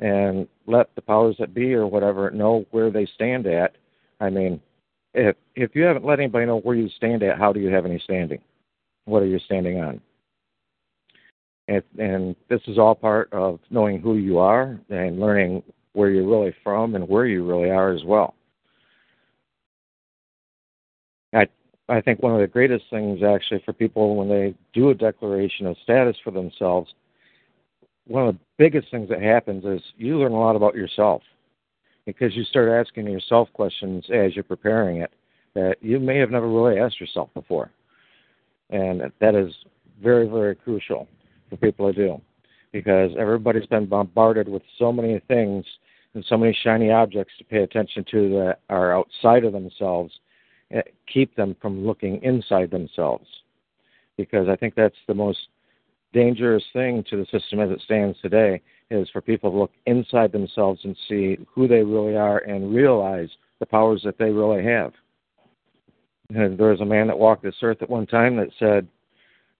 [0.00, 3.76] and let the powers that be or whatever know where they stand at.
[4.20, 4.60] I mean,
[5.14, 7.86] if if you haven't let anybody know where you stand at, how do you have
[7.86, 8.40] any standing?
[9.04, 10.00] What are you standing on?
[11.66, 15.62] And, and this is all part of knowing who you are and learning
[15.92, 18.34] where you're really from and where you really are as well.
[21.34, 21.46] I
[21.88, 25.66] I think one of the greatest things actually for people when they do a declaration
[25.66, 26.92] of status for themselves
[28.08, 31.22] one of the biggest things that happens is you learn a lot about yourself
[32.06, 35.12] because you start asking yourself questions as you're preparing it
[35.54, 37.70] that you may have never really asked yourself before.
[38.70, 39.52] And that is
[40.02, 41.06] very, very crucial
[41.50, 42.20] for people to do
[42.72, 45.64] because everybody's been bombarded with so many things
[46.14, 50.18] and so many shiny objects to pay attention to that are outside of themselves,
[51.12, 53.26] keep them from looking inside themselves.
[54.16, 55.38] Because I think that's the most
[56.12, 58.60] dangerous thing to the system as it stands today
[58.90, 63.28] is for people to look inside themselves and see who they really are and realize
[63.60, 64.92] the powers that they really have.
[66.30, 68.86] And there was a man that walked this earth at one time that said,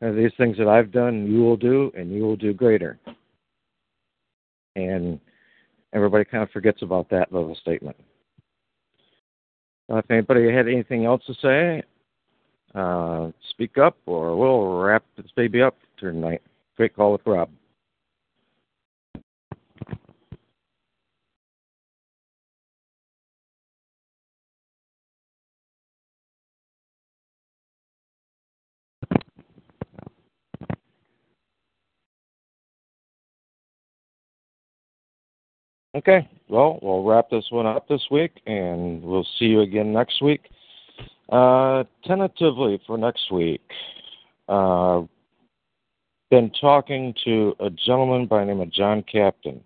[0.00, 2.98] These things that I've done, you will do, and you will do greater.
[4.76, 5.18] And
[5.92, 7.96] everybody kind of forgets about that little statement.
[9.90, 11.82] Uh, if anybody had anything else to say,
[12.74, 16.42] uh, speak up or we'll wrap this baby up tonight.
[16.76, 17.50] Great call with Rob.
[35.98, 40.22] Okay, well, we'll wrap this one up this week, and we'll see you again next
[40.22, 40.42] week.
[41.28, 43.62] Uh, tentatively for next week,
[44.48, 45.02] uh,
[46.30, 49.62] been talking to a gentleman by the name of John Captain,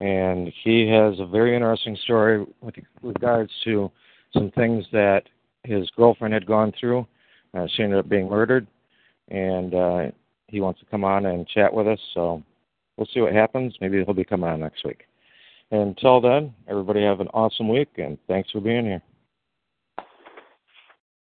[0.00, 3.90] and he has a very interesting story with regards to
[4.32, 5.22] some things that
[5.64, 7.06] his girlfriend had gone through.
[7.54, 8.66] Uh, she ended up being murdered,
[9.28, 10.04] and uh,
[10.46, 12.00] he wants to come on and chat with us.
[12.14, 12.42] So
[12.96, 13.74] we'll see what happens.
[13.80, 15.04] Maybe he'll be coming on next week.
[15.70, 19.02] Until then, everybody have an awesome week, and thanks for being here.